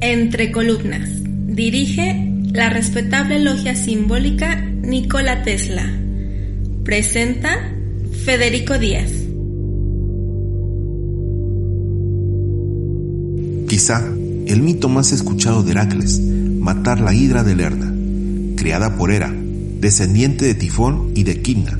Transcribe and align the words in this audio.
Entre 0.00 0.52
columnas. 0.52 1.10
Dirige 1.22 2.32
la 2.52 2.70
respetable 2.70 3.40
logia 3.40 3.74
simbólica 3.74 4.56
Nikola 4.56 5.42
Tesla. 5.42 5.84
Presenta 6.82 7.74
Federico 8.24 8.78
Díaz. 8.78 9.10
Quizá 13.68 14.02
el 14.46 14.62
mito 14.62 14.88
más 14.88 15.12
escuchado 15.12 15.62
de 15.62 15.72
Heracles, 15.72 16.20
matar 16.20 17.00
la 17.00 17.12
hidra 17.12 17.44
de 17.44 17.54
Lerna, 17.54 17.99
criada 18.60 18.94
por 18.94 19.10
Hera, 19.10 19.32
descendiente 19.80 20.44
de 20.44 20.54
Tifón 20.54 21.12
y 21.14 21.22
de 21.22 21.40
Quimna, 21.40 21.78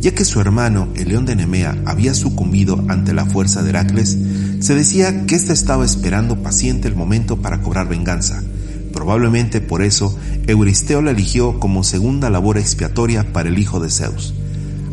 ya 0.00 0.14
que 0.14 0.24
su 0.24 0.40
hermano, 0.40 0.86
el 0.94 1.08
león 1.08 1.26
de 1.26 1.34
Nemea, 1.34 1.76
había 1.86 2.14
sucumbido 2.14 2.84
ante 2.86 3.12
la 3.12 3.26
fuerza 3.26 3.64
de 3.64 3.70
Heracles, 3.70 4.16
se 4.60 4.76
decía 4.76 5.26
que 5.26 5.34
éste 5.34 5.52
estaba 5.52 5.84
esperando 5.84 6.40
paciente 6.40 6.86
el 6.86 6.94
momento 6.94 7.38
para 7.38 7.62
cobrar 7.62 7.88
venganza. 7.88 8.44
Probablemente 8.92 9.60
por 9.60 9.82
eso 9.82 10.16
Euristeo 10.46 11.02
la 11.02 11.10
eligió 11.10 11.58
como 11.58 11.82
segunda 11.82 12.30
labor 12.30 12.58
expiatoria 12.58 13.32
para 13.32 13.48
el 13.48 13.58
hijo 13.58 13.80
de 13.80 13.90
Zeus. 13.90 14.34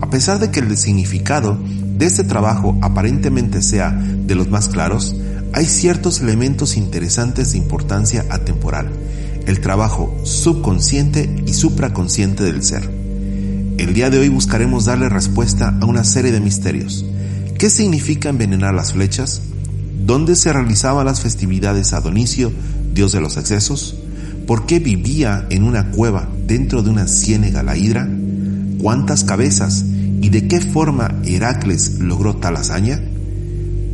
A 0.01 0.09
pesar 0.09 0.39
de 0.39 0.49
que 0.49 0.61
el 0.61 0.75
significado 0.75 1.59
de 1.99 2.07
este 2.07 2.23
trabajo 2.23 2.79
aparentemente 2.81 3.61
sea 3.61 3.91
de 3.91 4.33
los 4.33 4.49
más 4.49 4.69
claros, 4.69 5.15
hay 5.53 5.65
ciertos 5.65 6.19
elementos 6.19 6.77
interesantes 6.77 7.51
de 7.51 7.59
importancia 7.59 8.25
atemporal, 8.31 8.89
el 9.45 9.61
trabajo 9.61 10.15
subconsciente 10.23 11.43
y 11.45 11.53
supraconsciente 11.53 12.43
del 12.43 12.63
ser. 12.63 12.89
El 13.77 13.93
día 13.93 14.09
de 14.09 14.19
hoy 14.19 14.29
buscaremos 14.29 14.85
darle 14.85 15.09
respuesta 15.09 15.75
a 15.81 15.85
una 15.85 16.03
serie 16.03 16.31
de 16.31 16.39
misterios. 16.39 17.05
¿Qué 17.57 17.69
significa 17.69 18.29
envenenar 18.29 18.73
las 18.73 18.93
flechas? 18.93 19.41
¿Dónde 20.05 20.35
se 20.35 20.51
realizaban 20.53 21.05
las 21.05 21.21
festividades 21.21 21.93
a 21.93 22.01
Donicio, 22.01 22.51
dios 22.93 23.11
de 23.11 23.21
los 23.21 23.37
excesos? 23.37 23.95
¿Por 24.47 24.65
qué 24.65 24.79
vivía 24.79 25.45
en 25.49 25.63
una 25.63 25.91
cueva 25.91 26.27
dentro 26.47 26.83
de 26.83 26.89
una 26.89 27.07
ciénega 27.07 27.63
la 27.63 27.77
hidra? 27.77 28.09
¿Cuántas 28.81 29.23
cabezas 29.23 29.85
y 30.21 30.29
de 30.29 30.47
qué 30.47 30.59
forma 30.59 31.15
Heracles 31.23 31.99
logró 31.99 32.35
tal 32.35 32.57
hazaña? 32.57 33.01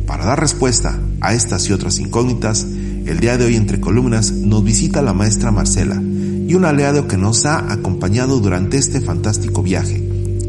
Para 0.06 0.24
dar 0.24 0.40
respuesta 0.40 0.98
a 1.20 1.34
estas 1.34 1.68
y 1.68 1.72
otras 1.72 1.98
incógnitas, 1.98 2.66
el 3.06 3.20
día 3.20 3.38
de 3.38 3.44
hoy 3.44 3.56
entre 3.56 3.80
columnas 3.80 4.32
nos 4.32 4.64
visita 4.64 5.02
la 5.02 5.12
maestra 5.12 5.50
Marcela 5.50 6.00
y 6.02 6.54
un 6.54 6.64
aliado 6.64 7.06
que 7.06 7.16
nos 7.16 7.44
ha 7.46 7.72
acompañado 7.72 8.40
durante 8.40 8.78
este 8.78 9.00
fantástico 9.00 9.62
viaje, 9.62 9.96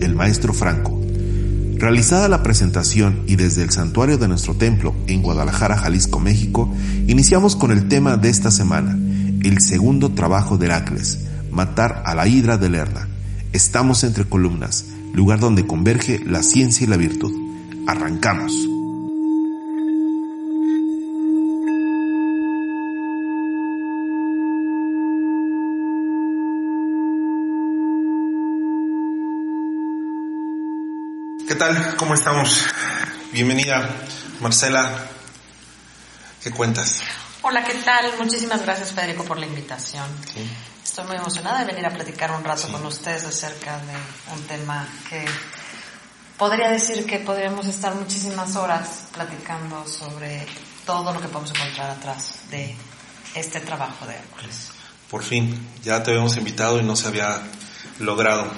el 0.01 0.15
maestro 0.15 0.53
Franco. 0.53 0.99
Realizada 1.75 2.27
la 2.27 2.43
presentación 2.43 3.21
y 3.27 3.35
desde 3.35 3.63
el 3.63 3.71
santuario 3.71 4.17
de 4.17 4.27
nuestro 4.27 4.53
templo 4.53 4.93
en 5.07 5.21
Guadalajara, 5.21 5.77
Jalisco, 5.77 6.19
México, 6.19 6.73
iniciamos 7.07 7.55
con 7.55 7.71
el 7.71 7.87
tema 7.87 8.17
de 8.17 8.29
esta 8.29 8.51
semana, 8.51 8.97
el 9.43 9.61
segundo 9.61 10.09
trabajo 10.09 10.57
de 10.57 10.65
Heracles, 10.65 11.27
matar 11.51 12.03
a 12.05 12.15
la 12.15 12.27
hidra 12.27 12.57
de 12.57 12.69
Lerna. 12.69 13.07
Estamos 13.53 14.03
entre 14.03 14.25
columnas, 14.25 14.85
lugar 15.13 15.39
donde 15.39 15.65
converge 15.65 16.19
la 16.25 16.43
ciencia 16.43 16.85
y 16.85 16.89
la 16.89 16.97
virtud. 16.97 17.33
Arrancamos. 17.87 18.78
¿Qué 31.49 31.55
tal? 31.55 31.95
¿Cómo 31.95 32.13
estamos? 32.13 32.63
Bienvenida, 33.31 33.89
Marcela. 34.39 34.87
¿Qué 36.43 36.51
cuentas? 36.51 37.01
Hola, 37.41 37.63
¿qué 37.63 37.73
tal? 37.73 38.05
Muchísimas 38.19 38.61
gracias, 38.61 38.91
Federico, 38.91 39.23
por 39.23 39.39
la 39.39 39.47
invitación. 39.47 40.05
Estoy 40.83 41.07
muy 41.07 41.15
emocionada 41.15 41.61
de 41.61 41.65
venir 41.65 41.87
a 41.87 41.89
platicar 41.89 42.31
un 42.33 42.43
rato 42.43 42.71
con 42.71 42.85
ustedes 42.85 43.23
acerca 43.23 43.79
de 43.79 43.93
un 44.35 44.43
tema 44.43 44.87
que 45.09 45.25
podría 46.37 46.69
decir 46.69 47.07
que 47.07 47.17
podríamos 47.17 47.65
estar 47.65 47.95
muchísimas 47.95 48.55
horas 48.55 49.05
platicando 49.11 49.87
sobre 49.87 50.45
todo 50.85 51.11
lo 51.11 51.19
que 51.19 51.29
podemos 51.29 51.49
encontrar 51.49 51.89
atrás 51.89 52.41
de 52.51 52.75
este 53.33 53.59
trabajo 53.61 54.05
de 54.05 54.13
Hércules. 54.13 54.69
Por 55.09 55.23
fin, 55.23 55.67
ya 55.81 56.03
te 56.03 56.11
habíamos 56.11 56.37
invitado 56.37 56.79
y 56.79 56.83
no 56.83 56.95
se 56.95 57.07
había 57.07 57.41
logrado. 57.97 58.51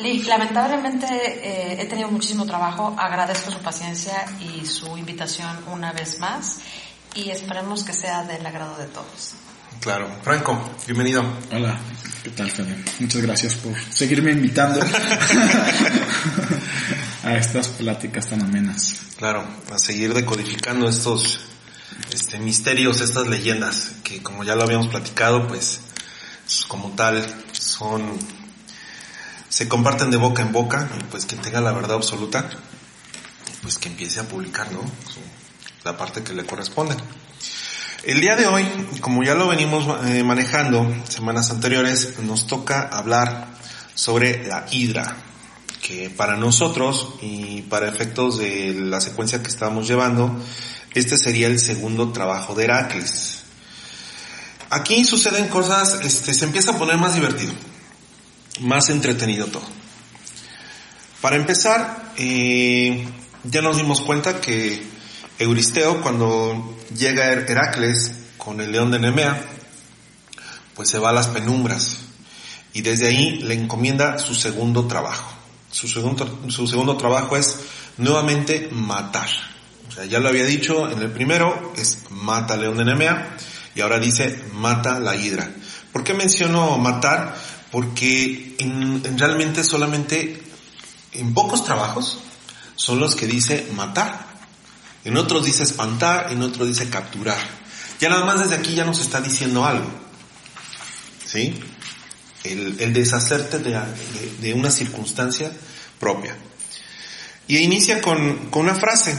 Lamentablemente 0.00 1.06
eh, 1.06 1.82
he 1.82 1.84
tenido 1.84 2.10
muchísimo 2.10 2.46
trabajo, 2.46 2.96
agradezco 2.98 3.50
su 3.50 3.58
paciencia 3.58 4.24
y 4.40 4.64
su 4.64 4.96
invitación 4.96 5.58
una 5.66 5.92
vez 5.92 6.18
más 6.18 6.60
y 7.14 7.28
esperemos 7.28 7.84
que 7.84 7.92
sea 7.92 8.24
del 8.24 8.46
agrado 8.46 8.78
de 8.78 8.86
todos. 8.86 9.34
Claro. 9.80 10.08
Franco, 10.22 10.70
bienvenido. 10.86 11.22
Hola, 11.52 11.78
¿qué 12.22 12.30
tal, 12.30 12.50
Fede? 12.50 12.82
Muchas 12.98 13.20
gracias 13.20 13.56
por 13.56 13.74
seguirme 13.92 14.32
invitando 14.32 14.80
a 17.24 17.34
estas 17.34 17.68
pláticas 17.68 18.26
tan 18.26 18.40
amenas. 18.40 19.02
Claro, 19.18 19.44
a 19.70 19.78
seguir 19.78 20.14
decodificando 20.14 20.88
estos 20.88 21.40
este, 22.10 22.38
misterios, 22.38 23.02
estas 23.02 23.26
leyendas, 23.26 23.96
que 24.02 24.22
como 24.22 24.44
ya 24.44 24.54
lo 24.54 24.62
habíamos 24.62 24.86
platicado, 24.86 25.46
pues 25.46 25.82
como 26.68 26.92
tal 26.92 27.22
son 27.52 28.18
se 29.50 29.68
comparten 29.68 30.10
de 30.12 30.16
boca 30.16 30.42
en 30.42 30.52
boca, 30.52 30.88
y 30.98 31.02
pues 31.10 31.26
quien 31.26 31.42
tenga 31.42 31.60
la 31.60 31.72
verdad 31.72 31.96
absoluta, 31.96 32.48
pues 33.62 33.78
que 33.78 33.88
empiece 33.88 34.20
a 34.20 34.22
publicar, 34.22 34.72
¿no? 34.72 34.80
La 35.84 35.98
parte 35.98 36.22
que 36.22 36.32
le 36.32 36.46
corresponde. 36.46 36.94
El 38.04 38.20
día 38.20 38.36
de 38.36 38.46
hoy, 38.46 38.64
como 39.00 39.24
ya 39.24 39.34
lo 39.34 39.48
venimos 39.48 39.84
eh, 40.06 40.22
manejando 40.22 40.86
semanas 41.06 41.50
anteriores, 41.50 42.20
nos 42.20 42.46
toca 42.46 42.88
hablar 42.88 43.48
sobre 43.94 44.46
la 44.46 44.66
hidra, 44.70 45.16
que 45.82 46.10
para 46.10 46.36
nosotros 46.36 47.14
y 47.20 47.62
para 47.62 47.88
efectos 47.88 48.38
de 48.38 48.74
la 48.74 49.00
secuencia 49.00 49.42
que 49.42 49.48
estamos 49.48 49.88
llevando, 49.88 50.32
este 50.94 51.18
sería 51.18 51.48
el 51.48 51.58
segundo 51.58 52.12
trabajo 52.12 52.54
de 52.54 52.64
Heracles. 52.64 53.40
Aquí 54.70 55.04
suceden 55.04 55.48
cosas, 55.48 55.98
este, 56.04 56.32
se 56.34 56.44
empieza 56.44 56.70
a 56.70 56.78
poner 56.78 56.98
más 56.98 57.14
divertido 57.14 57.52
más 58.60 58.90
entretenido 58.90 59.46
todo. 59.46 59.64
Para 61.20 61.36
empezar, 61.36 62.12
eh, 62.16 63.06
ya 63.44 63.62
nos 63.62 63.76
dimos 63.76 64.00
cuenta 64.00 64.40
que 64.40 64.82
Euristeo, 65.38 66.00
cuando 66.00 66.76
llega 66.96 67.32
Heracles 67.32 68.12
con 68.36 68.60
el 68.60 68.72
león 68.72 68.90
de 68.90 68.98
Nemea, 68.98 69.42
pues 70.74 70.88
se 70.88 70.98
va 70.98 71.10
a 71.10 71.12
las 71.12 71.28
penumbras 71.28 71.98
y 72.72 72.82
desde 72.82 73.08
ahí 73.08 73.38
le 73.42 73.54
encomienda 73.54 74.18
su 74.18 74.34
segundo 74.34 74.86
trabajo. 74.86 75.30
Su 75.70 75.88
segundo, 75.88 76.40
su 76.48 76.66
segundo 76.66 76.96
trabajo 76.96 77.36
es 77.36 77.58
nuevamente 77.96 78.68
matar. 78.72 79.28
O 79.88 79.92
sea, 79.92 80.04
ya 80.04 80.20
lo 80.20 80.28
había 80.28 80.44
dicho 80.44 80.90
en 80.90 81.00
el 81.00 81.10
primero, 81.10 81.72
es 81.76 81.98
mata 82.10 82.56
león 82.56 82.76
de 82.76 82.84
Nemea 82.84 83.36
y 83.74 83.80
ahora 83.80 83.98
dice 83.98 84.42
mata 84.54 84.98
la 85.00 85.16
hidra. 85.16 85.50
¿Por 85.92 86.04
qué 86.04 86.14
menciono 86.14 86.78
matar? 86.78 87.34
Porque 87.70 88.56
en, 88.58 89.18
realmente 89.18 89.62
solamente 89.62 90.42
en 91.12 91.34
pocos 91.34 91.64
trabajos 91.64 92.18
son 92.76 92.98
los 92.98 93.14
que 93.14 93.26
dice 93.26 93.68
matar. 93.74 94.28
En 95.04 95.16
otros 95.16 95.44
dice 95.44 95.62
espantar, 95.62 96.32
en 96.32 96.42
otros 96.42 96.68
dice 96.68 96.88
capturar. 96.88 97.38
Ya 98.00 98.08
nada 98.08 98.24
más 98.24 98.40
desde 98.40 98.56
aquí 98.56 98.74
ya 98.74 98.84
nos 98.84 99.00
está 99.00 99.20
diciendo 99.20 99.64
algo. 99.64 99.86
¿Sí? 101.24 101.58
El, 102.44 102.92
deshacerte 102.92 103.58
de, 103.58 104.54
una 104.54 104.70
circunstancia 104.70 105.52
propia. 105.98 106.36
Y 107.46 107.58
inicia 107.58 108.00
con, 108.00 108.48
una 108.52 108.74
frase. 108.74 109.16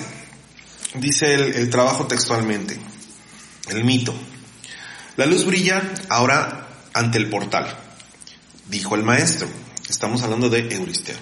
Dice 0.95 1.33
el 1.33 1.69
trabajo 1.69 2.05
textualmente. 2.05 2.77
El 3.69 3.83
mito. 3.85 4.13
La 5.15 5.25
luz 5.25 5.45
brilla 5.45 5.81
ahora 6.09 6.67
ante 6.93 7.17
el 7.17 7.29
portal 7.29 7.90
dijo 8.71 8.95
el 8.95 9.03
maestro. 9.03 9.47
Estamos 9.89 10.23
hablando 10.23 10.49
de 10.49 10.73
Euristeo. 10.73 11.17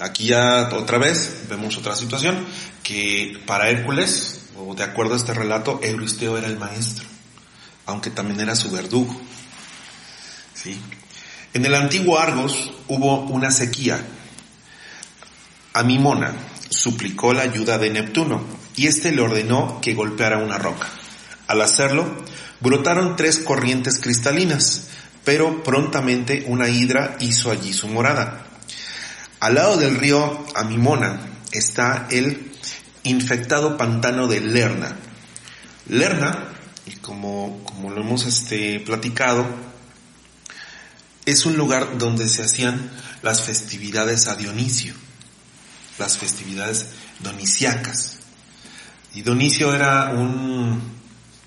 Aquí 0.00 0.26
ya 0.26 0.68
otra 0.72 0.98
vez 0.98 1.44
vemos 1.48 1.76
otra 1.78 1.94
situación, 1.94 2.44
que 2.82 3.40
para 3.46 3.70
Hércules, 3.70 4.40
o 4.58 4.74
de 4.74 4.82
acuerdo 4.82 5.14
a 5.14 5.16
este 5.16 5.32
relato, 5.32 5.78
Euristeo 5.82 6.36
era 6.36 6.48
el 6.48 6.58
maestro, 6.58 7.06
aunque 7.86 8.10
también 8.10 8.40
era 8.40 8.56
su 8.56 8.70
verdugo. 8.70 9.18
¿Sí? 10.52 10.78
En 11.54 11.64
el 11.64 11.74
antiguo 11.74 12.18
Argos 12.18 12.72
hubo 12.88 13.20
una 13.20 13.50
sequía. 13.50 14.04
Amimona 15.72 16.34
suplicó 16.68 17.32
la 17.32 17.42
ayuda 17.42 17.78
de 17.78 17.90
Neptuno 17.90 18.42
y 18.76 18.88
éste 18.88 19.12
le 19.12 19.22
ordenó 19.22 19.80
que 19.80 19.94
golpeara 19.94 20.38
una 20.38 20.58
roca. 20.58 20.88
Al 21.46 21.60
hacerlo, 21.60 22.06
brotaron 22.60 23.16
tres 23.16 23.38
corrientes 23.38 23.98
cristalinas 23.98 24.88
pero 25.24 25.62
prontamente 25.62 26.44
una 26.46 26.68
hidra 26.68 27.16
hizo 27.20 27.50
allí 27.50 27.72
su 27.72 27.88
morada. 27.88 28.46
Al 29.40 29.54
lado 29.54 29.76
del 29.76 29.96
río 29.96 30.44
Amimona 30.54 31.20
está 31.52 32.06
el 32.10 32.52
infectado 33.04 33.76
pantano 33.76 34.28
de 34.28 34.40
Lerna. 34.40 34.96
Lerna, 35.88 36.48
como, 37.00 37.62
como 37.64 37.90
lo 37.90 38.02
hemos 38.02 38.26
este, 38.26 38.80
platicado, 38.80 39.46
es 41.26 41.46
un 41.46 41.56
lugar 41.56 41.98
donde 41.98 42.28
se 42.28 42.42
hacían 42.42 42.90
las 43.22 43.42
festividades 43.42 44.26
a 44.28 44.36
Dionisio, 44.36 44.94
las 45.98 46.18
festividades 46.18 46.86
donisiacas. 47.20 48.18
Y 49.14 49.22
Dionisio 49.22 49.74
era 49.74 50.10
un, 50.10 50.80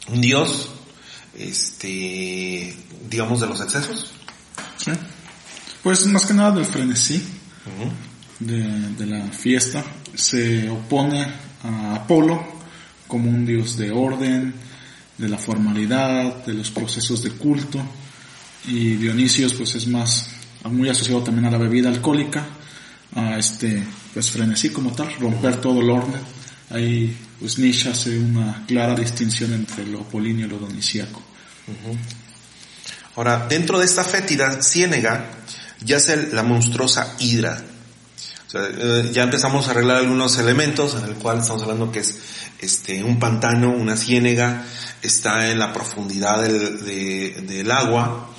un 0.08 0.22
dios, 0.22 0.72
este, 1.38 2.76
digamos, 3.10 3.42
de 3.42 3.48
los 3.48 3.62
excesos. 3.62 4.12
Sí. 4.78 4.92
Pues 5.82 6.06
más 6.08 6.26
que 6.26 6.34
nada 6.34 6.52
del 6.52 6.66
frenesí 6.66 7.22
de, 8.40 8.64
de 8.98 9.06
la 9.06 9.28
fiesta. 9.28 9.84
Se 10.14 10.70
opone 10.70 11.26
a 11.64 11.96
Apolo 11.96 12.54
como 13.08 13.30
un 13.30 13.46
dios 13.46 13.78
de 13.78 13.92
orden, 13.92 14.54
de 15.18 15.30
la 15.30 15.38
formalidad, 15.38 16.46
de 16.46 16.54
los 16.54 16.72
procesos 16.72 17.24
de 17.24 17.32
culto. 17.32 17.80
Y 18.68 18.96
Dionisio 18.96 19.50
pues 19.58 19.76
es 19.76 19.88
más, 19.88 20.28
muy 20.66 20.90
asociado 20.90 21.22
también 21.24 21.46
a 21.46 21.52
la 21.52 21.58
bebida 21.58 21.90
alcohólica, 21.90 22.46
a 23.16 23.38
este, 23.38 23.84
pues 24.14 24.32
frenesí 24.32 24.70
como 24.70 24.92
tal, 24.92 25.14
romper 25.20 25.58
todo 25.58 25.82
el 25.82 25.90
orden. 25.90 26.22
Ahí 26.70 27.16
pues 27.44 27.60
Nietzsche 27.60 27.90
hace 27.90 28.18
una 28.18 28.64
clara 28.66 28.96
distinción 28.96 29.52
entre 29.54 29.86
lo 29.86 30.00
apolíneo 30.00 30.48
y 30.48 30.50
lo 30.50 30.60
dionisíaco. 30.60 31.22
Ahora, 33.18 33.48
dentro 33.50 33.80
de 33.80 33.86
esta 33.86 34.06
fétida 34.06 34.62
ciénega 34.62 35.26
yace 35.84 36.30
la 36.32 36.44
monstruosa 36.44 37.16
hidra. 37.20 37.62
Eh, 38.56 39.10
ya 39.12 39.24
empezamos 39.24 39.68
a 39.68 39.72
arreglar 39.72 39.98
algunos 39.98 40.38
elementos 40.38 40.96
en 40.96 41.04
el 41.04 41.16
cual 41.16 41.40
estamos 41.40 41.64
hablando 41.64 41.92
que 41.92 42.00
es 42.00 42.20
este 42.60 43.04
un 43.04 43.20
pantano, 43.20 43.72
una 43.72 43.98
ciénega, 43.98 44.64
está 45.02 45.50
en 45.52 45.60
la 45.60 45.74
profundidad 45.74 46.42
del, 46.44 46.86
de- 46.86 47.44
del 47.46 47.70
agua, 47.72 48.30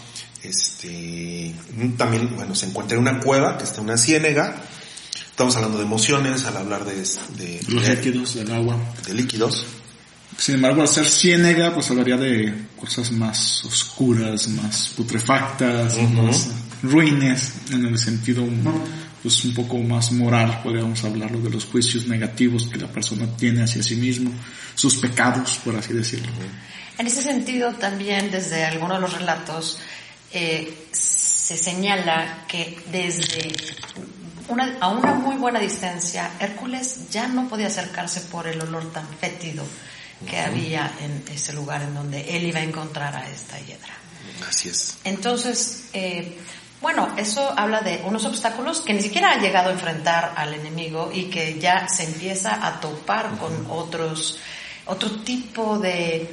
este 0.43 1.55
también 1.99 2.35
bueno 2.37 2.55
se 2.55 2.67
encuentra 2.67 2.97
en 2.97 3.03
una 3.03 3.21
cueva 3.21 3.59
que 3.59 3.65
está 3.65 3.81
en 3.81 3.85
una 3.85 3.99
ciénega. 3.99 4.57
Estamos 5.35 5.57
hablando 5.57 5.79
de 5.79 5.85
emociones 5.85 6.45
al 6.45 6.57
hablar 6.59 6.85
de, 6.85 6.95
de, 6.95 7.61
Los 7.67 7.83
de- 7.89 7.97
líquidos 7.97 8.35
del 8.37 8.53
agua. 8.53 8.77
de 9.05 9.15
líquidos. 9.15 9.67
Sin 10.39 10.55
embargo, 10.55 10.83
al 10.83 10.87
ser 10.87 11.07
ciénega, 11.07 11.75
pues 11.75 11.91
hablaría 11.91 12.17
de 12.17 12.55
cosas 12.79 13.11
más 13.11 13.65
oscuras, 13.65 14.47
más 14.47 14.93
putrefactas, 14.97 15.95
Ujú. 15.95 16.07
más 16.23 16.51
ruines, 16.85 17.53
en 17.73 17.85
el 17.85 17.99
sentido 17.99 18.47
pues 19.25 19.45
un 19.45 19.55
poco 19.55 19.79
más 19.79 20.13
moral, 20.13 20.61
podríamos 20.63 21.03
hablarlo 21.03 21.41
de 21.41 21.51
los 21.51 21.65
juicios 21.65 22.07
negativos 22.07 22.69
que 22.69 22.79
la 22.79 22.87
persona 22.87 23.27
tiene 23.37 23.63
hacia 23.65 23.83
sí 23.83 23.97
mismo, 23.97 24.31
sus 24.77 24.97
pecados, 24.99 25.59
por 25.65 25.75
así 25.75 25.95
decirlo. 25.95 26.31
En 26.99 27.07
ese 27.09 27.23
sentido, 27.23 27.73
también 27.75 28.31
desde 28.31 28.65
algunos 28.65 28.99
de 28.99 29.01
los 29.01 29.13
relatos 29.15 29.79
eh, 30.31 30.87
se 30.93 31.57
señala 31.57 32.45
que 32.47 32.79
desde 32.93 33.53
una, 34.49 34.77
a 34.81 34.89
una 34.89 35.15
muy 35.15 35.37
buena 35.37 35.61
distancia, 35.61 36.31
Hércules 36.39 37.11
ya 37.11 37.29
no 37.29 37.49
podía 37.49 37.69
acercarse 37.69 38.21
por 38.23 38.47
el 38.47 38.61
olor 38.61 38.93
tan 38.93 39.07
fétido 39.19 39.65
que 40.27 40.39
había 40.39 40.91
en 41.01 41.25
ese 41.33 41.53
lugar 41.53 41.83
en 41.83 41.95
donde 41.95 42.37
él 42.37 42.47
iba 42.47 42.61
a 42.61 42.63
encontrar 42.63 43.15
a 43.15 43.29
esta 43.29 43.59
hiedra. 43.59 43.95
Así 44.49 44.69
es. 44.69 44.99
Entonces, 45.05 45.85
eh, 45.93 46.39
bueno, 46.81 47.15
eso 47.17 47.53
habla 47.57 47.81
de 47.81 48.03
unos 48.05 48.25
obstáculos 48.25 48.81
que 48.81 48.93
ni 48.93 49.01
siquiera 49.01 49.33
ha 49.33 49.39
llegado 49.39 49.71
a 49.71 49.73
enfrentar 49.73 50.35
al 50.37 50.55
enemigo 50.55 51.11
y 51.13 51.25
que 51.25 51.59
ya 51.59 51.89
se 51.89 52.05
empieza 52.05 52.67
a 52.67 52.81
topar 52.81 53.39
con 53.39 53.67
otros, 53.71 54.39
otro 54.87 55.11
tipo 55.23 55.79
de 55.79 56.29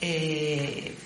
eh, 0.00 0.96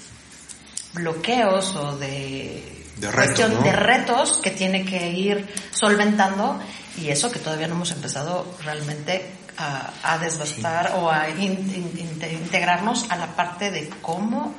bloqueos 0.94 1.75
o 1.76 1.96
de, 1.96 2.77
De 3.00 3.11
retos, 3.11 3.27
cuestión- 3.39 3.55
¿no? 3.55 3.62
de 3.62 3.73
retos 3.73 4.39
que 4.43 4.50
tiene 4.50 4.85
que 4.85 5.11
ir 5.11 5.47
solventando 5.71 6.59
y 6.97 7.09
eso 7.11 7.31
que 7.31 7.39
todavía 7.39 7.69
no 7.69 7.75
hemos 7.75 7.91
empezado 7.93 8.47
realmente 8.65 9.31
a, 9.56 9.93
a 10.03 10.19
desbastar 10.19 10.93
o 10.97 11.11
a 11.11 11.29
in- 11.31 11.53
in- 11.75 11.99
inte- 11.99 12.33
integrarnos 12.33 13.06
a 13.11 13.17
la 13.17 13.35
parte 13.37 13.71
de 13.71 13.89
cómo 14.03 14.55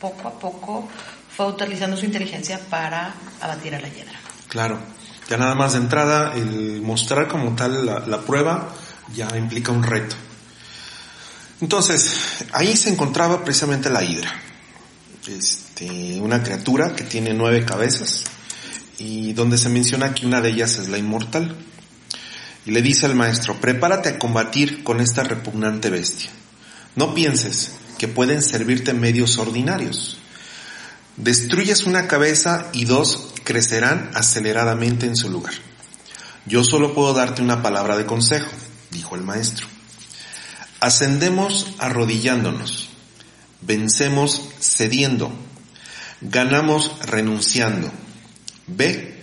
poco 0.00 0.28
a 0.28 0.38
poco 0.38 0.88
fue 1.34 1.46
utilizando 1.46 1.96
su 1.96 2.04
inteligencia 2.06 2.58
para 2.70 3.14
abatir 3.40 3.74
a 3.74 3.80
la 3.80 3.88
hiedra. 3.88 4.18
Claro. 4.48 4.78
Ya 5.28 5.36
nada 5.36 5.54
más 5.54 5.72
de 5.72 5.78
entrada, 5.78 6.32
el 6.34 6.80
mostrar 6.82 7.28
como 7.28 7.54
tal 7.56 7.84
la, 7.84 8.00
la 8.00 8.20
prueba 8.20 8.68
ya 9.14 9.28
implica 9.36 9.72
un 9.72 9.82
reto. 9.82 10.14
Entonces, 11.60 12.44
ahí 12.52 12.76
se 12.76 12.90
encontraba 12.90 13.42
precisamente 13.42 13.88
la 13.90 14.02
hidra. 14.04 14.30
Este, 15.26 15.65
una 15.84 16.42
criatura 16.42 16.94
que 16.94 17.04
tiene 17.04 17.34
nueve 17.34 17.64
cabezas 17.64 18.24
y 18.98 19.32
donde 19.34 19.58
se 19.58 19.68
menciona 19.68 20.14
que 20.14 20.26
una 20.26 20.40
de 20.40 20.50
ellas 20.50 20.78
es 20.78 20.88
la 20.88 20.98
inmortal. 20.98 21.56
Y 22.64 22.70
le 22.70 22.82
dice 22.82 23.06
al 23.06 23.14
maestro, 23.14 23.60
prepárate 23.60 24.08
a 24.08 24.18
combatir 24.18 24.82
con 24.82 25.00
esta 25.00 25.22
repugnante 25.22 25.90
bestia. 25.90 26.30
No 26.96 27.14
pienses 27.14 27.72
que 27.98 28.08
pueden 28.08 28.42
servirte 28.42 28.92
medios 28.92 29.38
ordinarios. 29.38 30.18
Destruyes 31.16 31.84
una 31.84 32.08
cabeza 32.08 32.68
y 32.72 32.84
dos 32.84 33.28
crecerán 33.44 34.10
aceleradamente 34.14 35.06
en 35.06 35.16
su 35.16 35.30
lugar. 35.30 35.54
Yo 36.46 36.64
solo 36.64 36.94
puedo 36.94 37.12
darte 37.12 37.42
una 37.42 37.62
palabra 37.62 37.96
de 37.96 38.06
consejo, 38.06 38.50
dijo 38.90 39.14
el 39.14 39.22
maestro. 39.22 39.66
Ascendemos 40.80 41.74
arrodillándonos, 41.78 42.88
vencemos 43.62 44.42
cediendo, 44.60 45.32
ganamos 46.20 46.98
renunciando. 47.06 47.90
Ve, 48.66 49.22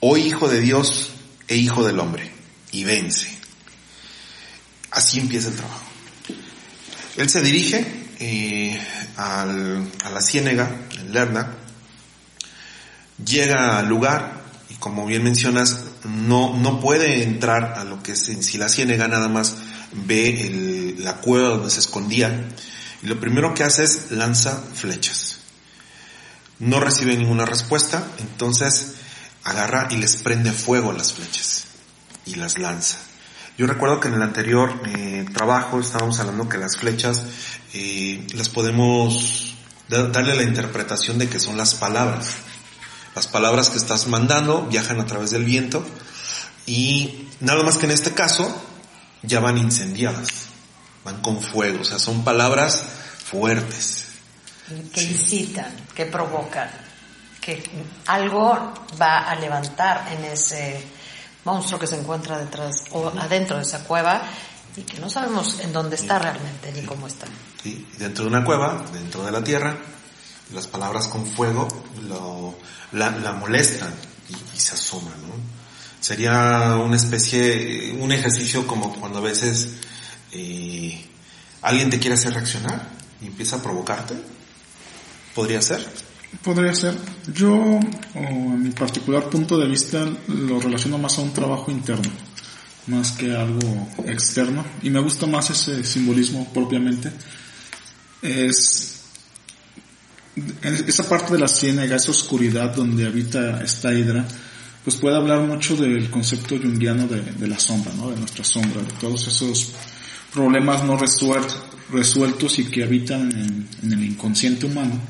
oh 0.00 0.16
Hijo 0.16 0.48
de 0.48 0.60
Dios 0.60 1.10
e 1.48 1.56
Hijo 1.56 1.84
del 1.84 1.98
Hombre, 1.98 2.30
y 2.72 2.84
vence. 2.84 3.28
Así 4.90 5.18
empieza 5.18 5.48
el 5.48 5.56
trabajo. 5.56 5.82
Él 7.16 7.28
se 7.28 7.40
dirige 7.42 7.84
eh, 8.20 8.78
al- 9.16 9.90
a 10.04 10.10
la 10.10 10.20
ciénega, 10.20 10.70
en 10.98 11.12
Lerna, 11.12 11.54
llega 13.24 13.78
al 13.78 13.88
lugar 13.88 14.42
y 14.70 14.74
como 14.74 15.06
bien 15.06 15.22
mencionas, 15.24 15.80
no, 16.04 16.56
no 16.56 16.80
puede 16.80 17.22
entrar 17.22 17.74
a 17.76 17.84
lo 17.84 18.02
que 18.02 18.12
es 18.12 18.28
en 18.28 18.42
sí 18.42 18.58
la 18.58 18.68
ciénega, 18.68 19.08
nada 19.08 19.28
más 19.28 19.56
ve 19.92 20.46
el- 20.46 21.04
la 21.04 21.16
cueva 21.16 21.50
donde 21.50 21.70
se 21.70 21.80
escondía 21.80 22.48
y 23.02 23.06
lo 23.06 23.18
primero 23.20 23.54
que 23.54 23.64
hace 23.64 23.84
es 23.84 24.10
lanza 24.10 24.62
flechas. 24.74 25.38
No 26.58 26.80
recibe 26.80 27.16
ninguna 27.16 27.44
respuesta, 27.46 28.06
entonces 28.18 28.94
agarra 29.42 29.88
y 29.90 29.96
les 29.96 30.16
prende 30.16 30.52
fuego 30.52 30.90
a 30.90 30.94
las 30.94 31.12
flechas 31.12 31.64
y 32.26 32.36
las 32.36 32.58
lanza. 32.58 32.98
Yo 33.58 33.66
recuerdo 33.66 34.00
que 34.00 34.08
en 34.08 34.14
el 34.14 34.22
anterior 34.22 34.80
eh, 34.86 35.26
trabajo 35.32 35.78
estábamos 35.80 36.18
hablando 36.18 36.48
que 36.48 36.58
las 36.58 36.76
flechas 36.76 37.22
eh, 37.72 38.26
las 38.34 38.48
podemos 38.48 39.54
da- 39.88 40.08
darle 40.08 40.34
la 40.34 40.42
interpretación 40.42 41.18
de 41.18 41.28
que 41.28 41.38
son 41.40 41.56
las 41.56 41.74
palabras. 41.74 42.36
Las 43.14 43.26
palabras 43.28 43.68
que 43.70 43.76
estás 43.78 44.08
mandando 44.08 44.62
viajan 44.66 45.00
a 45.00 45.06
través 45.06 45.30
del 45.30 45.44
viento 45.44 45.86
y 46.66 47.28
nada 47.40 47.62
más 47.62 47.78
que 47.78 47.86
en 47.86 47.92
este 47.92 48.12
caso 48.12 48.60
ya 49.22 49.38
van 49.40 49.56
incendiadas, 49.58 50.46
van 51.04 51.20
con 51.22 51.40
fuego, 51.40 51.82
o 51.82 51.84
sea, 51.84 51.98
son 51.98 52.24
palabras 52.24 52.84
fuertes. 53.30 54.04
que 54.92 55.02
incitan, 55.02 55.72
que 55.94 56.06
provocan, 56.06 56.70
que 57.40 57.62
algo 58.06 58.72
va 59.00 59.30
a 59.30 59.34
levantar 59.36 60.12
en 60.12 60.24
ese 60.24 60.82
monstruo 61.44 61.78
que 61.78 61.86
se 61.86 61.98
encuentra 61.98 62.38
detrás 62.38 62.84
o 62.92 63.08
adentro 63.08 63.56
de 63.56 63.62
esa 63.62 63.84
cueva 63.84 64.22
y 64.76 64.82
que 64.82 64.98
no 64.98 65.08
sabemos 65.08 65.60
en 65.60 65.72
dónde 65.72 65.96
está 65.96 66.18
realmente 66.18 66.72
ni 66.72 66.82
cómo 66.82 67.06
está. 67.06 67.26
¿sí? 67.62 67.86
Dentro 67.98 68.24
de 68.24 68.30
una 68.30 68.44
cueva, 68.44 68.84
dentro 68.92 69.24
de 69.24 69.30
la 69.30 69.44
tierra, 69.44 69.76
las 70.52 70.66
palabras 70.66 71.08
con 71.08 71.26
fuego 71.26 71.68
lo, 72.08 72.54
la, 72.92 73.10
la 73.10 73.32
molestan 73.32 73.94
y, 74.28 74.56
y 74.56 74.60
se 74.60 74.74
asoman, 74.74 75.20
¿no? 75.22 75.34
Sería 76.04 76.76
una 76.76 76.96
especie, 76.96 77.96
un 77.98 78.12
ejercicio 78.12 78.66
como 78.66 78.92
cuando 79.00 79.20
a 79.20 79.22
veces 79.22 79.70
eh, 80.32 81.02
alguien 81.62 81.88
te 81.88 81.98
quiere 81.98 82.14
hacer 82.14 82.34
reaccionar 82.34 82.90
y 83.22 83.26
empieza 83.28 83.56
a 83.56 83.62
provocarte. 83.62 84.14
¿Podría 85.34 85.60
ser? 85.60 85.84
Podría 86.42 86.74
ser. 86.74 86.94
Yo, 87.34 87.52
o 87.52 88.18
en 88.18 88.62
mi 88.62 88.70
particular 88.70 89.28
punto 89.28 89.58
de 89.58 89.68
vista, 89.68 90.06
lo 90.28 90.60
relaciono 90.60 90.98
más 90.98 91.18
a 91.18 91.22
un 91.22 91.32
trabajo 91.32 91.70
interno, 91.70 92.10
más 92.86 93.12
que 93.12 93.34
algo 93.34 93.88
externo. 94.06 94.64
Y 94.82 94.90
me 94.90 95.00
gusta 95.00 95.26
más 95.26 95.50
ese 95.50 95.84
simbolismo 95.84 96.52
propiamente. 96.52 97.10
Es 98.22 99.02
esa 100.62 101.08
parte 101.08 101.34
de 101.34 101.38
la 101.38 101.48
ciénaga, 101.48 101.96
esa 101.96 102.10
oscuridad 102.10 102.74
donde 102.74 103.06
habita 103.06 103.62
esta 103.62 103.92
hidra, 103.92 104.26
pues 104.82 104.96
puede 104.96 105.16
hablar 105.16 105.40
mucho 105.40 105.76
del 105.76 106.10
concepto 106.10 106.58
junguiano 106.58 107.06
de, 107.06 107.20
de 107.22 107.46
la 107.46 107.58
sombra, 107.58 107.92
¿no? 107.94 108.10
De 108.10 108.16
nuestra 108.16 108.44
sombra, 108.44 108.82
de 108.82 108.92
todos 109.00 109.26
esos 109.28 109.72
problemas 110.34 110.84
no 110.84 110.96
resueltos, 110.96 111.58
resueltos 111.90 112.58
y 112.58 112.64
que 112.64 112.82
habitan 112.82 113.30
en, 113.30 113.68
en 113.82 113.92
el 113.92 114.04
inconsciente 114.04 114.66
humano. 114.66 115.00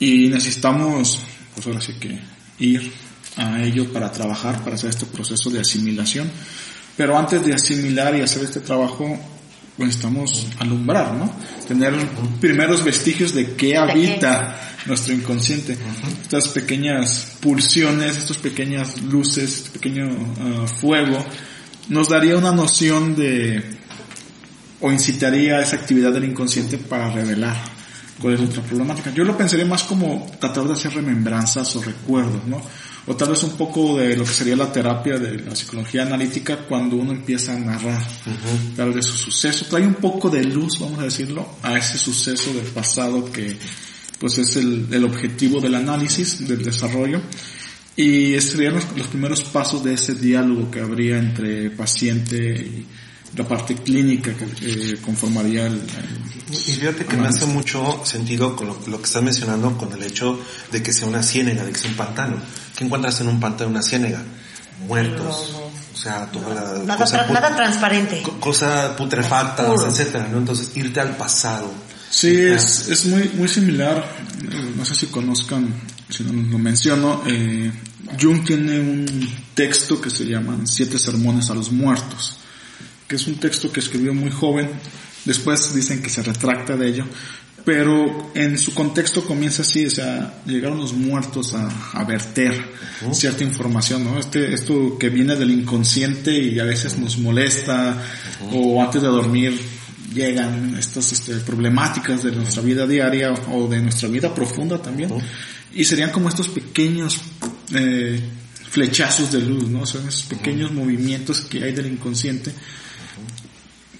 Y 0.00 0.28
necesitamos, 0.28 1.20
pues 1.54 1.66
ahora 1.66 1.80
sí 1.80 1.92
que 2.00 2.18
ir 2.58 2.90
a 3.36 3.62
ello 3.62 3.92
para 3.92 4.10
trabajar, 4.10 4.64
para 4.64 4.76
hacer 4.76 4.90
este 4.90 5.06
proceso 5.06 5.50
de 5.50 5.60
asimilación. 5.60 6.30
Pero 6.96 7.18
antes 7.18 7.44
de 7.44 7.54
asimilar 7.54 8.16
y 8.16 8.22
hacer 8.22 8.42
este 8.44 8.60
trabajo, 8.60 9.18
pues 9.76 9.86
necesitamos 9.86 10.46
alumbrar, 10.58 11.14
¿no? 11.14 11.32
Tener 11.66 11.94
primeros 12.40 12.84
vestigios 12.84 13.34
de 13.34 13.54
qué 13.54 13.76
habita 13.76 14.58
nuestro 14.86 15.14
inconsciente. 15.14 15.76
Estas 16.22 16.48
pequeñas 16.48 17.36
pulsiones, 17.40 18.16
estas 18.16 18.38
pequeñas 18.38 19.00
luces, 19.02 19.58
este 19.58 19.70
pequeño 19.78 20.08
uh, 20.08 20.66
fuego, 20.66 21.24
nos 21.88 22.08
daría 22.08 22.36
una 22.36 22.52
noción 22.52 23.16
de, 23.16 23.79
o 24.80 24.90
incitaría 24.90 25.60
esa 25.60 25.76
actividad 25.76 26.12
del 26.12 26.24
inconsciente 26.24 26.78
para 26.78 27.10
revelar 27.10 27.56
cuál 28.20 28.34
es 28.34 28.40
nuestra 28.40 28.62
problemática. 28.62 29.10
Yo 29.12 29.24
lo 29.24 29.36
pensaría 29.36 29.66
más 29.66 29.82
como 29.84 30.30
tratar 30.38 30.64
de 30.64 30.74
hacer 30.74 30.92
remembranzas 30.94 31.74
o 31.76 31.82
recuerdos, 31.82 32.46
¿no? 32.46 32.60
O 33.06 33.16
tal 33.16 33.30
vez 33.30 33.42
un 33.42 33.56
poco 33.56 33.98
de 33.98 34.16
lo 34.16 34.24
que 34.24 34.30
sería 34.30 34.54
la 34.54 34.70
terapia 34.70 35.18
de 35.18 35.40
la 35.40 35.56
psicología 35.56 36.02
analítica 36.02 36.58
cuando 36.58 36.96
uno 36.96 37.12
empieza 37.12 37.54
a 37.54 37.58
narrar 37.58 38.02
tal 38.76 38.92
vez 38.92 39.06
su 39.06 39.16
suceso. 39.16 39.64
Trae 39.68 39.86
un 39.86 39.94
poco 39.94 40.28
de 40.28 40.44
luz, 40.44 40.78
vamos 40.78 41.00
a 41.00 41.04
decirlo, 41.04 41.56
a 41.62 41.76
ese 41.76 41.96
suceso 41.96 42.52
del 42.52 42.66
pasado 42.66 43.32
que 43.32 43.56
pues 44.18 44.36
es 44.36 44.56
el, 44.56 44.86
el 44.90 45.04
objetivo 45.04 45.60
del 45.60 45.74
análisis, 45.74 46.46
del 46.46 46.62
desarrollo. 46.62 47.22
Y 47.96 48.38
serían 48.40 48.74
los, 48.74 48.84
los 48.96 49.08
primeros 49.08 49.42
pasos 49.44 49.82
de 49.82 49.94
ese 49.94 50.14
diálogo 50.14 50.70
que 50.70 50.80
habría 50.80 51.18
entre 51.18 51.70
paciente 51.70 52.36
y, 52.36 52.86
la 53.36 53.46
parte 53.46 53.76
clínica 53.76 54.32
que 54.34 54.44
eh, 54.62 54.98
conformaría 55.00 55.66
el, 55.66 55.74
el, 55.74 56.54
Y 56.54 56.72
fíjate 56.74 57.04
que 57.04 57.16
me 57.16 57.28
hace 57.28 57.46
mucho 57.46 58.00
sentido 58.04 58.56
con 58.56 58.68
lo, 58.68 58.78
lo, 58.86 58.98
que 58.98 59.04
estás 59.04 59.22
mencionando, 59.22 59.76
con 59.76 59.92
el 59.92 60.02
hecho 60.02 60.38
de 60.72 60.82
que 60.82 60.92
sea 60.92 61.06
una 61.06 61.22
ciénaga, 61.22 61.64
de 61.64 61.72
que 61.72 61.78
sea 61.78 61.90
un 61.90 61.96
pantano. 61.96 62.36
¿Qué 62.76 62.84
encuentras 62.84 63.20
en 63.20 63.28
un 63.28 63.38
pantano, 63.38 63.70
una 63.70 63.82
ciénaga? 63.82 64.22
Muertos. 64.86 65.50
No, 65.52 65.60
no. 65.60 65.70
O 65.92 65.96
sea, 65.96 66.26
toda 66.26 66.54
la 66.54 66.78
nada, 66.84 66.96
cosa, 66.96 67.24
tra 67.24 67.34
nada 67.34 67.54
transparente. 67.54 68.22
Cosa 68.40 68.96
putrefactas, 68.96 69.82
etcétera, 69.84 70.28
¿no? 70.28 70.38
Entonces, 70.38 70.74
irte 70.76 70.98
al 70.98 71.16
pasado. 71.16 71.70
Sí, 72.08 72.34
es, 72.36 72.88
es 72.88 73.06
muy, 73.06 73.28
muy 73.34 73.48
similar. 73.48 74.04
No 74.76 74.84
sé 74.84 74.94
si 74.94 75.06
conozcan, 75.06 75.72
si 76.08 76.24
no 76.24 76.32
lo 76.32 76.58
menciono, 76.58 77.22
eh, 77.26 77.70
Jung 78.20 78.44
tiene 78.44 78.80
un 78.80 79.30
texto 79.54 80.00
que 80.00 80.10
se 80.10 80.24
llama 80.24 80.58
Siete 80.64 80.98
Sermones 80.98 81.50
a 81.50 81.54
los 81.54 81.70
Muertos 81.70 82.39
que 83.10 83.16
es 83.16 83.26
un 83.26 83.34
texto 83.40 83.72
que 83.72 83.80
escribió 83.80 84.14
muy 84.14 84.30
joven, 84.30 84.70
después 85.24 85.74
dicen 85.74 86.00
que 86.00 86.08
se 86.08 86.22
retracta 86.22 86.76
de 86.76 86.86
ello, 86.86 87.04
pero 87.64 88.30
en 88.36 88.56
su 88.56 88.72
contexto 88.72 89.24
comienza 89.24 89.62
así, 89.62 89.84
o 89.84 89.90
sea, 89.90 90.40
llegaron 90.46 90.78
los 90.78 90.92
muertos 90.92 91.52
a, 91.54 91.68
a 91.92 92.04
verter 92.04 92.52
uh 92.52 93.08
-huh. 93.08 93.14
cierta 93.14 93.42
información, 93.42 94.04
¿no? 94.04 94.16
Este, 94.16 94.54
esto 94.54 94.96
que 94.96 95.08
viene 95.08 95.34
del 95.34 95.50
inconsciente 95.50 96.32
y 96.32 96.60
a 96.60 96.64
veces 96.64 96.98
nos 97.00 97.18
molesta, 97.18 98.00
uh 98.42 98.44
-huh. 98.44 98.76
o 98.76 98.80
antes 98.80 99.02
de 99.02 99.08
dormir 99.08 99.60
llegan 100.14 100.76
estas 100.78 101.10
este, 101.10 101.34
problemáticas 101.38 102.22
de 102.22 102.30
nuestra 102.30 102.62
vida 102.62 102.86
diaria 102.86 103.32
o 103.32 103.66
de 103.66 103.80
nuestra 103.80 104.08
vida 104.08 104.32
profunda 104.32 104.80
también, 104.80 105.10
uh 105.10 105.18
-huh. 105.18 105.22
y 105.74 105.84
serían 105.84 106.12
como 106.12 106.28
estos 106.28 106.46
pequeños 106.48 107.18
eh, 107.74 108.20
flechazos 108.70 109.32
de 109.32 109.40
luz, 109.40 109.68
¿no? 109.68 109.84
Son 109.84 110.06
esos 110.06 110.22
pequeños 110.22 110.70
movimientos 110.70 111.40
que 111.40 111.64
hay 111.64 111.72
del 111.72 111.86
inconsciente 111.86 112.52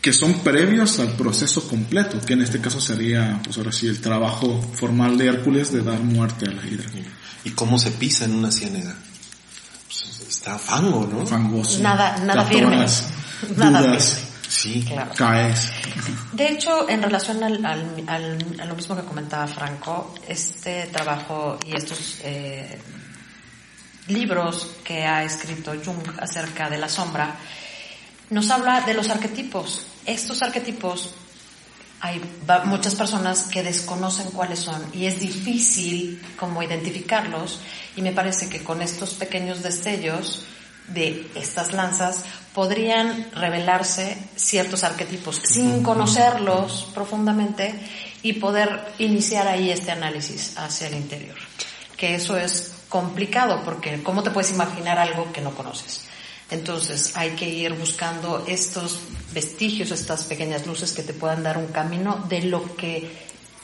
que 0.01 0.13
son 0.13 0.41
previos 0.41 0.99
al 0.99 1.13
proceso 1.13 1.69
completo, 1.69 2.21
que 2.25 2.33
en 2.33 2.43
este 2.43 2.61
caso 2.61 2.81
sería, 2.81 3.41
pues 3.45 3.59
ahora 3.59 3.73
sí, 3.73 3.87
el 3.87 4.01
trabajo 4.01 4.61
formal 4.75 5.19
de 5.19 5.27
Hércules 5.27 5.73
de 5.73 5.83
dar 5.83 6.01
muerte 6.01 6.47
a 6.47 6.53
la 6.53 6.67
hidra. 6.67 6.89
¿Y 7.45 7.51
cómo 7.51 7.79
se 7.79 7.91
pisa 7.91 8.25
en 8.25 8.33
una 8.33 8.51
ciénaga? 8.51 8.95
Pues 9.87 10.21
está 10.29 10.59
fango, 10.59 11.07
¿no? 11.07 11.27
Fangoso. 11.27 11.83
Nada, 11.83 12.17
nada 12.19 12.45
firme. 12.45 12.87
Nada 13.57 13.81
dudas, 13.83 14.19
Sí, 14.49 14.85
claro. 14.87 15.13
caes. 15.17 15.71
De 16.33 16.49
hecho, 16.53 16.89
en 16.89 17.03
relación 17.03 17.43
al, 17.43 17.65
al, 17.65 18.05
al, 18.07 18.61
a 18.61 18.65
lo 18.67 18.75
mismo 18.75 18.97
que 18.97 19.03
comentaba 19.03 19.47
Franco, 19.47 20.15
este 20.27 20.87
trabajo 20.93 21.59
y 21.67 21.75
estos 21.75 22.19
eh, 22.25 22.79
libros 24.09 24.73
que 24.85 25.05
ha 25.05 25.23
escrito 25.25 25.73
Jung 25.83 26.03
acerca 26.21 26.69
de 26.69 26.79
la 26.79 26.89
sombra, 26.89 27.37
nos 28.31 28.51
habla 28.51 28.81
de 28.83 28.95
los 28.95 29.11
arquetipos. 29.11 29.87
Estos 30.07 30.43
arquetipos 30.43 31.15
hay 32.01 32.23
muchas 32.65 32.95
personas 32.95 33.45
que 33.45 33.63
desconocen 33.63 34.31
cuáles 34.31 34.61
son 34.61 34.83
y 34.95 35.05
es 35.05 35.21
difícil 35.21 36.23
como 36.39 36.63
identificarlos 36.63 37.61
y 37.95 38.03
me 38.03 38.13
parece 38.13 38.49
que 38.49 38.65
con 38.65 38.81
estos 38.81 39.11
pequeños 39.11 39.63
destellos 39.63 40.47
de 40.89 41.31
estas 41.35 41.73
lanzas 41.73 42.25
podrían 42.55 43.31
revelarse 43.33 44.17
ciertos 44.35 44.83
arquetipos 44.83 45.41
sin 45.45 45.83
conocerlos 45.83 46.89
profundamente 46.95 47.75
y 48.23 48.35
poder 48.35 48.93
iniciar 48.99 49.47
ahí 49.47 49.71
este 49.71 49.91
análisis 49.91 50.57
hacia 50.57 50.89
el 50.89 50.95
interior. 50.95 51.37
Que 51.97 52.15
eso 52.15 52.37
es 52.37 52.73
complicado 52.89 53.61
porque 53.65 54.03
¿cómo 54.03 54.23
te 54.23 54.31
puedes 54.31 54.51
imaginar 54.51 54.99
algo 54.99 55.31
que 55.33 55.43
no 55.43 55.55
conoces? 55.55 56.10
Entonces 56.51 57.13
hay 57.15 57.31
que 57.31 57.49
ir 57.49 57.73
buscando 57.75 58.45
estos 58.47 59.01
vestigios, 59.33 59.91
estas 59.93 60.25
pequeñas 60.25 60.67
luces 60.67 60.93
que 60.93 61.03
te 61.03 61.13
puedan 61.13 61.43
dar 61.43 61.59
un 61.59 61.69
camino 61.69 62.25
de 62.29 62.43
lo 62.43 62.77
que 62.77 63.09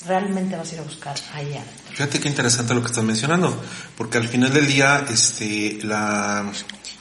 realmente 0.07 0.57
vas 0.57 0.71
a 0.71 0.75
ir 0.75 0.81
a 0.81 0.85
buscar 0.85 1.17
allá. 1.35 1.65
Fíjate 1.91 2.21
qué 2.21 2.29
interesante 2.29 2.75
lo 2.75 2.83
que 2.83 2.89
estás 2.89 3.05
mencionando, 3.05 3.61
porque 3.97 4.19
al 4.19 4.29
final 4.29 4.53
del 4.53 4.67
día, 4.67 5.05
este, 5.09 5.79
la 5.83 6.51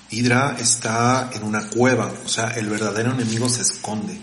hidra 0.09 0.57
está 0.59 1.29
en 1.33 1.43
una 1.43 1.67
cueva, 1.69 2.11
o 2.25 2.29
sea, 2.29 2.49
el 2.51 2.67
verdadero 2.67 3.11
enemigo 3.11 3.47
se 3.47 3.61
esconde, 3.61 4.17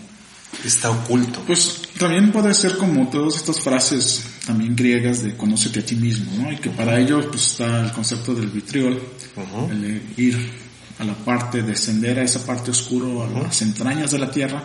está 0.65 0.89
oculto. 0.89 1.41
Pues 1.47 1.83
también 1.97 2.31
puede 2.31 2.53
ser 2.53 2.77
como 2.77 3.09
todas 3.09 3.35
estas 3.35 3.61
frases 3.61 4.23
también 4.45 4.75
griegas 4.75 5.23
de 5.23 5.37
conócete 5.37 5.79
a 5.79 5.85
ti 5.85 5.95
mismo, 5.95 6.43
¿no? 6.43 6.51
Y 6.51 6.57
que 6.57 6.69
para 6.69 6.99
ello 6.99 7.25
pues 7.29 7.51
está 7.51 7.85
el 7.85 7.91
concepto 7.93 8.33
del 8.33 8.49
vitriol, 8.49 9.01
uh 9.37 9.39
-huh. 9.39 9.71
el 9.71 10.01
ir 10.17 10.62
a 11.03 11.05
la 11.05 11.13
parte, 11.13 11.61
descender 11.61 12.19
a 12.19 12.23
esa 12.23 12.45
parte 12.45 12.71
oscura, 12.71 13.25
a 13.25 13.43
las 13.43 13.61
entrañas 13.61 14.11
de 14.11 14.19
la 14.19 14.31
tierra, 14.31 14.63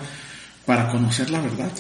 para 0.65 0.89
conocer 0.89 1.31
la 1.31 1.41
verdad. 1.41 1.73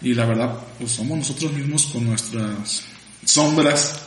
Y 0.00 0.14
la 0.14 0.24
verdad, 0.24 0.58
pues 0.78 0.92
somos 0.92 1.18
nosotros 1.18 1.52
mismos 1.52 1.86
con 1.86 2.06
nuestras 2.06 2.84
sombras 3.24 4.00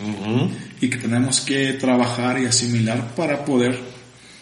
uh 0.00 0.04
-huh. 0.04 0.50
y 0.80 0.88
que 0.88 0.98
tenemos 0.98 1.40
que 1.40 1.74
trabajar 1.74 2.38
y 2.40 2.46
asimilar 2.46 3.14
para 3.14 3.44
poder 3.44 3.78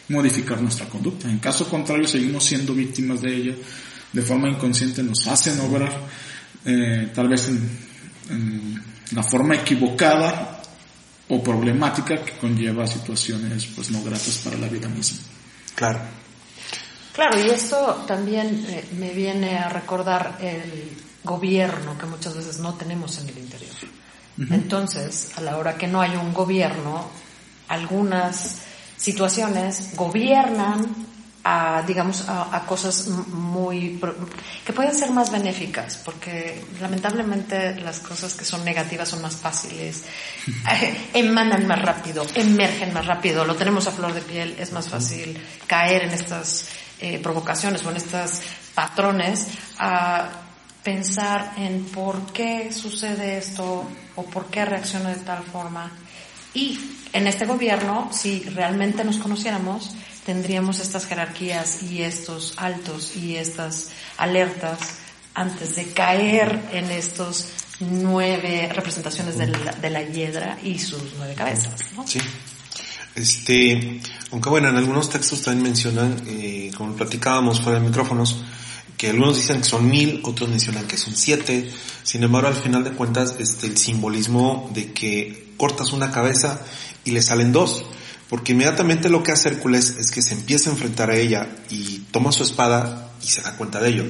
modificar 0.09 0.61
nuestra 0.61 0.89
conducta. 0.89 1.29
En 1.31 1.39
caso 1.39 1.69
contrario, 1.69 2.07
seguimos 2.07 2.45
siendo 2.45 2.75
víctimas 2.75 3.21
de 3.23 3.35
ella, 3.35 3.55
de 4.13 4.23
forma 4.23 4.49
inconsciente 4.49 5.03
nos 5.03 5.27
hacen 5.27 5.59
obrar, 5.61 5.93
eh, 6.65 7.11
tal 7.15 7.29
vez 7.29 7.49
en, 7.49 7.69
en 8.31 8.83
la 9.13 9.23
forma 9.23 9.55
equivocada 9.55 10.56
o 11.29 11.43
problemática 11.43 12.23
que 12.25 12.39
conlleva 12.39 12.87
situaciones 12.87 13.67
pues 13.75 13.91
no 13.91 14.03
gratas 14.03 14.39
para 14.45 14.57
la 14.57 14.69
vida 14.69 14.89
misma. 14.89 15.19
Claro. 15.75 16.01
Claro, 17.13 17.41
y 17.41 17.49
esto 17.49 18.05
también 18.07 18.65
eh, 18.69 18.85
me 18.99 19.11
viene 19.11 19.59
a 19.59 19.69
recordar 19.69 20.39
el 20.41 20.97
gobierno 21.25 21.97
que 21.99 22.07
muchas 22.07 22.37
veces 22.37 22.59
no 22.59 22.75
tenemos 22.75 23.19
en 23.19 23.29
el 23.31 23.39
interior. 23.39 23.75
Uh 24.39 24.43
-huh. 24.43 24.55
Entonces, 24.55 25.31
a 25.37 25.41
la 25.41 25.57
hora 25.57 25.77
que 25.77 25.87
no 25.87 26.01
hay 26.01 26.15
un 26.15 26.33
gobierno, 26.33 27.09
algunas 27.69 28.59
situaciones 28.97 29.97
gobiernan 29.97 31.07
a, 31.49 31.81
digamos, 31.87 32.29
a, 32.29 32.57
a, 32.57 32.67
cosas 32.67 33.07
muy, 33.07 34.01
que 34.65 34.73
pueden 34.73 34.93
ser 34.93 35.13
más 35.13 35.31
benéficas, 35.31 35.97
porque 36.05 36.61
lamentablemente 36.81 37.81
las 37.81 38.01
cosas 38.01 38.35
que 38.35 38.45
son 38.45 38.65
negativas 38.65 39.11
son 39.11 39.23
más 39.23 39.37
fáciles, 39.37 40.03
emanan 41.15 41.65
más 41.69 41.81
rápido, 41.81 42.27
emergen 42.35 42.93
más 42.93 43.07
rápido, 43.07 43.45
lo 43.45 43.55
tenemos 43.55 43.87
a 43.87 43.93
flor 43.93 44.13
de 44.13 44.23
piel, 44.23 44.57
es 44.59 44.73
más 44.73 44.89
fácil 44.89 45.41
caer 45.69 46.03
en 46.03 46.11
estas 46.11 46.69
eh, 46.99 47.21
provocaciones 47.21 47.85
o 47.85 47.91
en 47.93 47.99
estos 47.99 48.41
patrones 48.75 49.47
a 49.79 50.29
pensar 50.83 51.53
en 51.59 51.85
por 51.85 52.33
qué 52.33 52.73
sucede 52.73 53.39
esto 53.39 53.89
o 54.17 54.23
por 54.25 54.47
qué 54.47 54.65
reacciona 54.65 55.11
de 55.11 55.23
tal 55.23 55.45
forma. 55.45 55.93
Y 56.55 56.77
en 57.13 57.29
este 57.29 57.47
gobierno, 57.47 58.09
si 58.13 58.41
realmente 58.45 59.05
nos 59.05 59.19
conociéramos, 59.19 59.95
tendríamos 60.27 60.81
estas 60.81 61.07
jerarquías 61.07 61.85
y 61.85 62.03
estos 62.03 62.55
altos 62.57 63.17
y 63.17 63.37
estas 63.37 63.91
alertas 64.19 64.79
antes 65.35 65.77
de 65.77 65.87
caer 65.93 66.61
en 66.73 66.91
estos 66.91 67.49
nueve 67.79 68.69
representaciones 68.75 69.39
de 69.39 69.47
la, 69.47 69.73
de 69.73 69.91
la 69.91 70.03
hiedra 70.03 70.59
y 70.63 70.79
sus 70.79 71.03
nueve 71.17 71.35
cabezas, 71.35 71.81
¿no? 71.95 72.07
Sí. 72.07 72.19
Este, 73.15 74.01
aunque 74.33 74.49
bueno, 74.51 74.69
en 74.69 74.77
algunos 74.77 75.09
textos 75.09 75.43
también 75.43 75.63
mencionan, 75.63 76.23
eh, 76.27 76.71
como 76.77 76.95
platicábamos 76.95 77.61
fuera 77.61 77.79
de 77.79 77.87
micrófonos, 77.87 78.43
que 78.97 79.11
algunos 79.11 79.37
dicen 79.37 79.59
que 79.59 79.65
son 79.65 79.89
mil, 79.89 80.21
otros 80.25 80.51
mencionan 80.51 80.87
que 80.87 80.97
son 80.97 81.15
siete. 81.15 81.71
Sin 82.03 82.23
embargo, 82.25 82.49
al 82.49 82.57
final 82.57 82.83
de 82.83 82.93
cuentas, 82.93 83.37
este, 83.39 83.67
el 83.67 83.77
simbolismo 83.77 84.71
de 84.75 84.93
que 84.93 85.53
cortas 85.57 85.93
una 85.93 86.11
cabeza 86.11 86.61
y 87.05 87.13
le 87.13 87.23
salen 87.23 87.53
dos. 87.53 87.85
Porque 88.29 88.53
inmediatamente 88.53 89.09
lo 89.09 89.23
que 89.23 89.33
hace 89.33 89.51
Hércules 89.51 89.95
es 89.99 90.11
que 90.11 90.23
se 90.23 90.35
empieza 90.35 90.71
a 90.71 90.73
enfrentar 90.73 91.11
a 91.11 91.17
ella 91.17 91.49
y 91.71 91.99
toma 92.11 92.33
su 92.33 92.43
espada 92.43 93.11
y 93.23 93.29
se 93.29 93.43
da 93.43 93.57
cuenta 93.57 93.81
de 93.81 93.91
ello. 93.91 94.05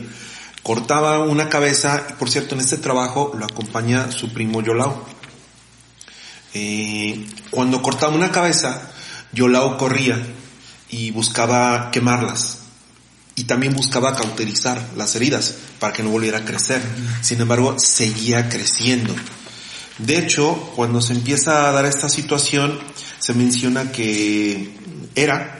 Cortaba 0.63 1.21
una 1.21 1.49
cabeza 1.49 2.07
y 2.11 2.13
por 2.15 2.31
cierto 2.31 2.55
en 2.55 2.61
este 2.61 2.79
trabajo 2.79 3.33
lo 3.39 3.45
acompaña 3.45 4.11
su 4.11 4.33
primo 4.33 4.63
Yolao. 4.63 5.05
Eh, 6.55 7.27
cuando 7.51 7.83
cortaba 7.83 8.15
una 8.15 8.33
cabeza, 8.33 8.91
Yolao 9.33 9.77
corría 9.77 10.19
y 10.89 11.11
buscaba 11.11 11.91
quemarlas 11.91 12.59
y 13.35 13.45
también 13.45 13.75
buscaba 13.75 14.17
cauterizar 14.17 14.83
las 14.97 15.15
heridas 15.15 15.55
para 15.79 15.93
que 15.93 16.03
no 16.03 16.09
volviera 16.11 16.39
a 16.39 16.45
crecer. 16.45 16.81
Sin 17.21 17.41
embargo, 17.41 17.79
seguía 17.79 18.49
creciendo. 18.49 19.15
De 19.99 20.19
hecho, 20.19 20.73
cuando 20.75 21.03
se 21.03 21.13
empieza 21.13 21.69
a 21.69 21.73
dar 21.73 21.85
esta 21.85 22.09
situación, 22.09 22.79
se 23.27 23.35
menciona 23.35 23.91
que 23.91 24.71
Hera 25.17 25.59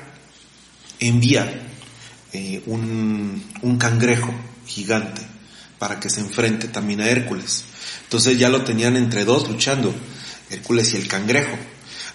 envía 1.01 1.67
eh, 2.33 2.63
un, 2.67 3.43
un 3.61 3.77
cangrejo 3.77 4.33
gigante 4.65 5.21
para 5.77 5.99
que 5.99 6.09
se 6.09 6.21
enfrente 6.21 6.69
también 6.69 7.01
a 7.01 7.09
Hércules. 7.09 7.65
Entonces 8.05 8.39
ya 8.39 8.51
lo 8.51 8.63
tenían 8.63 8.97
entre 8.97 9.25
dos 9.25 9.49
luchando, 9.49 9.93
Hércules 10.49 10.95
y 10.95 10.97
el 10.99 11.09
cangrejo, 11.09 11.57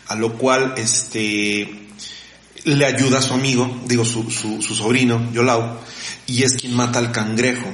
a 0.07 0.15
lo 0.15 0.37
cual 0.37 0.75
este 0.77 1.89
le 2.63 2.85
ayuda 2.85 3.17
a 3.17 3.21
su 3.21 3.33
amigo, 3.33 3.81
digo 3.87 4.05
su, 4.05 4.31
su, 4.31 4.61
su 4.61 4.73
sobrino, 4.73 5.33
Yolau, 5.33 5.79
y 6.27 6.43
es 6.43 6.53
quien 6.53 6.75
mata 6.75 6.97
al 6.97 7.11
cangrejo. 7.11 7.67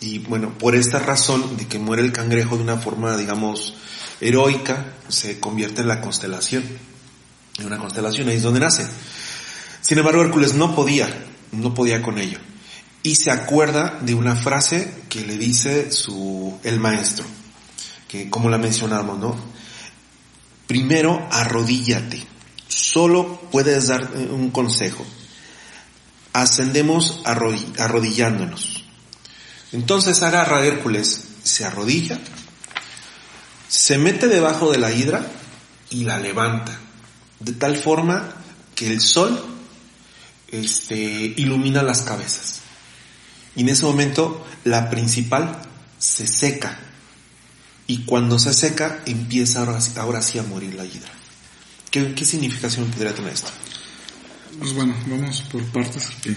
Y 0.00 0.20
bueno, 0.20 0.56
por 0.56 0.76
esta 0.76 1.00
razón 1.00 1.56
de 1.56 1.66
que 1.66 1.80
muere 1.80 2.02
el 2.02 2.12
cangrejo 2.12 2.56
de 2.56 2.62
una 2.62 2.76
forma, 2.76 3.16
digamos, 3.16 3.74
heroica, 4.20 4.94
se 5.08 5.40
convierte 5.40 5.80
en 5.80 5.88
la 5.88 6.00
constelación. 6.00 6.62
En 7.58 7.66
una 7.66 7.78
constelación, 7.78 8.28
ahí 8.28 8.36
es 8.36 8.42
donde 8.42 8.60
nace. 8.60 8.86
Sin 9.80 9.98
embargo, 9.98 10.22
Hércules 10.22 10.54
no 10.54 10.74
podía, 10.74 11.08
no 11.52 11.74
podía 11.74 12.02
con 12.02 12.18
ello. 12.18 12.38
Y 13.02 13.16
se 13.16 13.30
acuerda 13.30 13.98
de 14.00 14.14
una 14.14 14.34
frase 14.34 14.92
que 15.08 15.24
le 15.24 15.38
dice 15.38 15.92
su, 15.92 16.58
el 16.64 16.80
maestro, 16.80 17.24
que 18.08 18.28
como 18.28 18.50
la 18.50 18.58
mencionamos, 18.58 19.18
¿no? 19.18 19.36
Primero 20.66 21.26
arrodíllate. 21.30 22.26
Solo 22.66 23.40
puedes 23.52 23.86
dar 23.88 24.10
eh, 24.16 24.28
un 24.30 24.50
consejo. 24.50 25.06
Ascendemos 26.32 27.22
arrodillándonos. 27.24 28.84
Entonces 29.72 30.22
agarra 30.22 30.58
a 30.58 30.66
Hércules, 30.66 31.24
se 31.42 31.64
arrodilla, 31.64 32.18
se 33.68 33.98
mete 33.98 34.26
debajo 34.26 34.70
de 34.70 34.78
la 34.78 34.92
hidra 34.92 35.26
y 35.90 36.04
la 36.04 36.18
levanta. 36.18 36.78
De 37.40 37.52
tal 37.52 37.76
forma 37.76 38.34
que 38.74 38.92
el 38.92 39.00
sol 39.00 39.44
este, 40.48 41.34
ilumina 41.36 41.82
las 41.82 42.02
cabezas. 42.02 42.60
Y 43.54 43.62
en 43.62 43.70
ese 43.70 43.84
momento 43.84 44.46
la 44.64 44.90
principal 44.90 45.62
se 45.98 46.26
seca. 46.26 46.78
Y 47.86 47.98
cuando 48.04 48.38
se 48.38 48.52
seca 48.52 49.02
empieza 49.06 49.60
ahora, 49.60 49.78
ahora 49.96 50.22
sí 50.22 50.38
a 50.38 50.42
morir 50.42 50.74
la 50.74 50.84
hidra. 50.84 51.10
¿Qué, 51.90 52.14
¿Qué, 52.14 52.24
significación 52.24 52.90
podría 52.90 53.14
tener 53.14 53.32
esto? 53.32 53.50
Pues 54.58 54.72
bueno, 54.72 54.94
vamos 55.06 55.42
por 55.42 55.62
partes. 55.66 56.08
Aquí, 56.18 56.36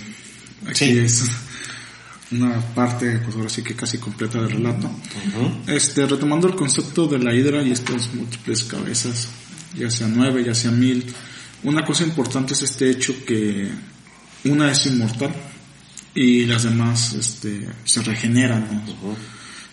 aquí 0.67 0.97
es 0.99 1.23
una 2.31 2.61
parte, 2.75 3.17
pues 3.19 3.35
ahora 3.35 3.49
sí 3.49 3.63
que 3.63 3.75
casi 3.75 3.97
completa 3.97 4.39
del 4.39 4.51
relato. 4.51 4.87
Uh 4.87 5.39
-huh. 5.39 5.69
Este, 5.69 6.05
retomando 6.05 6.47
el 6.47 6.55
concepto 6.55 7.07
de 7.07 7.19
la 7.19 7.33
hidra 7.33 7.63
y 7.63 7.71
estas 7.71 8.13
múltiples 8.13 8.63
cabezas, 8.63 9.27
ya 9.75 9.89
sea 9.89 10.07
nueve, 10.07 10.43
ya 10.43 10.53
sea 10.55 10.71
mil, 10.71 11.05
una 11.63 11.83
cosa 11.83 12.03
importante 12.03 12.53
es 12.53 12.61
este 12.61 12.89
hecho 12.89 13.13
que 13.25 13.69
una 14.45 14.71
es 14.71 14.85
inmortal 14.85 15.33
y 16.15 16.45
las 16.45 16.63
demás 16.63 17.13
este, 17.13 17.67
se 17.83 18.01
regeneran. 18.01 18.67
¿no? 18.71 19.09
Uh 19.09 19.13
-huh. 19.13 19.17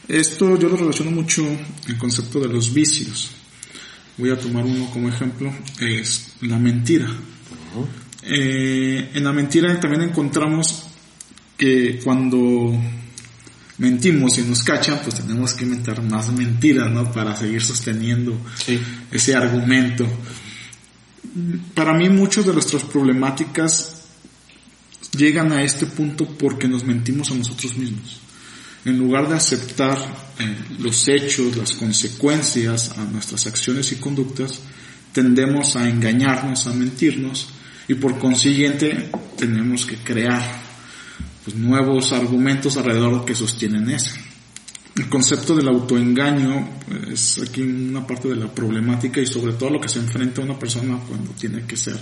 Esto 0.08 0.58
yo 0.58 0.68
lo 0.68 0.76
relaciono 0.76 1.10
mucho 1.10 1.46
el 1.88 1.96
concepto 1.98 2.40
de 2.40 2.48
los 2.48 2.72
vicios. 2.72 3.30
Voy 4.18 4.30
a 4.30 4.38
tomar 4.38 4.64
uno 4.64 4.90
como 4.90 5.08
ejemplo, 5.08 5.52
es 5.80 6.34
la 6.40 6.58
mentira. 6.58 7.06
Uh 7.08 7.80
-huh. 7.80 7.86
eh, 8.22 9.10
en 9.14 9.24
la 9.24 9.32
mentira 9.32 9.78
también 9.78 10.02
encontramos 10.02 10.86
que 11.56 12.00
cuando 12.02 12.78
mentimos 13.78 14.38
y 14.38 14.42
nos 14.42 14.62
cachan, 14.62 15.00
pues 15.02 15.16
tenemos 15.16 15.54
que 15.54 15.64
inventar 15.64 16.02
más 16.02 16.32
mentiras, 16.32 16.90
¿no? 16.90 17.12
Para 17.12 17.36
seguir 17.36 17.62
sosteniendo 17.62 18.40
sí. 18.64 18.80
ese 19.10 19.34
argumento. 19.34 20.06
Para 21.74 21.92
mí 21.92 22.08
muchas 22.08 22.46
de 22.46 22.52
nuestras 22.52 22.82
problemáticas 22.84 24.04
llegan 25.16 25.52
a 25.52 25.62
este 25.62 25.86
punto 25.86 26.26
porque 26.26 26.68
nos 26.68 26.84
mentimos 26.84 27.30
a 27.30 27.34
nosotros 27.34 27.76
mismos. 27.76 28.20
En 28.84 28.98
lugar 28.98 29.28
de 29.28 29.34
aceptar 29.34 29.98
eh, 30.38 30.56
los 30.78 31.08
hechos, 31.08 31.56
las 31.56 31.72
consecuencias 31.72 32.96
a 32.96 33.04
nuestras 33.04 33.46
acciones 33.46 33.90
y 33.92 33.96
conductas, 33.96 34.60
tendemos 35.12 35.76
a 35.76 35.88
engañarnos, 35.88 36.66
a 36.66 36.72
mentirnos 36.72 37.48
y 37.88 37.94
por 37.94 38.18
consiguiente 38.18 39.10
tenemos 39.36 39.86
que 39.86 39.96
crear 39.96 40.65
pues, 41.46 41.56
nuevos 41.56 42.12
argumentos 42.12 42.76
alrededor 42.76 43.24
que 43.24 43.36
sostienen 43.36 43.88
eso. 43.88 44.10
El 44.96 45.08
concepto 45.08 45.54
del 45.54 45.68
autoengaño 45.68 46.68
es 47.08 47.38
aquí 47.38 47.62
una 47.62 48.04
parte 48.04 48.26
de 48.28 48.34
la 48.34 48.52
problemática 48.52 49.20
y 49.20 49.26
sobre 49.26 49.52
todo 49.52 49.70
lo 49.70 49.80
que 49.80 49.88
se 49.88 50.00
enfrenta 50.00 50.40
a 50.40 50.44
una 50.44 50.58
persona 50.58 50.98
cuando 51.06 51.30
tiene 51.32 51.62
que 51.62 51.76
hacer 51.76 51.96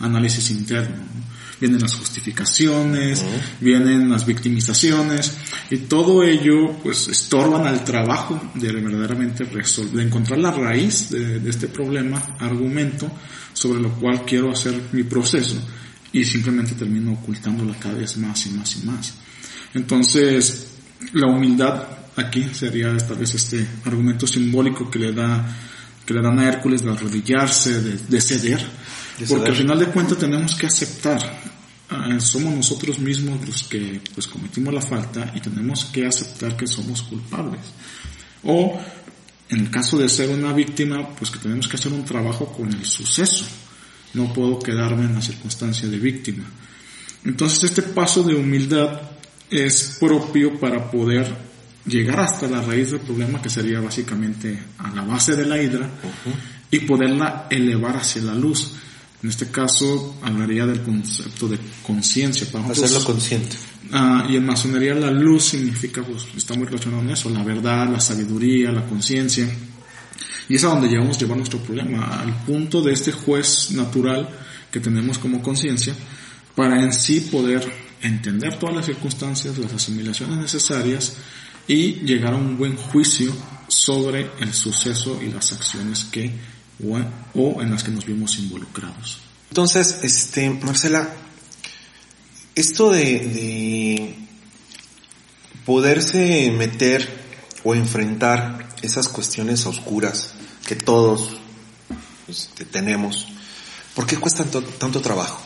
análisis 0.00 0.50
interno. 0.50 0.96
¿no? 0.96 1.30
Vienen 1.60 1.80
las 1.80 1.94
justificaciones, 1.94 3.24
vienen 3.60 4.10
las 4.10 4.26
victimizaciones 4.26 5.36
y 5.70 5.76
todo 5.76 6.24
ello 6.24 6.72
pues 6.82 7.06
estorban 7.06 7.68
al 7.68 7.84
trabajo 7.84 8.40
de 8.54 8.72
verdaderamente 8.72 9.44
resolver, 9.44 9.92
de 9.92 10.02
encontrar 10.02 10.40
la 10.40 10.50
raíz 10.50 11.10
de, 11.10 11.38
de 11.38 11.50
este 11.50 11.68
problema, 11.68 12.36
argumento 12.40 13.08
sobre 13.52 13.80
lo 13.80 13.90
cual 13.90 14.24
quiero 14.24 14.50
hacer 14.50 14.80
mi 14.90 15.04
proceso 15.04 15.62
y 16.12 16.24
simplemente 16.24 16.74
termino 16.74 17.12
ocultándola 17.12 17.74
cada 17.78 17.94
vez 17.94 18.16
más 18.16 18.46
y 18.46 18.50
más 18.50 18.76
y 18.76 18.86
más. 18.86 19.14
Entonces, 19.74 20.66
la 21.12 21.26
humildad 21.26 21.84
aquí 22.16 22.46
sería 22.52 22.96
tal 22.98 23.16
vez 23.16 23.34
este 23.34 23.66
argumento 23.84 24.26
simbólico 24.26 24.90
que 24.90 24.98
le 24.98 25.12
da 25.12 25.56
que 26.04 26.14
le 26.14 26.22
dan 26.22 26.38
a 26.40 26.48
Hércules 26.48 26.82
de 26.82 26.90
arrodillarse, 26.90 27.80
de, 27.82 27.96
de 27.96 28.20
ceder, 28.20 28.58
de 29.18 29.26
porque 29.26 29.44
ceder. 29.44 29.48
al 29.50 29.56
final 29.56 29.78
de 29.78 29.86
cuentas 29.86 30.18
tenemos 30.18 30.56
que 30.56 30.66
aceptar, 30.66 31.20
uh, 31.92 32.20
somos 32.20 32.52
nosotros 32.52 32.98
mismos 32.98 33.46
los 33.46 33.62
que 33.64 34.00
pues 34.12 34.26
cometimos 34.26 34.74
la 34.74 34.80
falta 34.80 35.32
y 35.36 35.40
tenemos 35.40 35.84
que 35.84 36.06
aceptar 36.06 36.56
que 36.56 36.66
somos 36.66 37.02
culpables. 37.02 37.60
O 38.42 38.80
en 39.50 39.60
el 39.60 39.70
caso 39.70 39.98
de 39.98 40.08
ser 40.08 40.30
una 40.30 40.52
víctima, 40.52 41.08
pues 41.10 41.30
que 41.30 41.38
tenemos 41.38 41.68
que 41.68 41.76
hacer 41.76 41.92
un 41.92 42.04
trabajo 42.04 42.46
con 42.46 42.72
el 42.72 42.84
suceso, 42.84 43.44
no 44.14 44.32
puedo 44.32 44.58
quedarme 44.58 45.04
en 45.04 45.14
la 45.14 45.22
circunstancia 45.22 45.88
de 45.88 45.98
víctima. 45.98 46.44
Entonces 47.24 47.64
este 47.64 47.82
paso 47.82 48.22
de 48.22 48.34
humildad 48.34 49.00
es 49.50 49.96
propio 50.00 50.58
para 50.58 50.90
poder 50.90 51.50
llegar 51.86 52.20
hasta 52.20 52.46
la 52.46 52.60
raíz 52.62 52.92
del 52.92 53.00
problema 53.00 53.42
que 53.42 53.50
sería 53.50 53.80
básicamente 53.80 54.58
a 54.78 54.90
la 54.94 55.02
base 55.02 55.34
de 55.34 55.46
la 55.46 55.60
hidra 55.60 55.86
uh 55.86 56.06
-huh. 56.06 56.34
y 56.70 56.80
poderla 56.80 57.46
elevar 57.50 57.96
hacia 57.96 58.22
la 58.22 58.34
luz. 58.34 58.72
En 59.22 59.28
este 59.28 59.50
caso 59.50 60.18
hablaría 60.22 60.64
del 60.66 60.80
concepto 60.80 61.46
de 61.48 61.58
conciencia. 61.82 62.46
Hacerlo 62.70 63.04
consciente. 63.04 63.56
Uh, 63.92 64.30
y 64.30 64.36
en 64.36 64.46
masonería 64.46 64.94
la 64.94 65.10
luz 65.10 65.44
significa, 65.44 66.02
pues 66.02 66.26
está 66.36 66.54
muy 66.54 66.66
relacionado 66.66 67.02
con 67.02 67.10
eso, 67.10 67.28
la 67.28 67.42
verdad, 67.42 67.90
la 67.90 68.00
sabiduría, 68.00 68.70
la 68.72 68.86
conciencia. 68.86 69.46
Y 70.50 70.56
es 70.56 70.64
a 70.64 70.66
donde 70.66 70.88
llevamos 70.88 71.16
llevar 71.16 71.36
nuestro 71.36 71.60
problema, 71.60 72.20
al 72.20 72.34
punto 72.44 72.82
de 72.82 72.92
este 72.92 73.12
juez 73.12 73.70
natural 73.70 74.28
que 74.68 74.80
tenemos 74.80 75.16
como 75.16 75.40
conciencia, 75.40 75.94
para 76.56 76.82
en 76.82 76.92
sí 76.92 77.20
poder 77.20 77.64
entender 78.02 78.58
todas 78.58 78.74
las 78.74 78.86
circunstancias, 78.86 79.56
las 79.58 79.72
asimilaciones 79.72 80.38
necesarias 80.38 81.12
y 81.68 82.00
llegar 82.00 82.34
a 82.34 82.36
un 82.36 82.58
buen 82.58 82.74
juicio 82.74 83.32
sobre 83.68 84.28
el 84.40 84.52
suceso 84.52 85.20
y 85.22 85.30
las 85.30 85.52
acciones 85.52 86.06
que 86.10 86.32
o, 87.34 87.62
en 87.62 87.70
las 87.70 87.84
que 87.84 87.92
nos 87.92 88.04
vimos 88.04 88.36
involucrados. 88.40 89.20
Entonces, 89.50 90.00
este, 90.02 90.50
Marcela, 90.50 91.14
esto 92.56 92.90
de 92.90 94.16
poderse 95.64 96.50
meter 96.50 97.08
o 97.62 97.76
enfrentar 97.76 98.68
esas 98.82 99.08
cuestiones 99.08 99.64
oscuras 99.66 100.34
que 100.70 100.76
todos 100.76 101.30
este, 102.28 102.64
tenemos, 102.64 103.26
¿por 103.92 104.06
qué 104.06 104.16
cuesta 104.16 104.44
tanto 104.44 105.00
trabajo? 105.00 105.42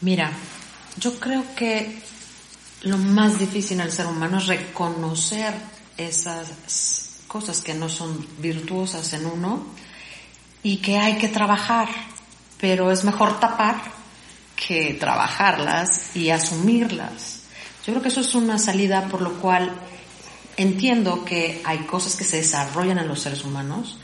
Mira, 0.00 0.32
yo 0.98 1.14
creo 1.20 1.44
que 1.54 2.02
lo 2.82 2.98
más 2.98 3.38
difícil 3.38 3.78
el 3.80 3.92
ser 3.92 4.06
humano 4.06 4.38
es 4.38 4.48
reconocer 4.48 5.54
esas 5.96 7.20
cosas 7.28 7.60
que 7.60 7.72
no 7.72 7.88
son 7.88 8.26
virtuosas 8.38 9.12
en 9.12 9.26
uno 9.26 9.64
y 10.64 10.78
que 10.78 10.98
hay 10.98 11.18
que 11.18 11.28
trabajar, 11.28 11.88
pero 12.58 12.90
es 12.90 13.04
mejor 13.04 13.38
tapar 13.38 13.80
que 14.56 14.94
trabajarlas 14.94 16.16
y 16.16 16.30
asumirlas. 16.30 17.42
Yo 17.86 17.92
creo 17.92 18.02
que 18.02 18.08
eso 18.08 18.22
es 18.22 18.34
una 18.34 18.58
salida 18.58 19.06
por 19.06 19.20
lo 19.20 19.34
cual 19.34 19.72
entiendo 20.56 21.24
que 21.24 21.60
hay 21.64 21.78
cosas 21.78 22.16
que 22.16 22.24
se 22.24 22.38
desarrollan 22.38 22.98
en 22.98 23.08
los 23.08 23.20
seres 23.20 23.44
humanos 23.44 23.98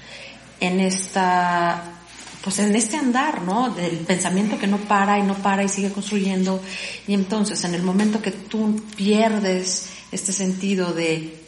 en 0.61 0.81
esta 0.81 1.95
pues 2.43 2.61
en 2.61 2.75
este 2.77 2.97
andar, 2.97 3.43
¿no? 3.43 3.71
Del 3.71 3.99
pensamiento 3.99 4.59
que 4.59 4.67
no 4.67 4.79
para 4.79 5.19
y 5.19 5.23
no 5.23 5.35
para 5.35 5.65
y 5.65 5.69
sigue 5.69 5.91
construyendo. 5.91 6.63
Y 7.07 7.15
entonces, 7.15 7.63
en 7.65 7.75
el 7.75 7.83
momento 7.83 8.23
que 8.23 8.31
tú 8.31 8.81
pierdes 8.97 9.91
este 10.13 10.33
sentido 10.33 10.93
de 10.93 11.43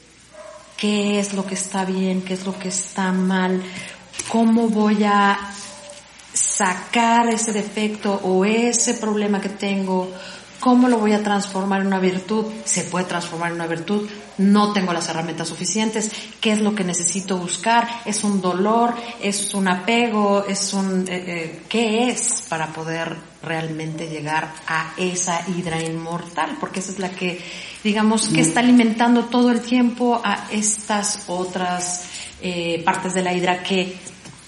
qué 0.76 1.20
es 1.20 1.32
lo 1.32 1.46
que 1.46 1.54
está 1.54 1.84
bien, 1.84 2.22
qué 2.22 2.34
es 2.34 2.44
lo 2.44 2.58
que 2.58 2.68
está 2.68 3.12
mal, 3.12 3.62
cómo 4.28 4.68
voy 4.68 5.04
a 5.04 5.38
sacar 6.32 7.28
ese 7.28 7.52
defecto 7.52 8.14
o 8.24 8.44
ese 8.44 8.94
problema 8.94 9.40
que 9.40 9.48
tengo, 9.48 10.12
cómo 10.60 10.88
lo 10.88 10.98
voy 10.98 11.12
a 11.14 11.22
transformar 11.22 11.80
en 11.80 11.88
una 11.88 11.98
virtud, 11.98 12.44
se 12.64 12.84
puede 12.84 13.06
transformar 13.06 13.48
en 13.48 13.56
una 13.56 13.66
virtud, 13.66 14.08
no 14.38 14.72
tengo 14.72 14.92
las 14.92 15.08
herramientas 15.08 15.48
suficientes, 15.48 16.10
qué 16.40 16.52
es 16.52 16.60
lo 16.60 16.74
que 16.74 16.84
necesito 16.84 17.38
buscar, 17.38 17.88
es 18.04 18.22
un 18.22 18.40
dolor, 18.40 18.94
es 19.22 19.54
un 19.54 19.68
apego, 19.68 20.44
es 20.46 20.72
un, 20.74 21.08
eh, 21.08 21.24
eh, 21.26 21.62
qué 21.68 22.10
es 22.10 22.44
para 22.48 22.68
poder 22.68 23.16
realmente 23.42 24.08
llegar 24.08 24.52
a 24.66 24.92
esa 24.98 25.42
hidra 25.48 25.82
inmortal, 25.82 26.58
porque 26.60 26.80
esa 26.80 26.92
es 26.92 26.98
la 26.98 27.10
que, 27.10 27.42
digamos, 27.82 28.28
que 28.28 28.42
está 28.42 28.60
alimentando 28.60 29.24
todo 29.24 29.50
el 29.50 29.62
tiempo 29.62 30.20
a 30.22 30.46
estas 30.50 31.24
otras 31.26 32.04
eh, 32.42 32.82
partes 32.84 33.14
de 33.14 33.22
la 33.22 33.32
hidra 33.32 33.62
que 33.62 33.96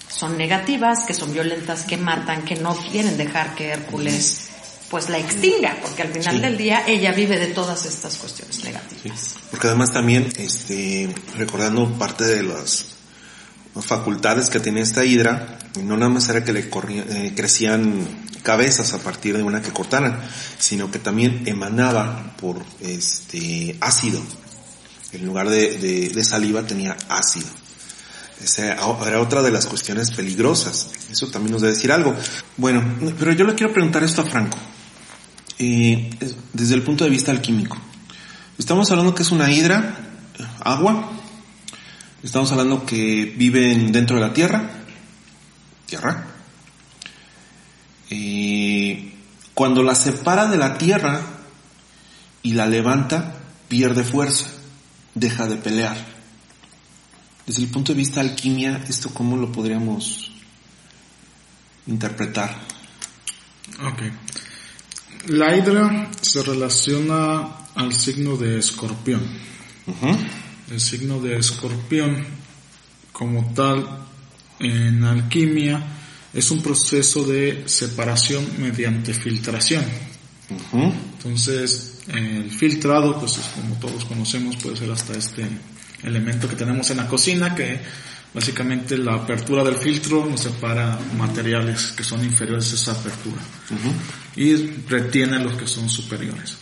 son 0.07 0.37
negativas, 0.37 1.05
que 1.05 1.15
son 1.15 1.33
violentas, 1.33 1.85
que 1.85 1.97
matan, 1.97 2.43
que 2.43 2.55
no 2.55 2.75
quieren 2.75 3.17
dejar 3.17 3.55
que 3.55 3.69
Hércules 3.69 4.52
pues 4.93 5.09
la 5.09 5.17
extinga, 5.17 5.75
porque 5.81 6.03
al 6.03 6.09
final 6.09 6.39
del 6.39 6.55
día 6.55 6.83
ella 6.85 7.13
vive 7.13 7.39
de 7.39 7.47
todas 7.47 7.83
estas 7.87 8.15
cuestiones 8.15 8.63
negativas. 8.63 9.37
Porque 9.49 9.65
además 9.65 9.91
también, 9.91 10.31
este, 10.37 11.09
recordando 11.35 11.91
parte 11.97 12.25
de 12.25 12.43
las 12.43 12.85
facultades 13.73 14.51
que 14.51 14.59
tenía 14.59 14.83
esta 14.83 15.03
hidra, 15.03 15.57
no 15.81 15.97
nada 15.97 16.11
más 16.11 16.29
era 16.29 16.43
que 16.43 16.53
le 16.53 16.69
eh, 16.69 17.33
crecían 17.35 18.07
cabezas 18.43 18.93
a 18.93 18.99
partir 18.99 19.35
de 19.35 19.41
una 19.41 19.63
que 19.63 19.71
cortaran, 19.71 20.19
sino 20.59 20.91
que 20.91 20.99
también 20.99 21.41
emanaba 21.47 22.35
por 22.39 22.63
este 22.79 23.75
ácido. 23.81 24.21
En 25.11 25.25
lugar 25.25 25.49
de, 25.49 26.11
de 26.13 26.23
saliva 26.23 26.67
tenía 26.67 26.95
ácido. 27.09 27.47
Esa 28.43 28.73
era 28.73 29.19
otra 29.19 29.41
de 29.41 29.49
las 29.49 29.65
cuestiones 29.65 30.11
peligrosas. 30.11 30.89
Eso 31.09 31.29
también 31.29 31.53
nos 31.53 31.63
debe 31.63 31.73
decir 31.73 31.91
algo. 31.91 32.13
Bueno, 32.57 32.83
pero 33.17 33.31
yo 33.31 33.43
le 33.45 33.55
quiero 33.55 33.73
preguntar 33.73 34.03
esto 34.03 34.21
a 34.21 34.25
Franco 34.25 34.59
desde 35.57 36.75
el 36.75 36.83
punto 36.83 37.03
de 37.03 37.09
vista 37.09 37.31
alquímico. 37.31 37.77
Estamos 38.57 38.89
hablando 38.91 39.15
que 39.15 39.23
es 39.23 39.31
una 39.31 39.51
hidra, 39.51 39.97
agua, 40.59 41.11
estamos 42.21 42.51
hablando 42.51 42.85
que 42.85 43.33
viven 43.37 43.91
dentro 43.91 44.17
de 44.17 44.21
la 44.21 44.33
tierra, 44.33 44.69
tierra, 45.85 46.27
cuando 49.53 49.83
la 49.83 49.95
separa 49.95 50.47
de 50.47 50.57
la 50.57 50.77
tierra 50.77 51.21
y 52.41 52.53
la 52.53 52.67
levanta, 52.67 53.35
pierde 53.67 54.03
fuerza, 54.03 54.47
deja 55.15 55.47
de 55.47 55.57
pelear. 55.57 55.95
Desde 57.45 57.63
el 57.63 57.69
punto 57.69 57.91
de 57.93 57.97
vista 57.97 58.21
alquimia, 58.21 58.83
¿esto 58.87 59.13
cómo 59.13 59.37
lo 59.37 59.51
podríamos 59.51 60.31
interpretar? 61.87 62.57
Ok. 63.81 64.03
La 65.27 65.55
hidra 65.55 66.09
se 66.19 66.43
relaciona 66.43 67.47
al 67.75 67.93
signo 67.93 68.35
de 68.35 68.59
escorpión. 68.59 69.21
El 70.69 70.79
signo 70.81 71.19
de 71.21 71.37
escorpión, 71.37 72.25
como 73.11 73.53
tal, 73.53 73.87
en 74.59 75.03
alquimia, 75.03 75.81
es 76.33 76.51
un 76.51 76.61
proceso 76.61 77.23
de 77.23 77.63
separación 77.67 78.45
mediante 78.59 79.13
filtración. 79.13 79.85
Entonces, 80.73 81.99
el 82.07 82.51
filtrado, 82.51 83.17
pues 83.19 83.39
como 83.55 83.75
todos 83.75 84.03
conocemos, 84.03 84.57
puede 84.57 84.75
ser 84.75 84.91
hasta 84.91 85.13
este 85.13 85.47
elemento 86.03 86.49
que 86.49 86.57
tenemos 86.57 86.89
en 86.89 86.97
la 86.97 87.07
cocina, 87.07 87.55
que 87.55 87.79
Básicamente 88.33 88.97
la 88.97 89.13
apertura 89.13 89.63
del 89.63 89.75
filtro 89.75 90.25
nos 90.25 90.41
separa 90.41 90.99
materiales 91.17 91.93
que 91.95 92.03
son 92.03 92.23
inferiores 92.23 92.71
a 92.71 92.75
esa 92.75 92.91
apertura 92.93 93.41
y 94.35 94.55
retiene 94.87 95.37
los 95.37 95.53
que 95.53 95.67
son 95.67 95.87
superiores. 95.87 96.57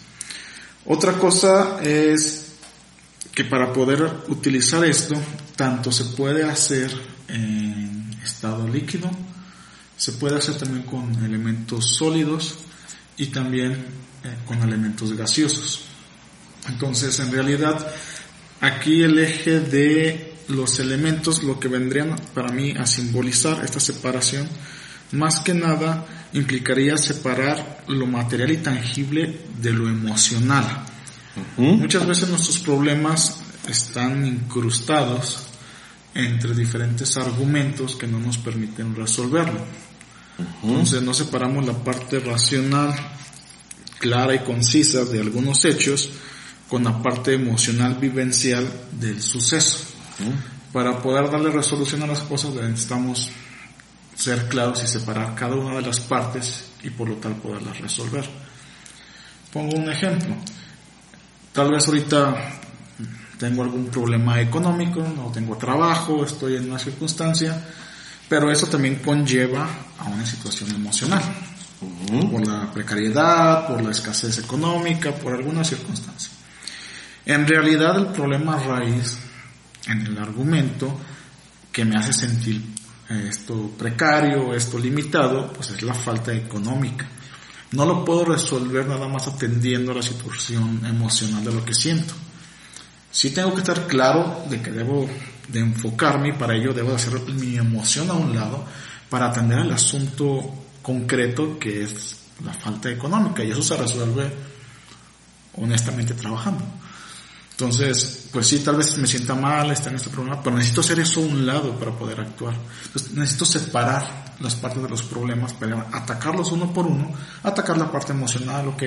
Otra 0.85 1.13
cosa 1.13 1.81
es 1.81 2.55
que 3.33 3.45
para 3.45 3.71
poder 3.71 4.03
utilizar 4.27 4.83
esto, 4.83 5.15
tanto 5.55 5.91
se 5.91 6.05
puede 6.05 6.43
hacer 6.43 6.91
en 7.29 8.17
estado 8.21 8.67
líquido, 8.67 9.09
se 9.95 10.13
puede 10.13 10.37
hacer 10.37 10.57
también 10.57 10.83
con 10.83 11.23
elementos 11.23 11.95
sólidos 11.95 12.57
y 13.15 13.27
también 13.27 13.71
eh, 14.23 14.35
con 14.45 14.61
elementos 14.61 15.15
gaseosos. 15.15 15.83
Entonces, 16.67 17.17
en 17.19 17.31
realidad, 17.31 17.87
aquí 18.59 19.03
el 19.03 19.17
eje 19.19 19.59
de 19.61 20.30
los 20.51 20.79
elementos 20.79 21.43
lo 21.43 21.59
que 21.59 21.67
vendrían 21.67 22.15
para 22.33 22.51
mí 22.51 22.71
a 22.77 22.85
simbolizar 22.85 23.63
esta 23.63 23.79
separación, 23.79 24.47
más 25.11 25.39
que 25.39 25.53
nada 25.53 26.05
implicaría 26.33 26.97
separar 26.97 27.83
lo 27.87 28.05
material 28.05 28.51
y 28.51 28.57
tangible 28.57 29.41
de 29.59 29.71
lo 29.71 29.89
emocional. 29.89 30.65
Muchas 31.57 32.05
veces 32.05 32.29
nuestros 32.29 32.59
problemas 32.59 33.41
están 33.69 34.25
incrustados 34.25 35.39
entre 36.13 36.53
diferentes 36.53 37.17
argumentos 37.17 37.95
que 37.95 38.07
no 38.07 38.19
nos 38.19 38.37
permiten 38.37 38.95
resolverlo. 38.95 39.65
Entonces 40.63 41.01
no 41.01 41.13
separamos 41.13 41.65
la 41.65 41.73
parte 41.73 42.19
racional 42.19 42.93
clara 43.99 44.35
y 44.35 44.39
concisa 44.39 45.05
de 45.05 45.19
algunos 45.19 45.63
hechos 45.63 46.09
con 46.67 46.83
la 46.83 47.01
parte 47.01 47.33
emocional 47.33 47.95
vivencial 47.95 48.67
del 48.99 49.21
suceso. 49.21 49.90
Para 50.71 51.01
poder 51.01 51.29
darle 51.29 51.51
resolución 51.51 52.03
a 52.03 52.07
las 52.07 52.19
cosas 52.19 52.53
necesitamos 52.53 53.29
ser 54.15 54.47
claros 54.47 54.83
y 54.83 54.87
separar 54.87 55.35
cada 55.35 55.55
una 55.55 55.75
de 55.75 55.81
las 55.81 55.99
partes 55.99 56.71
y 56.83 56.89
por 56.89 57.09
lo 57.09 57.15
tal 57.15 57.35
poderlas 57.35 57.79
resolver. 57.79 58.25
Pongo 59.51 59.77
un 59.77 59.89
ejemplo. 59.89 60.35
Tal 61.51 61.71
vez 61.71 61.85
ahorita 61.87 62.35
tengo 63.37 63.63
algún 63.63 63.87
problema 63.87 64.39
económico, 64.39 65.01
no 65.01 65.31
tengo 65.31 65.57
trabajo, 65.57 66.23
estoy 66.23 66.55
en 66.55 66.69
una 66.69 66.79
circunstancia, 66.79 67.59
pero 68.29 68.51
eso 68.51 68.67
también 68.67 68.97
conlleva 68.97 69.67
a 69.97 70.05
una 70.05 70.25
situación 70.25 70.69
emocional. 70.71 71.23
Por 72.31 72.47
la 72.47 72.71
precariedad, 72.71 73.67
por 73.67 73.81
la 73.81 73.91
escasez 73.91 74.37
económica, 74.37 75.11
por 75.13 75.33
alguna 75.33 75.63
circunstancia. 75.63 76.31
En 77.25 77.47
realidad 77.47 77.97
el 77.97 78.07
problema 78.07 78.57
raíz 78.57 79.17
en 79.87 80.05
el 80.05 80.17
argumento 80.17 80.99
que 81.71 81.85
me 81.85 81.95
hace 81.95 82.13
sentir 82.13 82.61
eh, 83.09 83.27
esto 83.29 83.71
precario, 83.77 84.53
esto 84.53 84.77
limitado, 84.77 85.51
pues 85.53 85.71
es 85.71 85.81
la 85.81 85.93
falta 85.93 86.33
económica. 86.33 87.07
No 87.71 87.85
lo 87.85 88.03
puedo 88.03 88.25
resolver 88.25 88.85
nada 88.85 89.07
más 89.07 89.27
atendiendo 89.27 89.93
la 89.93 90.01
situación 90.01 90.85
emocional 90.85 91.43
de 91.43 91.53
lo 91.53 91.63
que 91.63 91.73
siento. 91.73 92.13
Sí 93.11 93.31
tengo 93.31 93.53
que 93.53 93.59
estar 93.59 93.87
claro 93.87 94.43
de 94.49 94.61
que 94.61 94.71
debo 94.71 95.09
de 95.47 95.59
enfocarme 95.59 96.29
y 96.29 96.33
para 96.33 96.55
ello 96.55 96.73
debo 96.73 96.89
de 96.89 96.95
hacer 96.95 97.19
mi 97.21 97.57
emoción 97.57 98.09
a 98.09 98.13
un 98.13 98.35
lado 98.35 98.65
para 99.09 99.27
atender 99.27 99.59
al 99.59 99.71
asunto 99.71 100.53
concreto 100.81 101.59
que 101.59 101.83
es 101.83 102.17
la 102.45 102.53
falta 102.53 102.89
económica 102.89 103.43
y 103.43 103.51
eso 103.51 103.61
se 103.61 103.77
resuelve 103.77 104.31
honestamente 105.57 106.13
trabajando. 106.13 106.63
Entonces, 107.61 108.27
pues 108.31 108.47
sí, 108.47 108.57
tal 108.61 108.77
vez 108.77 108.97
me 108.97 109.05
sienta 109.05 109.35
mal, 109.35 109.69
está 109.69 109.91
en 109.91 109.97
este 109.97 110.09
problema, 110.09 110.41
pero 110.41 110.55
necesito 110.55 110.81
hacer 110.81 110.99
eso 110.99 111.19
a 111.19 111.25
un 111.25 111.45
lado 111.45 111.77
para 111.77 111.91
poder 111.91 112.19
actuar. 112.19 112.55
Necesito 113.13 113.45
separar 113.45 114.33
las 114.39 114.55
partes 114.55 114.81
de 114.81 114.89
los 114.89 115.03
problemas, 115.03 115.53
atacarlos 115.91 116.51
uno 116.53 116.73
por 116.73 116.87
uno, 116.87 117.13
atacar 117.43 117.77
la 117.77 117.91
parte 117.91 118.13
emocional, 118.13 118.69
ok, 118.69 118.83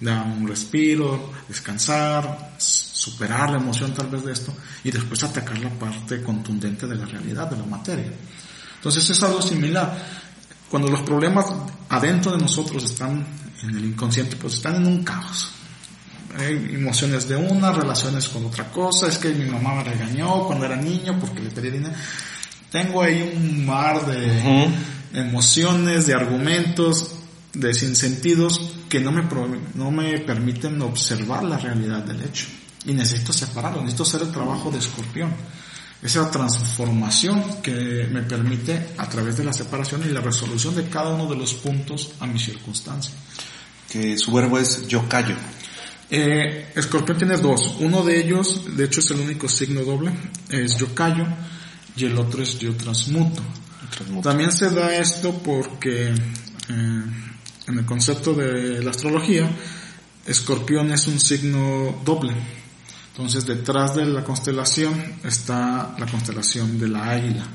dar 0.00 0.26
un 0.26 0.46
respiro, 0.46 1.32
descansar, 1.48 2.56
superar 2.58 3.52
la 3.52 3.56
emoción 3.56 3.94
tal 3.94 4.08
vez 4.08 4.22
de 4.22 4.32
esto, 4.34 4.52
y 4.84 4.90
después 4.90 5.22
atacar 5.22 5.58
la 5.58 5.70
parte 5.70 6.22
contundente 6.22 6.86
de 6.86 6.96
la 6.96 7.06
realidad, 7.06 7.48
de 7.48 7.56
la 7.56 7.64
materia. 7.64 8.12
Entonces 8.76 9.08
es 9.08 9.22
algo 9.22 9.40
similar. 9.40 9.96
Cuando 10.68 10.88
los 10.88 11.00
problemas 11.00 11.46
adentro 11.88 12.32
de 12.32 12.38
nosotros 12.38 12.84
están 12.84 13.26
en 13.62 13.70
el 13.70 13.82
inconsciente, 13.86 14.36
pues 14.36 14.56
están 14.56 14.76
en 14.76 14.86
un 14.86 15.04
caos. 15.04 15.52
Emociones 16.38 17.28
de 17.28 17.36
una, 17.36 17.72
relaciones 17.72 18.28
con 18.28 18.46
otra 18.46 18.70
cosa, 18.70 19.08
es 19.08 19.18
que 19.18 19.30
mi 19.30 19.44
mamá 19.44 19.74
me 19.74 19.84
regañó 19.84 20.46
cuando 20.46 20.64
era 20.64 20.76
niño 20.76 21.18
porque 21.20 21.40
le 21.40 21.50
pedí 21.50 21.70
dinero. 21.70 21.94
Tengo 22.70 23.02
ahí 23.02 23.34
un 23.36 23.66
mar 23.66 24.06
de 24.06 24.70
emociones, 25.12 26.06
de 26.06 26.14
argumentos, 26.14 27.14
de 27.52 27.74
sinsentidos 27.74 28.74
que 28.88 29.00
no 29.00 29.10
me, 29.12 29.24
no 29.74 29.90
me 29.90 30.18
permiten 30.18 30.80
observar 30.82 31.44
la 31.44 31.58
realidad 31.58 32.04
del 32.04 32.22
hecho. 32.22 32.46
Y 32.86 32.92
necesito 32.92 33.32
separarlo, 33.32 33.80
necesito 33.80 34.04
hacer 34.04 34.22
el 34.22 34.32
trabajo 34.32 34.70
de 34.70 34.78
escorpión. 34.78 35.32
Esa 36.02 36.30
transformación 36.30 37.60
que 37.62 38.08
me 38.10 38.22
permite 38.22 38.94
a 38.96 39.06
través 39.08 39.36
de 39.36 39.44
la 39.44 39.52
separación 39.52 40.02
y 40.06 40.12
la 40.12 40.20
resolución 40.20 40.74
de 40.74 40.88
cada 40.88 41.10
uno 41.10 41.28
de 41.28 41.36
los 41.36 41.52
puntos 41.54 42.12
a 42.20 42.26
mi 42.26 42.38
circunstancia. 42.38 43.12
Que 43.90 44.16
su 44.16 44.32
verbo 44.32 44.58
es 44.58 44.86
yo 44.86 45.06
callo. 45.08 45.34
Eh, 46.10 46.72
escorpión 46.74 47.18
tiene 47.18 47.36
dos. 47.36 47.76
Uno 47.78 48.02
de 48.02 48.20
ellos, 48.20 48.76
de 48.76 48.84
hecho 48.84 49.00
es 49.00 49.10
el 49.10 49.20
único 49.20 49.48
signo 49.48 49.82
doble, 49.82 50.12
es 50.48 50.76
yo 50.76 50.92
callo 50.94 51.26
y 51.96 52.04
el 52.04 52.18
otro 52.18 52.42
es 52.42 52.58
yo 52.58 52.74
transmuto. 52.74 53.42
También 54.22 54.52
se 54.52 54.70
da 54.70 54.94
esto 54.96 55.32
porque 55.44 56.08
eh, 56.08 56.14
en 56.68 57.78
el 57.78 57.84
concepto 57.84 58.34
de 58.34 58.82
la 58.82 58.90
astrología, 58.90 59.48
escorpión 60.26 60.90
es 60.92 61.06
un 61.06 61.20
signo 61.20 62.00
doble. 62.04 62.34
Entonces 63.12 63.46
detrás 63.46 63.94
de 63.94 64.06
la 64.06 64.24
constelación 64.24 65.20
está 65.24 65.94
la 65.98 66.06
constelación 66.06 66.78
de 66.78 66.88
la 66.88 67.10
águila. 67.10 67.46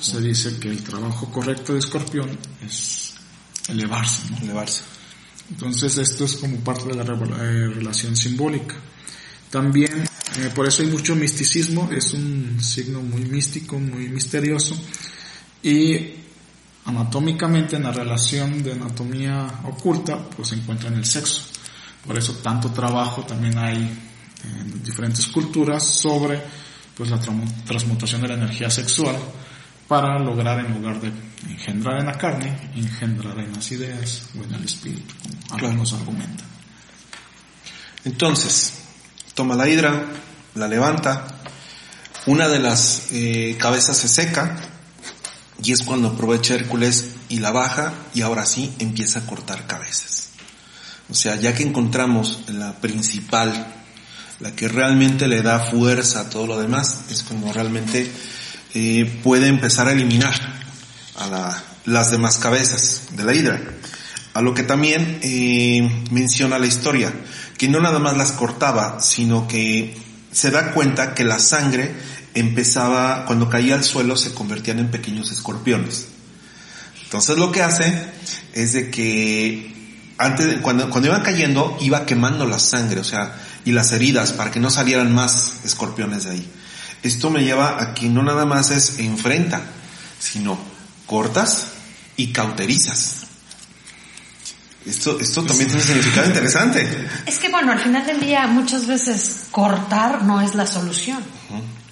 Se 0.00 0.20
dice 0.20 0.58
que 0.58 0.68
el 0.68 0.82
trabajo 0.82 1.30
correcto 1.30 1.74
de 1.74 1.80
escorpión 1.80 2.38
es 2.64 3.14
elevarse. 3.68 4.22
Elevarse. 4.42 4.89
Entonces 5.50 5.98
esto 5.98 6.24
es 6.24 6.36
como 6.36 6.58
parte 6.58 6.88
de 6.88 6.94
la 6.94 7.02
eh, 7.02 7.68
relación 7.74 8.16
simbólica. 8.16 8.76
También, 9.50 10.04
eh, 10.38 10.50
por 10.54 10.66
eso 10.66 10.82
hay 10.82 10.88
mucho 10.88 11.16
misticismo, 11.16 11.90
es 11.92 12.12
un 12.12 12.58
signo 12.62 13.00
muy 13.02 13.22
místico, 13.22 13.78
muy 13.78 14.08
misterioso. 14.08 14.80
Y 15.62 16.14
anatómicamente 16.84 17.76
en 17.76 17.82
la 17.82 17.92
relación 17.92 18.62
de 18.62 18.72
anatomía 18.72 19.46
oculta, 19.64 20.18
pues 20.30 20.48
se 20.48 20.54
encuentra 20.54 20.88
en 20.88 20.94
el 20.94 21.04
sexo. 21.04 21.42
Por 22.06 22.16
eso 22.16 22.34
tanto 22.34 22.70
trabajo 22.70 23.24
también 23.24 23.58
hay 23.58 23.76
en 24.44 24.82
diferentes 24.82 25.26
culturas 25.26 25.84
sobre 25.84 26.40
pues 26.96 27.10
la 27.10 27.18
transmutación 27.66 28.22
de 28.22 28.28
la 28.28 28.34
energía 28.34 28.70
sexual 28.70 29.16
para 29.90 30.20
lograr 30.20 30.64
en 30.64 30.72
lugar 30.72 31.00
de 31.00 31.12
engendrar 31.50 31.98
en 31.98 32.06
la 32.06 32.16
carne, 32.16 32.56
engendrar 32.76 33.36
en 33.40 33.52
las 33.52 33.72
ideas 33.72 34.22
o 34.38 34.44
en 34.44 34.54
el 34.54 34.64
espíritu, 34.64 35.12
como 35.48 35.66
algunos 35.66 35.92
argumentan. 35.94 36.46
Entonces, 38.04 38.74
toma 39.34 39.56
la 39.56 39.68
hidra, 39.68 40.04
la 40.54 40.68
levanta, 40.68 41.26
una 42.26 42.46
de 42.46 42.60
las 42.60 43.08
eh, 43.10 43.56
cabezas 43.58 43.96
se 43.96 44.06
seca 44.06 44.60
y 45.60 45.72
es 45.72 45.82
cuando 45.82 46.10
aprovecha 46.10 46.54
Hércules 46.54 47.16
y 47.28 47.40
la 47.40 47.50
baja 47.50 47.92
y 48.14 48.22
ahora 48.22 48.46
sí 48.46 48.72
empieza 48.78 49.18
a 49.18 49.26
cortar 49.26 49.66
cabezas. 49.66 50.28
O 51.08 51.14
sea, 51.14 51.34
ya 51.34 51.52
que 51.52 51.64
encontramos 51.64 52.44
la 52.46 52.74
principal 52.74 53.74
la 54.38 54.54
que 54.54 54.68
realmente 54.68 55.26
le 55.26 55.42
da 55.42 55.58
fuerza 55.58 56.20
a 56.20 56.30
todo 56.30 56.46
lo 56.46 56.60
demás, 56.60 57.06
es 57.10 57.24
cuando 57.24 57.52
realmente 57.52 58.10
eh, 58.74 59.20
puede 59.22 59.48
empezar 59.48 59.88
a 59.88 59.92
eliminar 59.92 60.34
a 61.16 61.62
las 61.84 62.10
demás 62.10 62.38
cabezas 62.38 63.08
de 63.12 63.24
la 63.24 63.34
hidra. 63.34 63.60
A 64.32 64.42
lo 64.42 64.54
que 64.54 64.62
también 64.62 65.18
eh, 65.22 66.04
menciona 66.10 66.58
la 66.58 66.66
historia, 66.66 67.12
que 67.58 67.68
no 67.68 67.80
nada 67.80 67.98
más 67.98 68.16
las 68.16 68.32
cortaba, 68.32 69.00
sino 69.00 69.48
que 69.48 69.96
se 70.30 70.50
da 70.50 70.72
cuenta 70.72 71.14
que 71.14 71.24
la 71.24 71.38
sangre 71.40 71.92
empezaba, 72.34 73.24
cuando 73.26 73.48
caía 73.48 73.74
al 73.74 73.82
suelo, 73.82 74.16
se 74.16 74.32
convertían 74.32 74.78
en 74.78 74.90
pequeños 74.90 75.32
escorpiones. 75.32 76.06
Entonces 77.02 77.38
lo 77.38 77.50
que 77.50 77.62
hace 77.62 78.06
es 78.52 78.72
de 78.72 78.90
que 78.90 79.74
antes, 80.16 80.60
cuando, 80.60 80.88
cuando 80.90 81.08
iban 81.08 81.22
cayendo, 81.22 81.76
iba 81.80 82.06
quemando 82.06 82.46
la 82.46 82.60
sangre, 82.60 83.00
o 83.00 83.04
sea, 83.04 83.34
y 83.64 83.72
las 83.72 83.90
heridas 83.90 84.32
para 84.32 84.52
que 84.52 84.60
no 84.60 84.70
salieran 84.70 85.12
más 85.12 85.54
escorpiones 85.64 86.24
de 86.24 86.30
ahí. 86.30 86.52
Esto 87.02 87.30
me 87.30 87.42
lleva 87.42 87.82
a 87.82 87.94
que 87.94 88.08
no 88.08 88.22
nada 88.22 88.44
más 88.44 88.70
es 88.70 88.98
enfrenta, 88.98 89.62
sino 90.18 90.58
cortas 91.06 91.68
y 92.16 92.32
cauterizas. 92.32 93.26
Esto, 94.86 95.18
esto 95.20 95.42
también 95.42 95.68
tiene 95.68 95.82
un 95.82 95.86
significado 95.86 96.26
interesante. 96.26 97.08
Es 97.26 97.38
que 97.38 97.48
bueno, 97.48 97.72
al 97.72 97.80
final 97.80 98.06
del 98.06 98.20
día 98.20 98.46
muchas 98.46 98.86
veces 98.86 99.46
cortar 99.50 100.22
no 100.22 100.40
es 100.40 100.54
la 100.54 100.66
solución. 100.66 101.22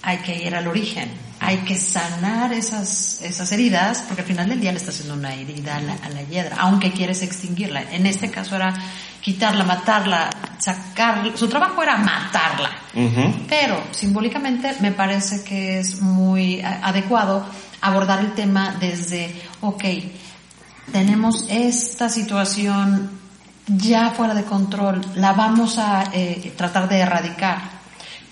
Hay 0.01 0.17
que 0.19 0.35
ir 0.43 0.55
al 0.55 0.67
origen, 0.67 1.11
hay 1.39 1.57
que 1.59 1.77
sanar 1.77 2.53
esas, 2.53 3.21
esas 3.21 3.51
heridas, 3.51 4.03
porque 4.07 4.21
al 4.21 4.27
final 4.27 4.49
del 4.49 4.59
día 4.59 4.71
le 4.71 4.77
está 4.77 4.91
haciendo 4.91 5.13
una 5.13 5.33
herida 5.33 5.77
a 5.77 5.81
la, 5.81 5.93
a 5.93 6.09
la 6.09 6.23
hiedra, 6.23 6.57
aunque 6.59 6.91
quieres 6.91 7.21
extinguirla. 7.21 7.81
En 7.91 8.05
este 8.05 8.29
caso 8.29 8.55
era 8.55 8.73
quitarla, 9.21 9.63
matarla, 9.63 10.29
sacar, 10.57 11.37
su 11.37 11.47
trabajo 11.47 11.81
era 11.83 11.97
matarla. 11.97 12.69
Pero 13.47 13.83
simbólicamente 13.91 14.75
me 14.81 14.91
parece 14.91 15.43
que 15.43 15.79
es 15.79 16.01
muy 16.01 16.61
adecuado 16.61 17.45
abordar 17.81 18.19
el 18.19 18.33
tema 18.33 18.75
desde, 18.79 19.33
ok, 19.61 19.83
tenemos 20.91 21.45
esta 21.49 22.09
situación 22.09 23.11
ya 23.67 24.09
fuera 24.11 24.33
de 24.33 24.43
control, 24.43 25.01
la 25.15 25.33
vamos 25.33 25.77
a 25.77 26.05
eh, 26.11 26.53
tratar 26.57 26.89
de 26.89 26.99
erradicar, 26.99 27.78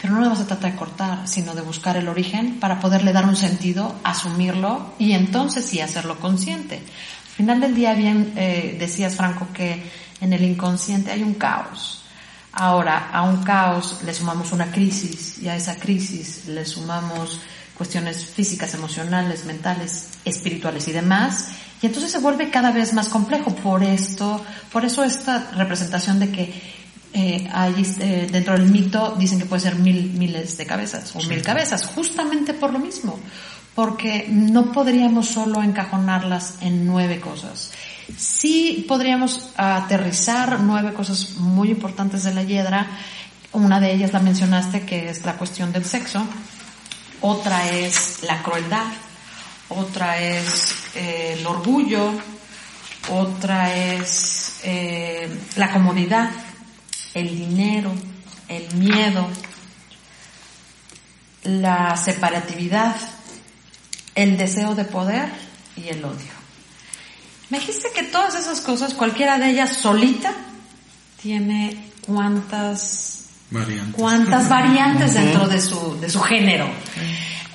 pero 0.02 0.14
no 0.14 0.22
la 0.22 0.28
vamos 0.28 0.44
a 0.44 0.48
tratar 0.48 0.72
de 0.72 0.78
cortar, 0.78 1.28
sino 1.28 1.56
de 1.56 1.62
buscar 1.62 1.98
el 1.98 2.08
origen 2.08 2.60
para 2.60 2.80
poderle 2.80 3.14
dar 3.14 3.26
un 3.26 3.36
sentido, 3.36 3.96
asumirlo 4.04 4.94
y 5.00 5.14
entonces 5.14 5.66
sí 5.66 5.82
hacerlo 5.82 6.20
consciente. 6.20 6.76
Al 6.78 7.36
final 7.36 7.62
del 7.62 7.76
día 7.76 7.94
bien 7.94 8.34
eh, 8.36 8.78
decías 8.80 9.16
Franco 9.16 9.48
que 9.54 9.84
en 10.22 10.34
el 10.34 10.44
inconsciente 10.44 11.12
hay 11.12 11.24
un 11.24 11.36
caos. 11.36 12.04
Ahora, 12.52 13.10
a 13.12 13.22
un 13.24 13.44
caos 13.44 14.00
le 14.04 14.14
sumamos 14.14 14.52
una 14.52 14.72
crisis 14.72 15.40
y 15.40 15.48
a 15.48 15.56
esa 15.56 15.76
crisis 15.76 16.48
le 16.48 16.66
sumamos 16.66 17.40
cuestiones 17.76 18.26
físicas, 18.26 18.74
emocionales, 18.74 19.46
mentales, 19.46 20.10
espirituales 20.26 20.88
y 20.88 20.92
demás. 20.92 21.50
Y 21.82 21.86
entonces 21.86 22.12
se 22.12 22.18
vuelve 22.18 22.50
cada 22.50 22.72
vez 22.72 22.94
más 22.94 23.10
complejo. 23.10 23.56
Por 23.56 23.84
esto, 23.84 24.44
por 24.72 24.84
eso 24.84 25.04
esta 25.04 25.52
representación 25.52 26.20
de 26.20 26.32
que 26.32 26.77
eh, 27.14 27.48
hay, 27.52 27.86
eh, 28.00 28.28
dentro 28.32 28.54
del 28.54 28.70
mito 28.70 29.16
dicen 29.18 29.40
que 29.40 29.46
puede 29.46 29.62
ser 29.62 29.76
mil, 29.76 30.12
miles 30.14 30.58
de 30.58 30.66
cabezas 30.66 31.16
o 31.16 31.22
mil 31.24 31.42
cabezas, 31.42 31.86
justamente 31.86 32.54
por 32.54 32.72
lo 32.74 32.80
mismo. 32.80 33.20
Porque 33.76 34.26
no 34.30 34.72
podríamos 34.72 35.28
solo 35.28 35.62
encajonarlas 35.62 36.56
en 36.62 36.86
nueve 36.88 37.20
cosas. 37.20 37.72
Sí 38.18 38.86
podríamos 38.88 39.52
aterrizar 39.56 40.60
nueve 40.62 40.94
cosas 40.94 41.36
muy 41.38 41.70
importantes 41.70 42.24
de 42.24 42.34
la 42.34 42.44
hiedra. 42.44 42.88
Una 43.54 43.80
de 43.80 43.94
ellas 43.94 44.14
la 44.14 44.20
mencionaste, 44.20 44.82
que 44.82 45.10
es 45.10 45.24
la 45.26 45.34
cuestión 45.34 45.72
del 45.72 45.86
sexo. 45.86 46.26
Otra 47.22 47.70
es 47.70 48.24
la 48.24 48.42
crueldad. 48.42 48.88
Otra 49.70 50.20
es 50.20 50.74
eh, 50.96 51.36
el 51.38 51.46
orgullo. 51.46 52.14
Otra 53.10 53.74
es 53.74 54.60
eh, 54.64 55.30
la 55.56 55.72
comodidad, 55.72 56.30
el 57.18 57.36
dinero, 57.36 57.92
el 58.48 58.76
miedo, 58.76 59.28
la 61.44 61.98
separatividad, 61.98 62.96
el 64.14 64.38
deseo 64.38 64.76
de 64.76 64.86
poder 64.86 65.30
y 65.76 65.88
el 65.90 66.04
odio. 66.06 66.38
Me 67.50 67.60
dijiste 67.60 67.90
que 67.96 68.04
todas 68.04 68.36
esas 68.36 68.62
cosas, 68.62 68.94
cualquiera 68.94 69.40
de 69.40 69.50
ellas 69.50 69.78
solita, 69.78 70.34
tiene 71.22 71.92
cuántas 72.06 73.30
variantes, 73.50 73.96
cuántas 73.96 74.50
variantes 74.50 75.14
dentro 75.14 75.48
de 75.48 75.62
su, 75.62 76.00
de 76.00 76.10
su 76.10 76.22
género. 76.22 76.70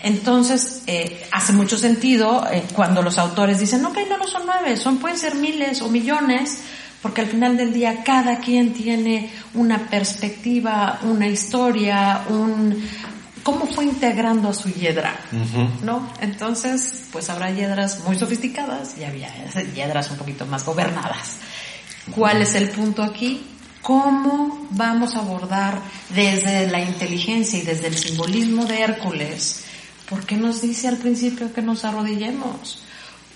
Entonces, 0.02 0.82
eh, 0.88 1.28
hace 1.30 1.52
mucho 1.52 1.78
sentido 1.78 2.44
eh, 2.50 2.64
cuando 2.74 3.02
los 3.02 3.18
autores 3.18 3.60
dicen, 3.60 3.84
ok, 3.84 3.98
no, 4.08 4.18
no 4.18 4.26
son 4.26 4.42
nueve, 4.46 4.76
son, 4.76 4.98
pueden 4.98 5.18
ser 5.18 5.36
miles 5.36 5.80
o 5.82 5.88
millones, 5.88 6.58
porque 7.02 7.20
al 7.20 7.26
final 7.26 7.56
del 7.56 7.72
día 7.72 8.04
cada 8.04 8.38
quien 8.38 8.72
tiene 8.72 9.30
una 9.54 9.90
perspectiva, 9.90 11.00
una 11.02 11.26
historia, 11.26 12.24
un, 12.28 12.80
cómo 13.42 13.66
fue 13.66 13.84
integrando 13.84 14.48
a 14.48 14.54
su 14.54 14.70
hiedra, 14.70 15.14
¿no? 15.82 16.08
Entonces, 16.20 17.08
pues 17.10 17.28
habrá 17.28 17.50
hiedras 17.50 18.04
muy 18.06 18.16
sofisticadas 18.16 18.96
y 18.98 19.04
había 19.04 19.28
hiedras 19.74 20.10
un 20.12 20.16
poquito 20.16 20.46
más 20.46 20.64
gobernadas. 20.64 21.38
¿Cuál 22.14 22.42
es 22.42 22.54
el 22.54 22.70
punto 22.70 23.02
aquí? 23.02 23.46
¿Cómo 23.82 24.68
vamos 24.70 25.16
a 25.16 25.18
abordar 25.18 25.80
desde 26.14 26.68
la 26.68 26.80
inteligencia 26.80 27.58
y 27.58 27.62
desde 27.62 27.88
el 27.88 27.96
simbolismo 27.96 28.64
de 28.64 28.80
Hércules? 28.80 29.64
¿Por 30.08 30.24
qué 30.24 30.36
nos 30.36 30.62
dice 30.62 30.86
al 30.86 30.98
principio 30.98 31.52
que 31.52 31.62
nos 31.62 31.84
arrodillemos? 31.84 32.84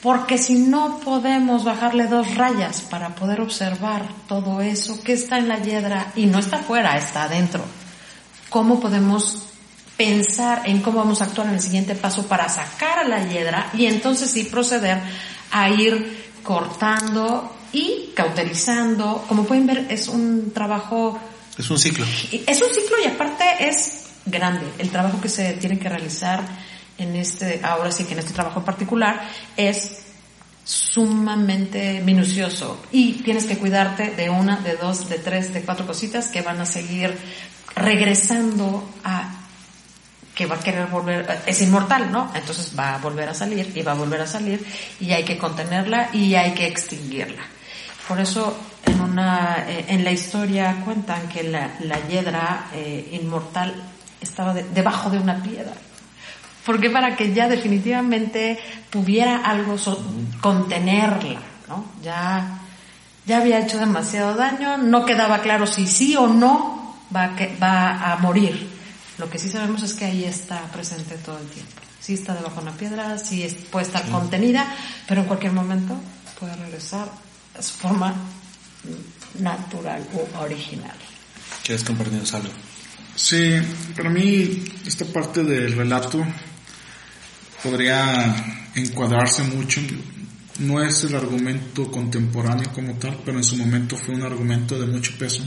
Porque 0.02 0.38
si 0.38 0.54
no 0.54 1.00
podemos 1.00 1.64
bajarle 1.64 2.06
dos 2.06 2.34
rayas 2.34 2.82
para 2.82 3.14
poder 3.14 3.40
observar 3.40 4.02
todo 4.28 4.60
eso 4.60 5.02
que 5.02 5.14
está 5.14 5.38
en 5.38 5.48
la 5.48 5.58
hiedra 5.58 6.12
y 6.14 6.26
no 6.26 6.38
está 6.38 6.56
afuera, 6.56 6.96
está 6.96 7.24
adentro, 7.24 7.64
¿cómo 8.50 8.78
podemos 8.78 9.46
pensar 9.96 10.62
en 10.66 10.82
cómo 10.82 10.98
vamos 10.98 11.20
a 11.20 11.24
actuar 11.24 11.48
en 11.48 11.54
el 11.54 11.60
siguiente 11.60 11.94
paso 11.94 12.26
para 12.26 12.48
sacar 12.48 12.98
a 12.98 13.08
la 13.08 13.26
hiedra 13.26 13.70
y 13.72 13.86
entonces 13.86 14.30
sí 14.30 14.44
proceder 14.44 15.00
a 15.50 15.70
ir 15.70 16.26
cortando 16.42 17.52
y 17.72 18.12
cauterizando. 18.14 19.24
Como 19.28 19.44
pueden 19.44 19.66
ver, 19.66 19.86
es 19.90 20.08
un 20.08 20.52
trabajo... 20.52 21.18
Es 21.58 21.70
un 21.70 21.78
ciclo. 21.78 22.04
Es 22.46 22.62
un 22.62 22.68
ciclo 22.68 22.96
y 23.02 23.06
aparte 23.06 23.44
es 23.60 24.04
grande. 24.26 24.66
El 24.78 24.90
trabajo 24.90 25.20
que 25.20 25.28
se 25.28 25.54
tiene 25.54 25.78
que 25.78 25.88
realizar 25.88 26.42
en 26.98 27.16
este, 27.16 27.60
ahora 27.62 27.90
sí 27.90 28.04
que 28.04 28.14
en 28.14 28.20
este 28.20 28.32
trabajo 28.32 28.60
en 28.60 28.64
particular, 28.64 29.28
es 29.56 30.02
sumamente 30.64 32.00
minucioso 32.00 32.82
y 32.90 33.22
tienes 33.22 33.44
que 33.44 33.56
cuidarte 33.56 34.10
de 34.10 34.30
una, 34.30 34.56
de 34.56 34.76
dos, 34.76 35.08
de 35.08 35.18
tres, 35.18 35.54
de 35.54 35.62
cuatro 35.62 35.86
cositas 35.86 36.26
que 36.26 36.42
van 36.42 36.60
a 36.60 36.66
seguir 36.66 37.16
regresando 37.76 38.88
a 39.04 39.42
que 40.34 40.44
va 40.44 40.56
a 40.56 40.60
querer 40.60 40.86
volver, 40.88 41.42
es 41.46 41.62
inmortal, 41.62 42.12
¿no? 42.12 42.30
Entonces 42.34 42.72
va 42.78 42.94
a 42.94 42.98
volver 42.98 43.28
a 43.28 43.34
salir 43.34 43.72
y 43.74 43.80
va 43.80 43.92
a 43.92 43.94
volver 43.94 44.20
a 44.20 44.26
salir 44.26 44.62
y 45.00 45.12
hay 45.12 45.24
que 45.24 45.38
contenerla 45.38 46.10
y 46.12 46.34
hay 46.34 46.52
que 46.52 46.66
extinguirla. 46.66 47.42
Por 48.06 48.20
eso 48.20 48.54
en 48.84 49.00
una, 49.00 49.64
eh, 49.66 49.86
en 49.88 50.04
la 50.04 50.10
historia 50.10 50.82
cuentan 50.84 51.28
que 51.28 51.42
la, 51.44 51.76
la 51.80 52.06
hiedra 52.06 52.68
eh, 52.74 53.08
inmortal 53.12 53.74
estaba 54.20 54.52
debajo 54.52 55.08
de 55.08 55.18
una 55.18 55.42
piedra. 55.42 55.72
Porque 56.66 56.90
para 56.90 57.16
que 57.16 57.32
ya 57.32 57.48
definitivamente 57.48 58.58
tuviera 58.90 59.36
algo, 59.38 59.76
contenerla, 60.40 61.40
¿no? 61.68 61.84
Ya, 62.02 62.58
ya 63.24 63.38
había 63.38 63.60
hecho 63.60 63.78
demasiado 63.78 64.34
daño, 64.34 64.76
no 64.76 65.06
quedaba 65.06 65.40
claro 65.42 65.66
si 65.66 65.86
sí 65.86 66.16
o 66.16 66.26
no 66.26 66.96
va 67.14 67.36
que, 67.36 67.56
va 67.62 68.12
a 68.12 68.16
morir. 68.18 68.68
Lo 69.18 69.30
que 69.30 69.38
sí 69.38 69.48
sabemos 69.48 69.82
es 69.84 69.94
que 69.94 70.06
ahí 70.06 70.24
está 70.24 70.60
presente 70.72 71.16
todo 71.18 71.38
el 71.38 71.46
tiempo. 71.46 71.72
Sí 72.00 72.14
está 72.14 72.34
debajo 72.34 72.56
de 72.56 72.62
una 72.62 72.76
piedra, 72.76 73.16
sí 73.18 73.46
puede 73.70 73.86
estar 73.86 74.04
contenida, 74.10 74.66
pero 75.06 75.22
en 75.22 75.28
cualquier 75.28 75.52
momento 75.52 75.96
puede 76.38 76.54
regresar 76.56 77.08
a 77.56 77.62
su 77.62 77.74
forma 77.74 78.12
natural 79.38 80.04
o 80.14 80.42
original. 80.42 80.96
¿Quieres 81.64 81.84
compartirnos 81.84 82.34
algo? 82.34 82.50
Sí, 83.14 83.56
para 83.96 84.10
mí 84.10 84.62
esta 84.84 85.04
parte 85.06 85.42
del 85.42 85.74
relato 85.74 86.24
podría 87.66 88.34
encuadrarse 88.74 89.42
mucho. 89.42 89.80
No 90.60 90.82
es 90.82 91.04
el 91.04 91.14
argumento 91.14 91.90
contemporáneo 91.90 92.72
como 92.72 92.94
tal, 92.94 93.18
pero 93.24 93.38
en 93.38 93.44
su 93.44 93.56
momento 93.56 93.96
fue 93.96 94.14
un 94.14 94.22
argumento 94.22 94.78
de 94.78 94.86
mucho 94.86 95.12
peso. 95.18 95.44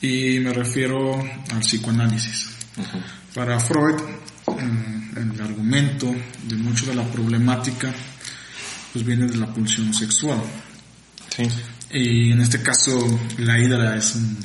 Y 0.00 0.40
me 0.40 0.52
refiero 0.52 1.20
al 1.52 1.60
psicoanálisis. 1.60 2.48
Para 3.34 3.60
Freud, 3.60 3.96
el 5.16 5.40
argumento 5.40 6.14
de 6.44 6.56
mucho 6.56 6.86
de 6.86 6.94
la 6.94 7.04
problemática 7.04 7.92
pues 8.92 9.04
viene 9.04 9.26
de 9.26 9.36
la 9.36 9.46
pulsión 9.46 9.92
sexual. 9.94 10.42
Y 11.92 12.32
en 12.32 12.40
este 12.40 12.62
caso 12.62 13.20
la 13.38 13.58
hidra 13.58 13.96
es 13.96 14.16
un 14.16 14.36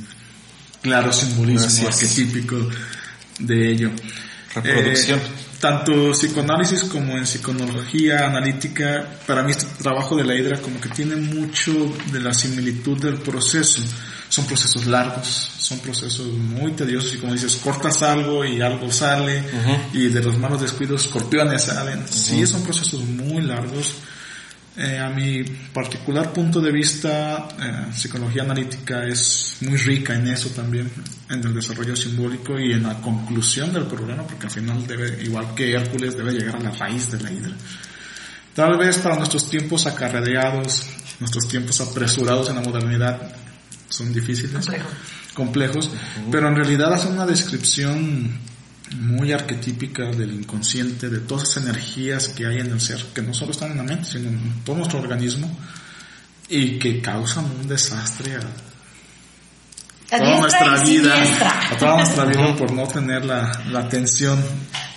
claro 0.82 1.12
simbolismo 1.12 1.88
arquetípico 1.88 2.70
de 3.40 3.72
ello. 3.72 3.92
Reproducción. 4.54 5.20
Eh, 5.20 5.35
tanto 5.66 6.12
psicoanálisis 6.12 6.84
como 6.84 7.18
en 7.18 7.26
psiconología 7.26 8.28
analítica, 8.28 9.04
para 9.26 9.42
mí 9.42 9.50
este 9.50 9.66
trabajo 9.82 10.16
de 10.16 10.24
la 10.24 10.36
hidra 10.36 10.62
como 10.62 10.80
que 10.80 10.90
tiene 10.90 11.16
mucho 11.16 11.72
de 12.12 12.20
la 12.20 12.36
similitud 12.36 13.02
del 13.02 13.16
proceso 13.16 13.82
son 14.30 14.46
procesos 14.46 14.86
largos, 14.86 15.26
son 15.58 15.80
procesos 15.80 16.28
muy 16.28 16.74
tediosos 16.74 17.16
y 17.16 17.18
como 17.18 17.34
dices, 17.34 17.56
cortas 17.64 18.04
algo 18.04 18.46
y 18.46 18.62
algo 18.62 18.92
sale 18.92 19.44
y 19.92 20.08
de 20.10 20.22
los 20.22 20.38
malos 20.38 20.62
descuidos 20.62 21.06
escorpiones 21.06 21.64
salen. 21.64 22.08
Sí, 22.08 22.46
son 22.46 22.62
procesos 22.64 23.02
muy 23.02 23.42
largos. 23.42 23.96
Eh, 24.78 25.00
a 25.00 25.10
mi 25.10 25.42
particular 25.74 26.34
punto 26.34 26.60
de 26.60 26.70
vista, 26.70 27.48
eh, 27.58 27.94
psicología 27.94 28.44
analítica 28.44 29.06
es 29.06 29.58
muy 29.62 29.78
rica 29.78 30.16
en 30.16 30.28
eso 30.28 30.50
también, 30.50 30.92
en 31.30 31.46
el 31.46 31.54
desarrollo 31.54 31.96
simbólico 31.96 32.60
y 32.60 32.74
en 32.74 32.84
la 32.84 33.00
conclusión 33.00 33.72
del 33.72 33.86
problema, 33.86 34.24
porque 34.28 34.48
al 34.48 34.52
final 34.52 34.86
debe, 34.86 35.24
igual 35.24 35.56
que 35.56 35.74
Hércules, 35.74 36.18
debe 36.18 36.34
llegar 36.34 36.58
a 36.58 36.60
la 36.60 36.72
raíz 36.72 37.10
de 37.10 37.22
la 37.22 37.32
hidra. 37.32 37.56
Tal 38.54 38.78
vez 38.78 38.98
para 38.98 39.16
nuestros 39.16 39.50
tiempos 39.50 39.86
acarreados, 39.88 40.84
nuestros 41.22 41.48
tiempos 41.48 41.80
apresurados 41.80 42.50
en 42.50 42.56
la 42.56 42.62
modernidad, 42.62 43.34
son 43.88 44.12
difíciles, 44.14 44.68
complejos, 45.34 45.90
pero 46.30 46.50
en 46.50 46.56
realidad 46.56 46.94
hace 46.94 47.08
una 47.08 47.26
descripción 47.26 48.40
muy 49.00 49.32
arquetípica 49.32 50.06
del 50.06 50.34
inconsciente, 50.34 51.10
de 51.10 51.20
todas 51.20 51.50
esas 51.50 51.64
energías 51.64 52.30
que 52.30 52.46
hay 52.46 52.60
en 52.60 52.72
el 52.72 52.82
ser, 52.82 53.04
que 53.14 53.22
no 53.22 53.34
solo 53.34 53.52
están 53.52 53.72
en 53.72 53.78
la 53.78 53.84
mente, 53.84 54.06
sino 54.06 54.30
en 54.30 54.64
todo 54.64 54.78
nuestro 54.78 55.00
organismo, 55.00 55.56
y 56.50 56.78
que 56.80 57.02
causan 57.02 57.46
un 57.46 57.68
desastre 57.68 58.36
a, 58.36 60.18
toda 60.18 60.40
nuestra 60.40 60.84
vida, 60.84 61.16
a 61.72 61.78
toda 61.78 61.96
nuestra 61.98 62.26
vida 62.26 62.56
por 62.56 62.72
no 62.72 62.88
tener 62.88 63.26
la, 63.26 63.64
la 63.72 63.80
atención 63.80 64.40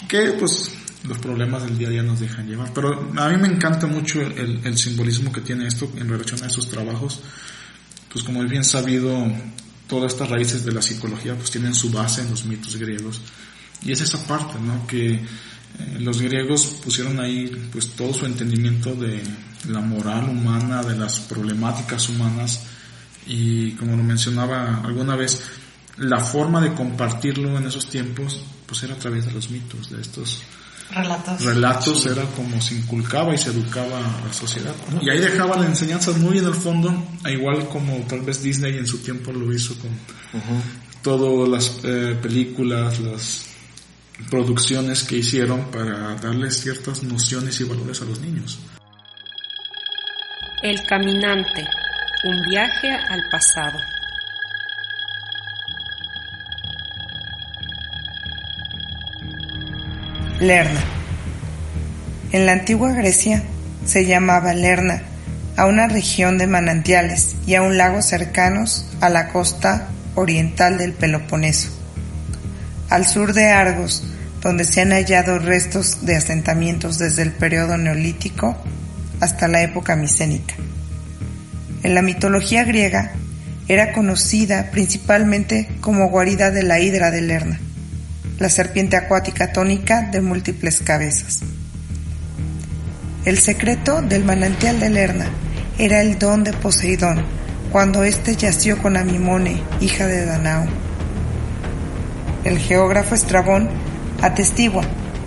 que 0.06 0.32
pues 0.38 0.72
los 1.04 1.18
problemas 1.18 1.62
del 1.62 1.78
día 1.78 1.88
a 1.88 1.90
día 1.90 2.02
nos 2.02 2.20
dejan 2.20 2.46
llevar. 2.46 2.72
Pero 2.74 3.10
a 3.16 3.28
mí 3.28 3.36
me 3.38 3.48
encanta 3.48 3.86
mucho 3.86 4.20
el, 4.20 4.60
el 4.62 4.76
simbolismo 4.76 5.32
que 5.32 5.40
tiene 5.40 5.66
esto 5.66 5.90
en 5.96 6.08
relación 6.08 6.42
a 6.42 6.46
esos 6.46 6.68
trabajos 6.68 7.22
pues 8.12 8.24
como 8.24 8.42
es 8.42 8.50
bien 8.50 8.64
sabido, 8.64 9.26
todas 9.86 10.12
estas 10.12 10.28
raíces 10.28 10.64
de 10.64 10.72
la 10.72 10.82
psicología 10.82 11.34
pues 11.34 11.50
tienen 11.50 11.74
su 11.74 11.90
base 11.90 12.22
en 12.22 12.30
los 12.30 12.44
mitos 12.44 12.76
griegos. 12.76 13.20
Y 13.82 13.92
es 13.92 14.00
esa 14.00 14.26
parte, 14.26 14.58
¿no? 14.60 14.86
Que 14.86 15.14
eh, 15.14 15.20
los 15.98 16.20
griegos 16.20 16.66
pusieron 16.82 17.20
ahí 17.20 17.68
pues 17.72 17.90
todo 17.90 18.12
su 18.12 18.26
entendimiento 18.26 18.94
de 18.94 19.22
la 19.68 19.80
moral 19.80 20.28
humana, 20.28 20.82
de 20.82 20.96
las 20.96 21.20
problemáticas 21.20 22.08
humanas 22.08 22.60
y 23.26 23.72
como 23.72 23.96
lo 23.96 24.02
mencionaba 24.02 24.80
alguna 24.84 25.14
vez, 25.14 25.42
la 25.98 26.20
forma 26.20 26.60
de 26.60 26.72
compartirlo 26.72 27.56
en 27.58 27.66
esos 27.66 27.88
tiempos 27.88 28.42
pues 28.66 28.82
era 28.82 28.94
a 28.94 28.98
través 28.98 29.26
de 29.26 29.32
los 29.32 29.50
mitos, 29.50 29.90
de 29.90 30.00
estos 30.00 30.42
relatos. 30.90 31.44
Relatos 31.44 32.06
era 32.06 32.24
como 32.24 32.60
se 32.60 32.74
inculcaba 32.74 33.34
y 33.34 33.38
se 33.38 33.50
educaba 33.50 33.98
a 33.98 34.26
la 34.26 34.32
sociedad. 34.32 34.74
Y 35.02 35.10
ahí 35.10 35.18
dejaban 35.18 35.64
enseñanzas 35.64 36.16
muy 36.18 36.38
en 36.38 36.46
el 36.46 36.54
fondo, 36.54 36.92
igual 37.26 37.68
como 37.68 37.96
tal 38.08 38.22
vez 38.22 38.42
Disney 38.42 38.76
en 38.78 38.86
su 38.86 38.98
tiempo 38.98 39.32
lo 39.32 39.52
hizo 39.52 39.74
con 39.78 39.90
todas 41.02 41.48
las 41.48 41.80
eh, 41.84 42.16
películas, 42.20 42.98
las 43.00 43.47
producciones 44.30 45.04
que 45.04 45.16
hicieron 45.16 45.70
para 45.70 46.14
darles 46.16 46.60
ciertas 46.60 47.02
nociones 47.02 47.60
y 47.60 47.64
valores 47.64 48.02
a 48.02 48.04
los 48.04 48.20
niños. 48.20 48.58
El 50.62 50.82
caminante, 50.86 51.64
un 52.24 52.50
viaje 52.50 52.90
al 52.90 53.20
pasado. 53.30 53.78
Lerna. 60.40 60.80
En 62.32 62.46
la 62.46 62.52
antigua 62.52 62.92
Grecia 62.92 63.42
se 63.84 64.04
llamaba 64.04 64.52
Lerna 64.52 65.02
a 65.56 65.66
una 65.66 65.88
región 65.88 66.38
de 66.38 66.46
manantiales 66.46 67.34
y 67.46 67.54
a 67.54 67.62
un 67.62 67.76
lago 67.76 68.02
cercanos 68.02 68.86
a 69.00 69.08
la 69.08 69.28
costa 69.28 69.88
oriental 70.14 70.78
del 70.78 70.92
Peloponeso. 70.92 71.77
Al 72.90 73.06
sur 73.06 73.32
de 73.32 73.46
Argos, 73.48 74.02
donde 74.40 74.64
se 74.64 74.80
han 74.80 74.92
hallado 74.92 75.38
restos 75.38 76.06
de 76.06 76.16
asentamientos 76.16 76.98
desde 76.98 77.22
el 77.22 77.32
periodo 77.32 77.76
neolítico 77.76 78.56
hasta 79.20 79.48
la 79.48 79.62
época 79.62 79.96
micénica. 79.96 80.54
En 81.82 81.94
la 81.94 82.02
mitología 82.02 82.64
griega 82.64 83.12
era 83.68 83.92
conocida 83.92 84.70
principalmente 84.70 85.68
como 85.80 86.08
guarida 86.08 86.50
de 86.50 86.62
la 86.62 86.80
hidra 86.80 87.10
de 87.10 87.20
Lerna 87.20 87.60
la 88.38 88.48
serpiente 88.48 88.96
acuática 88.96 89.52
tónica 89.52 90.02
de 90.12 90.20
múltiples 90.20 90.80
cabezas. 90.80 91.40
El 93.24 93.38
secreto 93.38 94.00
del 94.00 94.24
manantial 94.24 94.78
de 94.78 94.90
Lerna 94.90 95.26
era 95.76 96.00
el 96.00 96.18
don 96.18 96.44
de 96.44 96.52
Poseidón, 96.52 97.24
cuando 97.72 98.04
éste 98.04 98.36
yació 98.36 98.80
con 98.80 98.96
Amimone, 98.96 99.60
hija 99.80 100.06
de 100.06 100.24
Danao. 100.24 100.66
El 102.48 102.58
geógrafo 102.58 103.14
Estrabón 103.14 103.68
atestigua 104.22 104.82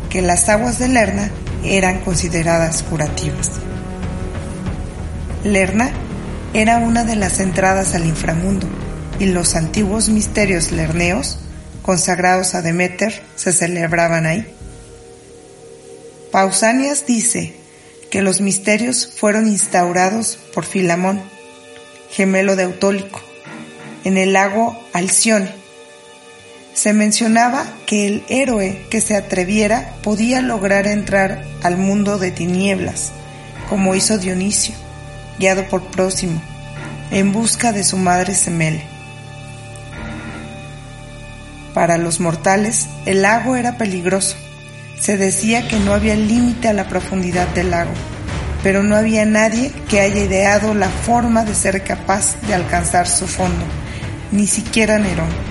que 0.09 0.23
las 0.23 0.49
aguas 0.49 0.79
de 0.79 0.87
Lerna 0.87 1.29
eran 1.63 1.99
consideradas 1.99 2.81
curativas. 2.81 3.51
Lerna 5.43 5.91
era 6.55 6.79
una 6.79 7.03
de 7.03 7.15
las 7.15 7.39
entradas 7.39 7.93
al 7.93 8.07
inframundo 8.07 8.65
y 9.19 9.27
los 9.27 9.55
antiguos 9.55 10.09
misterios 10.09 10.71
lerneos, 10.71 11.37
consagrados 11.83 12.55
a 12.55 12.63
Demeter, 12.63 13.21
se 13.35 13.53
celebraban 13.53 14.25
ahí. 14.25 14.51
Pausanias 16.31 17.05
dice 17.05 17.53
que 18.09 18.23
los 18.23 18.41
misterios 18.41 19.13
fueron 19.15 19.45
instaurados 19.45 20.39
por 20.55 20.65
Filamón, 20.65 21.21
gemelo 22.09 22.55
de 22.55 22.63
Autólico, 22.63 23.21
en 24.05 24.17
el 24.17 24.33
lago 24.33 24.75
Alcione. 24.91 25.60
Se 26.81 26.93
mencionaba 26.93 27.63
que 27.85 28.07
el 28.07 28.23
héroe 28.27 28.87
que 28.89 29.01
se 29.01 29.15
atreviera 29.15 29.93
podía 30.01 30.41
lograr 30.41 30.87
entrar 30.87 31.43
al 31.61 31.77
mundo 31.77 32.17
de 32.17 32.31
tinieblas, 32.31 33.11
como 33.69 33.93
hizo 33.93 34.17
Dionisio, 34.17 34.73
guiado 35.37 35.63
por 35.67 35.83
Próximo, 35.91 36.41
en 37.11 37.33
busca 37.33 37.71
de 37.71 37.83
su 37.83 37.97
madre 37.97 38.33
Semele. 38.33 38.83
Para 41.75 41.99
los 41.99 42.19
mortales, 42.19 42.87
el 43.05 43.21
lago 43.21 43.55
era 43.57 43.77
peligroso. 43.77 44.35
Se 44.99 45.17
decía 45.17 45.67
que 45.67 45.77
no 45.77 45.93
había 45.93 46.15
límite 46.15 46.67
a 46.67 46.73
la 46.73 46.87
profundidad 46.87 47.47
del 47.49 47.69
lago, 47.69 47.93
pero 48.63 48.81
no 48.81 48.95
había 48.95 49.23
nadie 49.27 49.71
que 49.87 49.99
haya 49.99 50.23
ideado 50.23 50.73
la 50.73 50.89
forma 50.89 51.45
de 51.45 51.53
ser 51.53 51.83
capaz 51.83 52.41
de 52.47 52.55
alcanzar 52.55 53.07
su 53.07 53.27
fondo, 53.27 53.65
ni 54.31 54.47
siquiera 54.47 54.97
Nerón. 54.97 55.50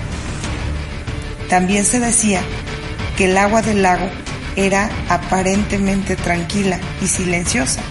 También 1.51 1.85
se 1.85 1.99
decía 1.99 2.41
que 3.15 3.25
el 3.25 3.37
agua 3.37 3.61
del 3.61 3.83
lago 3.83 4.09
era 4.55 4.89
aparentemente 5.07 6.15
tranquila 6.15 6.79
y 7.01 7.07
silenciosa, 7.07 7.81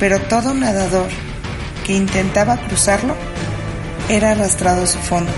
pero 0.00 0.18
todo 0.20 0.54
nadador 0.54 1.10
que 1.84 1.92
intentaba 1.92 2.56
cruzarlo 2.56 3.14
era 4.08 4.30
arrastrado 4.30 4.84
a 4.84 4.86
su 4.86 4.98
fondo 4.98 5.30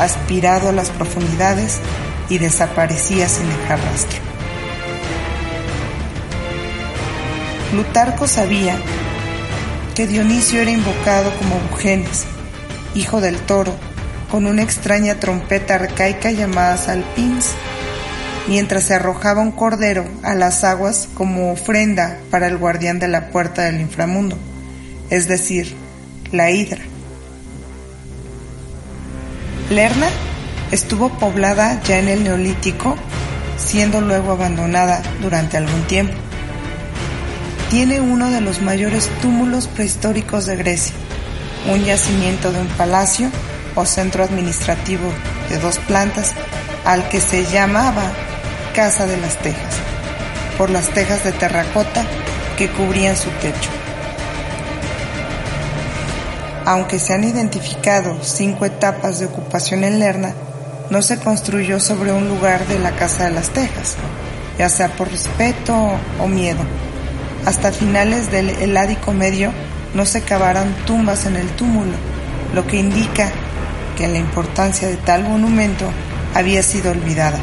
aspirado 0.00 0.68
a 0.68 0.72
las 0.72 0.90
profundidades 0.90 1.78
y 2.28 2.38
desaparecía 2.38 3.28
sin 3.28 3.48
dejar 3.48 3.78
rastro. 3.80 4.18
Plutarco 7.70 8.26
sabía 8.26 8.76
que 9.94 10.06
Dionisio 10.06 10.60
era 10.60 10.70
invocado 10.70 11.30
como 11.36 11.58
Bugenes, 11.70 12.24
hijo 12.94 13.20
del 13.20 13.38
toro, 13.40 13.74
con 14.30 14.46
una 14.46 14.62
extraña 14.62 15.20
trompeta 15.20 15.76
arcaica 15.76 16.30
llamada 16.30 16.76
salpins, 16.76 17.50
mientras 18.48 18.84
se 18.84 18.94
arrojaba 18.94 19.42
un 19.42 19.52
cordero 19.52 20.04
a 20.22 20.34
las 20.34 20.64
aguas 20.64 21.08
como 21.14 21.52
ofrenda 21.52 22.18
para 22.30 22.46
el 22.46 22.58
guardián 22.58 22.98
de 22.98 23.08
la 23.08 23.28
puerta 23.30 23.62
del 23.62 23.80
inframundo, 23.80 24.36
es 25.10 25.28
decir, 25.28 25.74
la 26.32 26.50
hidra. 26.50 26.82
Lerna 29.70 30.08
estuvo 30.70 31.08
poblada 31.08 31.82
ya 31.82 31.98
en 31.98 32.08
el 32.08 32.24
Neolítico, 32.24 32.96
siendo 33.56 34.00
luego 34.00 34.32
abandonada 34.32 35.02
durante 35.20 35.56
algún 35.56 35.82
tiempo. 35.82 36.14
Tiene 37.70 38.00
uno 38.00 38.30
de 38.30 38.40
los 38.40 38.62
mayores 38.62 39.10
túmulos 39.20 39.66
prehistóricos 39.66 40.46
de 40.46 40.56
Grecia, 40.56 40.94
un 41.72 41.84
yacimiento 41.84 42.52
de 42.52 42.60
un 42.60 42.68
palacio 42.68 43.28
o 43.76 43.84
centro 43.84 44.24
administrativo 44.24 45.12
de 45.48 45.58
dos 45.58 45.78
plantas 45.78 46.34
al 46.84 47.08
que 47.08 47.20
se 47.20 47.44
llamaba 47.44 48.02
Casa 48.74 49.06
de 49.06 49.16
las 49.18 49.36
Tejas, 49.36 49.74
por 50.58 50.70
las 50.70 50.88
tejas 50.88 51.22
de 51.24 51.32
terracota 51.32 52.04
que 52.56 52.68
cubrían 52.68 53.16
su 53.16 53.30
techo. 53.30 53.70
Aunque 56.64 56.98
se 56.98 57.12
han 57.12 57.22
identificado 57.22 58.18
cinco 58.22 58.64
etapas 58.64 59.20
de 59.20 59.26
ocupación 59.26 59.84
en 59.84 60.00
Lerna, 60.00 60.34
no 60.90 61.02
se 61.02 61.18
construyó 61.18 61.78
sobre 61.78 62.12
un 62.12 62.28
lugar 62.28 62.66
de 62.66 62.78
la 62.78 62.92
Casa 62.92 63.24
de 63.24 63.30
las 63.30 63.50
Tejas, 63.50 63.96
ya 64.58 64.68
sea 64.68 64.88
por 64.88 65.10
respeto 65.10 65.76
o 66.18 66.26
miedo. 66.26 66.64
Hasta 67.44 67.70
finales 67.70 68.32
del 68.32 68.50
Heládico 68.50 69.12
Medio 69.12 69.52
no 69.94 70.06
se 70.06 70.22
cavaron 70.22 70.74
tumbas 70.86 71.26
en 71.26 71.36
el 71.36 71.48
túmulo, 71.50 71.92
lo 72.54 72.66
que 72.66 72.78
indica 72.78 73.30
que 73.96 74.06
la 74.06 74.18
importancia 74.18 74.88
de 74.88 74.96
tal 74.96 75.24
monumento 75.24 75.86
había 76.34 76.62
sido 76.62 76.90
olvidada. 76.90 77.38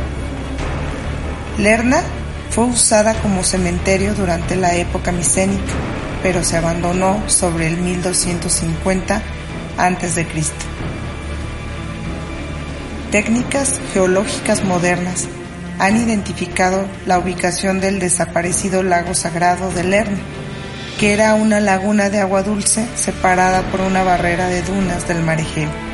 Lerna 1.57 2.01
fue 2.49 2.65
usada 2.65 3.15
como 3.15 3.43
cementerio 3.43 4.13
durante 4.13 4.55
la 4.55 4.75
época 4.75 5.11
micénica 5.11 5.73
pero 6.23 6.43
se 6.43 6.57
abandonó 6.57 7.21
sobre 7.27 7.67
el 7.67 7.77
1250 7.77 9.21
a.C. 9.77 10.27
Técnicas 13.11 13.79
geológicas 13.93 14.63
modernas 14.63 15.27
han 15.77 15.97
identificado 15.97 16.87
la 17.05 17.19
ubicación 17.19 17.81
del 17.81 17.99
desaparecido 17.99 18.81
lago 18.81 19.13
sagrado 19.13 19.69
de 19.71 19.83
Lerna, 19.83 20.17
que 20.99 21.13
era 21.13 21.35
una 21.35 21.59
laguna 21.59 22.09
de 22.09 22.21
agua 22.21 22.41
dulce 22.41 22.87
separada 22.95 23.63
por 23.63 23.81
una 23.81 24.03
barrera 24.03 24.47
de 24.47 24.61
dunas 24.61 25.07
del 25.07 25.21
mar 25.21 25.41
Egeo. 25.41 25.92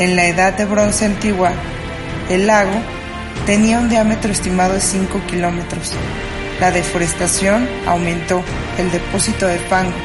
En 0.00 0.16
la 0.16 0.26
edad 0.26 0.54
de 0.54 0.64
bronce 0.64 1.04
antigua, 1.04 1.52
el 2.28 2.48
lago 2.48 2.74
tenía 3.46 3.78
un 3.78 3.88
diámetro 3.88 4.32
estimado 4.32 4.74
de 4.74 4.80
5 4.80 5.20
kilómetros 5.28 5.94
la 6.60 6.70
deforestación 6.70 7.66
aumentó 7.86 8.44
el 8.76 8.92
depósito 8.92 9.46
de 9.46 9.58
fango 9.58 9.96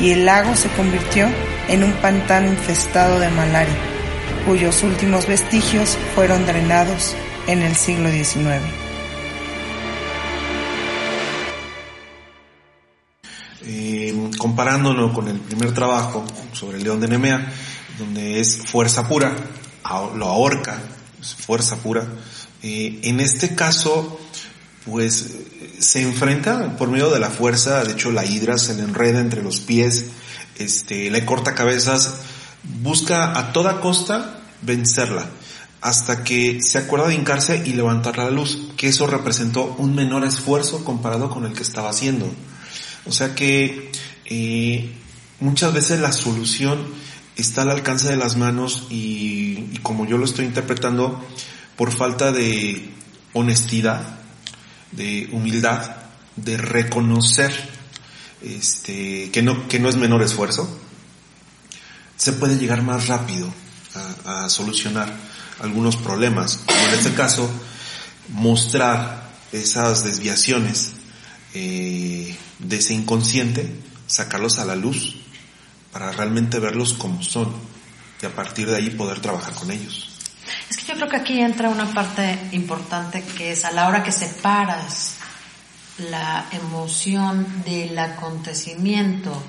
y 0.00 0.10
el 0.10 0.26
lago 0.26 0.56
se 0.56 0.68
convirtió 0.70 1.28
en 1.68 1.84
un 1.84 1.92
pantano 1.92 2.48
infestado 2.48 3.20
de 3.20 3.30
malaria, 3.30 3.74
cuyos 4.44 4.82
últimos 4.82 5.28
vestigios 5.28 5.96
fueron 6.16 6.44
drenados 6.44 7.14
en 7.46 7.62
el 7.62 7.76
siglo 7.76 8.10
XIX. 8.10 8.60
Eh, 13.64 14.30
comparándolo 14.38 15.12
con 15.12 15.28
el 15.28 15.38
primer 15.38 15.72
trabajo 15.72 16.24
sobre 16.52 16.78
el 16.78 16.82
león 16.82 17.00
de 17.00 17.06
Nemea, 17.06 17.52
donde 17.98 18.40
es 18.40 18.56
fuerza 18.56 19.08
pura, 19.08 19.34
lo 20.14 20.26
ahorca, 20.26 20.80
es 21.20 21.34
fuerza 21.34 21.76
pura. 21.76 22.06
Eh, 22.62 23.00
en 23.04 23.20
este 23.20 23.54
caso, 23.54 24.20
pues 24.84 25.30
se 25.78 26.02
enfrenta 26.02 26.76
por 26.76 26.88
medio 26.88 27.10
de 27.10 27.20
la 27.20 27.30
fuerza, 27.30 27.84
de 27.84 27.92
hecho 27.92 28.10
la 28.12 28.24
hidra 28.24 28.58
se 28.58 28.74
le 28.74 28.82
enreda 28.82 29.20
entre 29.20 29.42
los 29.42 29.60
pies, 29.60 30.06
este, 30.58 31.10
le 31.10 31.24
corta 31.24 31.54
cabezas, 31.54 32.14
busca 32.82 33.38
a 33.38 33.52
toda 33.52 33.80
costa 33.80 34.40
vencerla, 34.62 35.26
hasta 35.80 36.22
que 36.22 36.60
se 36.62 36.78
acuerda 36.78 37.08
de 37.08 37.14
hincarse 37.14 37.62
y 37.66 37.72
levantarla 37.72 38.24
a 38.24 38.26
la 38.26 38.32
luz, 38.32 38.70
que 38.76 38.88
eso 38.88 39.06
representó 39.06 39.74
un 39.78 39.94
menor 39.94 40.24
esfuerzo 40.24 40.84
comparado 40.84 41.30
con 41.30 41.44
el 41.44 41.52
que 41.52 41.62
estaba 41.62 41.90
haciendo. 41.90 42.32
O 43.04 43.10
sea 43.10 43.34
que 43.34 43.90
eh, 44.26 44.92
muchas 45.40 45.72
veces 45.72 45.98
la 46.00 46.12
solución 46.12 46.86
está 47.36 47.62
al 47.62 47.70
alcance 47.70 48.08
de 48.08 48.16
las 48.16 48.36
manos 48.36 48.86
y, 48.90 49.78
como 49.82 50.06
yo 50.06 50.18
lo 50.18 50.24
estoy 50.24 50.44
interpretando, 50.44 51.24
por 51.76 51.92
falta 51.92 52.32
de 52.32 52.90
honestidad, 53.32 54.18
de 54.92 55.28
humildad, 55.32 55.96
de 56.36 56.56
reconocer 56.56 57.52
este, 58.42 59.30
que, 59.30 59.42
no, 59.42 59.68
que 59.68 59.78
no 59.78 59.88
es 59.88 59.96
menor 59.96 60.22
esfuerzo, 60.22 60.68
se 62.16 62.32
puede 62.32 62.56
llegar 62.56 62.82
más 62.82 63.08
rápido 63.08 63.52
a, 64.24 64.48
solucionar 64.48 65.12
algunos 65.60 65.96
problemas. 65.96 66.60
en 66.68 66.98
este 66.98 67.14
caso, 67.14 67.50
mostrar 68.28 69.30
esas 69.52 70.04
desviaciones 70.04 70.92
eh, 71.54 72.36
de 72.58 72.76
ese 72.76 72.94
inconsciente, 72.94 73.70
sacarlos 74.06 74.58
a 74.58 74.64
la 74.64 74.76
luz 74.76 75.21
para 75.92 76.10
realmente 76.10 76.58
verlos 76.58 76.94
como 76.94 77.22
son 77.22 77.52
y 78.20 78.26
a 78.26 78.34
partir 78.34 78.68
de 78.68 78.76
ahí 78.76 78.90
poder 78.90 79.20
trabajar 79.20 79.52
con 79.54 79.70
ellos. 79.70 80.08
Es 80.70 80.78
que 80.78 80.86
yo 80.86 80.94
creo 80.94 81.08
que 81.08 81.16
aquí 81.16 81.40
entra 81.40 81.68
una 81.68 81.92
parte 81.92 82.38
importante 82.52 83.22
que 83.36 83.52
es 83.52 83.64
a 83.64 83.72
la 83.72 83.88
hora 83.88 84.02
que 84.02 84.12
separas 84.12 85.16
la 85.98 86.46
emoción 86.50 87.46
del 87.64 87.98
acontecimiento 87.98 89.42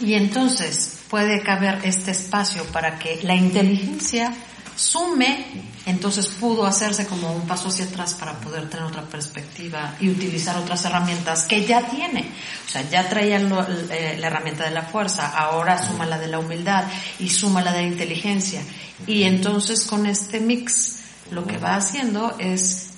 y 0.00 0.14
entonces 0.14 1.00
puede 1.10 1.42
caber 1.42 1.80
este 1.82 2.12
espacio 2.12 2.64
para 2.66 2.98
que 2.98 3.20
la 3.22 3.34
inteligencia 3.34 4.32
sume, 4.78 5.44
entonces 5.86 6.28
pudo 6.28 6.64
hacerse 6.64 7.06
como 7.06 7.32
un 7.32 7.46
paso 7.48 7.68
hacia 7.68 7.84
atrás 7.84 8.14
para 8.14 8.38
poder 8.38 8.70
tener 8.70 8.86
otra 8.86 9.02
perspectiva 9.02 9.96
y 9.98 10.08
utilizar 10.08 10.56
otras 10.56 10.84
herramientas 10.84 11.44
que 11.44 11.66
ya 11.66 11.82
tiene. 11.88 12.30
O 12.66 12.70
sea, 12.70 12.88
ya 12.88 13.08
traía 13.08 13.38
eh, 13.38 14.16
la 14.20 14.26
herramienta 14.28 14.64
de 14.64 14.70
la 14.70 14.82
fuerza, 14.82 15.36
ahora 15.36 15.84
suma 15.84 16.06
la 16.06 16.18
de 16.18 16.28
la 16.28 16.38
humildad 16.38 16.84
y 17.18 17.28
suma 17.28 17.60
la 17.60 17.72
de 17.72 17.82
la 17.82 17.88
inteligencia. 17.88 18.62
Y 19.06 19.24
entonces 19.24 19.84
con 19.84 20.06
este 20.06 20.38
mix 20.38 21.00
lo 21.32 21.44
que 21.44 21.58
va 21.58 21.74
haciendo 21.74 22.36
es 22.38 22.90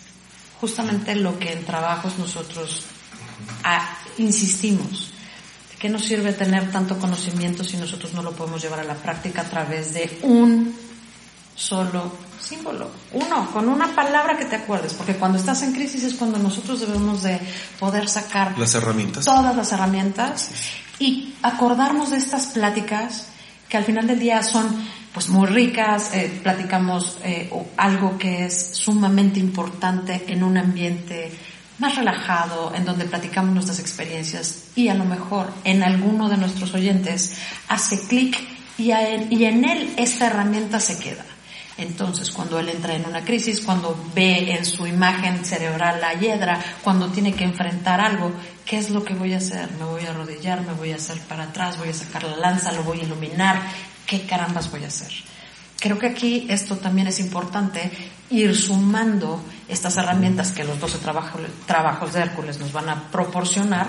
justamente 0.61 1.15
lo 1.17 1.39
que 1.39 1.53
en 1.55 1.65
trabajos 1.65 2.19
nosotros 2.19 2.83
ah, 3.65 3.97
insistimos. 4.19 5.13
¿De 5.71 5.77
qué 5.79 5.89
nos 5.89 6.05
sirve 6.05 6.35
tener 6.35 6.71
tanto 6.71 6.99
conocimiento 6.99 7.65
si 7.65 7.79
nosotros 7.79 8.13
no 8.13 8.23
lo 8.23 8.33
podemos 8.33 8.61
llevar 8.61 8.81
a 8.81 8.85
la 8.85 8.97
práctica 8.97 9.41
a 9.43 9.49
través 9.49 9.95
de 9.95 10.19
un 10.23 10.90
solo 11.61 12.11
símbolo? 12.41 12.91
Uno, 13.13 13.51
con 13.53 13.69
una 13.69 13.95
palabra 13.95 14.37
que 14.37 14.47
te 14.47 14.57
acuerdes, 14.57 14.95
porque 14.95 15.15
cuando 15.17 15.39
estás 15.39 15.63
en 15.63 15.73
crisis 15.73 16.03
es 16.03 16.15
cuando 16.15 16.39
nosotros 16.39 16.81
debemos 16.81 17.23
de 17.23 17.39
poder 17.79 18.09
sacar 18.09 18.59
las 18.59 18.75
herramientas. 18.75 19.25
Todas 19.25 19.55
las 19.55 19.71
herramientas 19.73 20.51
y 20.99 21.35
acordarnos 21.43 22.11
de 22.11 22.17
estas 22.17 22.47
pláticas 22.47 23.29
que 23.69 23.77
al 23.77 23.85
final 23.85 24.07
del 24.07 24.19
día 24.19 24.43
son 24.43 24.67
pues 25.13 25.29
muy 25.29 25.47
ricas, 25.47 26.15
eh, 26.15 26.41
platicamos 26.43 27.19
eh, 27.25 27.51
algo 27.77 28.17
que 28.17 28.47
es 28.47 28.77
sumamente 28.77 29.39
importante 29.39 30.25
en 30.29 30.43
un 30.43 30.57
ambiente 30.57 31.33
más 31.79 31.97
relajado, 31.97 32.73
en 32.75 32.85
donde 32.85 33.05
platicamos 33.07 33.53
nuestras 33.55 33.79
experiencias 33.79 34.65
y 34.77 34.89
a 34.89 34.95
lo 34.95 35.05
mejor 35.05 35.53
en 35.65 35.83
alguno 35.83 36.29
de 36.29 36.37
nuestros 36.37 36.75
oyentes 36.75 37.35
hace 37.69 38.01
clic 38.07 38.39
y, 38.77 38.93
y 38.93 39.45
en 39.45 39.65
él 39.65 39.95
esta 39.97 40.27
herramienta 40.27 40.81
se 40.81 40.99
queda. 40.99 41.25
Entonces, 41.81 42.31
cuando 42.31 42.59
él 42.59 42.69
entra 42.69 42.95
en 42.95 43.07
una 43.07 43.25
crisis, 43.25 43.63
cuando 43.63 43.99
ve 44.15 44.53
en 44.53 44.67
su 44.67 44.87
imagen 44.87 45.45
cerebral 45.45 46.01
la 46.01 46.13
hiedra, 46.13 46.61
cuando 46.85 47.09
tiene 47.09 47.33
que 47.33 47.45
enfrentar 47.45 48.01
algo, 48.01 48.33
¿qué 48.67 48.77
es 48.77 48.91
lo 48.91 49.03
que 49.03 49.15
voy 49.15 49.33
a 49.33 49.39
hacer? 49.39 49.71
Me 49.79 49.85
voy 49.85 50.05
a 50.05 50.11
arrodillar, 50.11 50.61
me 50.61 50.75
voy 50.75 50.93
a 50.93 50.97
hacer 50.97 51.19
para 51.21 51.45
atrás, 51.45 51.79
voy 51.79 51.89
a 51.89 51.95
sacar 51.95 52.25
la 52.25 52.37
lanza, 52.37 52.73
lo 52.73 52.85
voy 52.85 53.01
a 53.01 53.05
iluminar, 53.05 53.63
¿qué 54.07 54.27
carambas 54.27 54.71
voy 54.71 54.85
a 54.85 54.89
hacer? 54.89 55.11
Creo 55.79 55.99
que 55.99 56.09
aquí 56.09 56.47
esto 56.51 56.77
también 56.77 57.07
es 57.07 57.19
importante, 57.19 57.91
ir 58.29 58.55
sumando 58.55 59.43
estas 59.67 59.97
herramientas 59.97 60.53
que 60.53 60.65
los 60.65 60.79
12 60.79 60.99
trabajos 61.67 62.13
de 62.13 62.21
Hércules 62.21 62.59
nos 62.59 62.73
van 62.73 62.91
a 62.91 63.11
proporcionar 63.11 63.89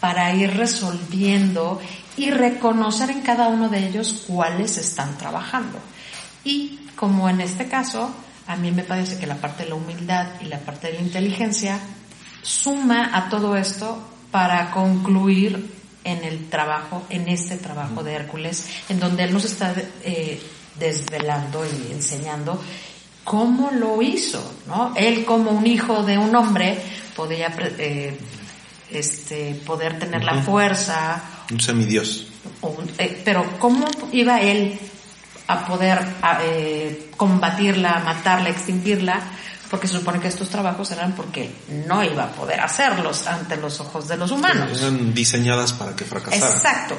para 0.00 0.34
ir 0.34 0.56
resolviendo 0.56 1.78
y 2.16 2.30
reconocer 2.30 3.10
en 3.10 3.20
cada 3.20 3.48
uno 3.48 3.68
de 3.68 3.86
ellos 3.88 4.24
cuáles 4.26 4.78
están 4.78 5.18
trabajando. 5.18 5.78
Y 6.42 6.79
como 7.00 7.30
en 7.30 7.40
este 7.40 7.66
caso, 7.66 8.10
a 8.46 8.56
mí 8.56 8.72
me 8.72 8.82
parece 8.82 9.18
que 9.18 9.26
la 9.26 9.36
parte 9.36 9.64
de 9.64 9.70
la 9.70 9.76
humildad 9.76 10.26
y 10.42 10.44
la 10.44 10.58
parte 10.58 10.88
de 10.88 10.94
la 10.94 11.00
inteligencia 11.00 11.80
suma 12.42 13.16
a 13.16 13.30
todo 13.30 13.56
esto 13.56 13.98
para 14.30 14.70
concluir 14.70 15.72
en 16.04 16.22
el 16.24 16.50
trabajo, 16.50 17.02
en 17.08 17.26
este 17.30 17.56
trabajo 17.56 18.02
de 18.02 18.12
Hércules, 18.12 18.68
en 18.90 19.00
donde 19.00 19.24
él 19.24 19.32
nos 19.32 19.46
está 19.46 19.74
eh, 20.04 20.42
desvelando 20.78 21.64
y 21.64 21.90
enseñando 21.90 22.62
cómo 23.24 23.70
lo 23.70 24.02
hizo, 24.02 24.42
¿no? 24.66 24.92
Él 24.94 25.24
como 25.24 25.52
un 25.52 25.66
hijo 25.66 26.02
de 26.02 26.18
un 26.18 26.36
hombre 26.36 26.82
podía 27.16 27.50
eh, 27.78 28.14
este, 28.90 29.54
poder 29.64 29.98
tener 29.98 30.22
la 30.22 30.42
fuerza. 30.42 31.22
Un 31.50 31.60
semidios. 31.60 32.26
Eh, 32.98 33.22
pero 33.24 33.58
cómo 33.58 33.86
iba 34.12 34.38
él 34.42 34.78
a 35.50 35.66
poder 35.66 35.98
eh, 36.42 37.10
combatirla, 37.16 37.98
matarla, 38.00 38.50
extinguirla, 38.50 39.20
porque 39.68 39.88
se 39.88 39.98
supone 39.98 40.20
que 40.20 40.28
estos 40.28 40.48
trabajos 40.48 40.90
eran 40.92 41.12
porque 41.12 41.52
no 41.86 42.04
iba 42.04 42.24
a 42.24 42.28
poder 42.28 42.60
hacerlos 42.60 43.26
ante 43.26 43.56
los 43.56 43.80
ojos 43.80 44.06
de 44.06 44.16
los 44.16 44.30
humanos. 44.30 44.80
Eran 44.80 45.12
diseñadas 45.12 45.72
para 45.72 45.94
que 45.96 46.04
fracasaran. 46.04 46.56
Exacto. 46.56 46.96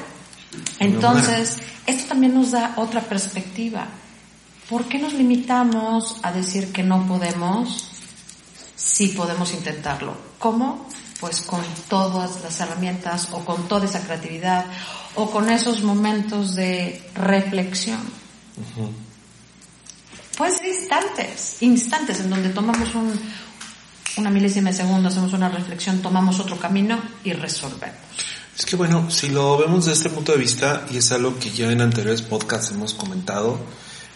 Entonces, 0.78 1.58
esto 1.86 2.08
también 2.08 2.34
nos 2.34 2.50
da 2.50 2.74
otra 2.76 3.00
perspectiva. 3.00 3.86
¿Por 4.68 4.84
qué 4.84 4.98
nos 4.98 5.14
limitamos 5.14 6.16
a 6.22 6.32
decir 6.32 6.72
que 6.72 6.82
no 6.82 7.06
podemos 7.06 7.88
si 8.76 9.08
podemos 9.08 9.52
intentarlo? 9.52 10.14
¿Cómo? 10.38 10.88
Pues 11.20 11.40
con 11.42 11.62
todas 11.88 12.42
las 12.42 12.60
herramientas 12.60 13.28
o 13.32 13.44
con 13.44 13.68
toda 13.68 13.86
esa 13.86 14.00
creatividad 14.00 14.66
o 15.14 15.30
con 15.30 15.50
esos 15.50 15.82
momentos 15.82 16.54
de 16.54 17.02
reflexión. 17.14 18.21
Pues 20.36 20.60
instantes, 20.64 21.56
instantes 21.60 22.20
en 22.20 22.30
donde 22.30 22.48
tomamos 22.50 22.94
un, 22.94 23.12
una 24.16 24.30
milésima 24.30 24.70
de 24.70 24.76
segundo, 24.76 25.08
hacemos 25.08 25.32
una 25.32 25.48
reflexión, 25.48 26.02
tomamos 26.02 26.40
otro 26.40 26.58
camino 26.58 27.00
y 27.24 27.32
resolvemos. 27.32 27.96
Es 28.56 28.66
que 28.66 28.76
bueno, 28.76 29.10
si 29.10 29.30
lo 29.30 29.56
vemos 29.56 29.86
desde 29.86 29.98
este 29.98 30.10
punto 30.10 30.32
de 30.32 30.38
vista, 30.38 30.86
y 30.90 30.98
es 30.98 31.10
algo 31.12 31.38
que 31.38 31.50
ya 31.50 31.70
en 31.70 31.80
anteriores 31.80 32.22
podcasts 32.22 32.70
hemos 32.70 32.92
comentado, 32.92 33.58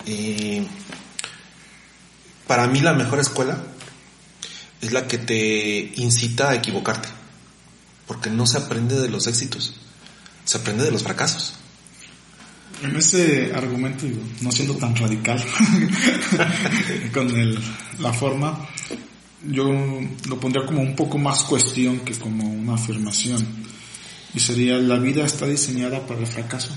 eh, 0.07 0.67
para 2.47 2.67
mí 2.67 2.81
la 2.81 2.93
mejor 2.93 3.19
escuela 3.19 3.63
es 4.81 4.93
la 4.93 5.07
que 5.07 5.19
te 5.19 5.93
incita 5.97 6.51
a 6.51 6.55
equivocarte, 6.55 7.09
porque 8.07 8.31
no 8.31 8.47
se 8.47 8.59
aprende 8.59 9.01
de 9.01 9.09
los 9.09 9.27
éxitos, 9.27 9.75
se 10.45 10.59
aprende 10.59 10.85
de 10.85 10.91
los 10.91 11.03
fracasos. 11.03 11.55
En 12.83 12.95
ese 12.95 13.53
argumento, 13.55 14.07
no 14.43 14.53
siendo 14.53 14.75
tan 14.75 14.95
radical 14.95 15.43
con 17.13 17.29
el, 17.31 17.59
la 17.99 18.13
forma, 18.13 18.69
yo 19.49 19.73
lo 20.29 20.39
pondría 20.39 20.67
como 20.67 20.83
un 20.83 20.95
poco 20.95 21.17
más 21.17 21.45
cuestión 21.45 22.01
que 22.01 22.15
como 22.15 22.45
una 22.45 22.75
afirmación. 22.75 23.47
Y 24.35 24.41
sería, 24.41 24.77
la 24.77 24.99
vida 24.99 25.25
está 25.25 25.47
diseñada 25.47 26.07
para 26.07 26.21
el 26.21 26.27
fracaso. 26.27 26.75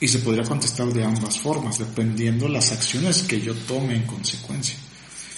Y 0.00 0.06
se 0.06 0.18
podría 0.18 0.44
contestar 0.44 0.88
de 0.92 1.04
ambas 1.04 1.38
formas, 1.38 1.78
dependiendo 1.78 2.46
las 2.48 2.72
acciones 2.72 3.22
que 3.22 3.40
yo 3.40 3.54
tome 3.54 3.96
en 3.96 4.02
consecuencia. 4.02 4.76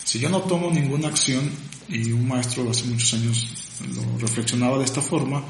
Si 0.04 0.18
yo 0.18 0.28
no 0.28 0.40
tomo 0.40 0.70
ninguna 0.70 1.08
acción, 1.08 1.50
y 1.88 2.12
un 2.12 2.26
maestro 2.26 2.68
hace 2.70 2.84
muchos 2.84 3.14
años 3.14 3.48
lo 3.94 4.18
reflexionaba 4.18 4.78
de 4.78 4.84
esta 4.84 5.00
forma, 5.00 5.44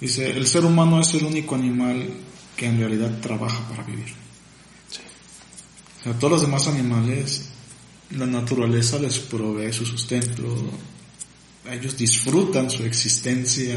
dice, 0.00 0.30
el 0.30 0.46
ser 0.46 0.64
humano 0.64 1.00
es 1.00 1.12
el 1.14 1.24
único 1.24 1.54
animal 1.54 2.08
que 2.56 2.66
en 2.66 2.78
realidad 2.78 3.20
trabaja 3.20 3.68
para 3.68 3.82
vivir. 3.82 4.14
O 6.00 6.02
sea, 6.04 6.12
todos 6.14 6.32
los 6.32 6.42
demás 6.42 6.66
animales, 6.68 7.48
la 8.10 8.26
naturaleza 8.26 8.98
les 8.98 9.18
provee 9.18 9.72
su 9.72 9.84
sustento, 9.84 10.42
ellos 11.70 11.96
disfrutan 11.96 12.70
su 12.70 12.84
existencia 12.84 13.76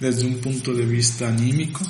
desde 0.00 0.24
un 0.24 0.38
punto 0.38 0.72
de 0.72 0.86
vista 0.86 1.28
anímico, 1.28 1.80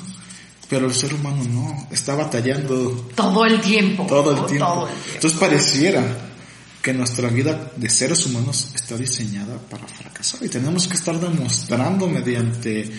pero 0.69 0.87
el 0.87 0.95
ser 0.95 1.15
humano 1.15 1.45
no, 1.45 1.89
está 1.91 2.15
batallando 2.15 3.09
todo 3.15 3.45
el 3.45 3.61
tiempo. 3.61 4.07
Todo 4.07 4.33
el 4.33 4.47
tiempo. 4.47 4.87
Todo 4.87 4.87
el 4.87 4.87
tiempo. 4.87 4.89
Entonces 5.15 5.39
pareciera 5.39 6.31
que 6.83 6.93
nuestra 6.93 7.29
vida 7.29 7.73
de 7.77 7.89
seres 7.89 8.27
humanos 8.27 8.69
está 8.75 8.97
diseñada 8.97 9.59
para 9.71 9.87
fracasar 9.87 10.45
y 10.45 10.49
tenemos 10.49 10.87
que 10.87 10.97
estar 10.97 11.19
demostrando 11.19 12.07
mediante 12.07 12.91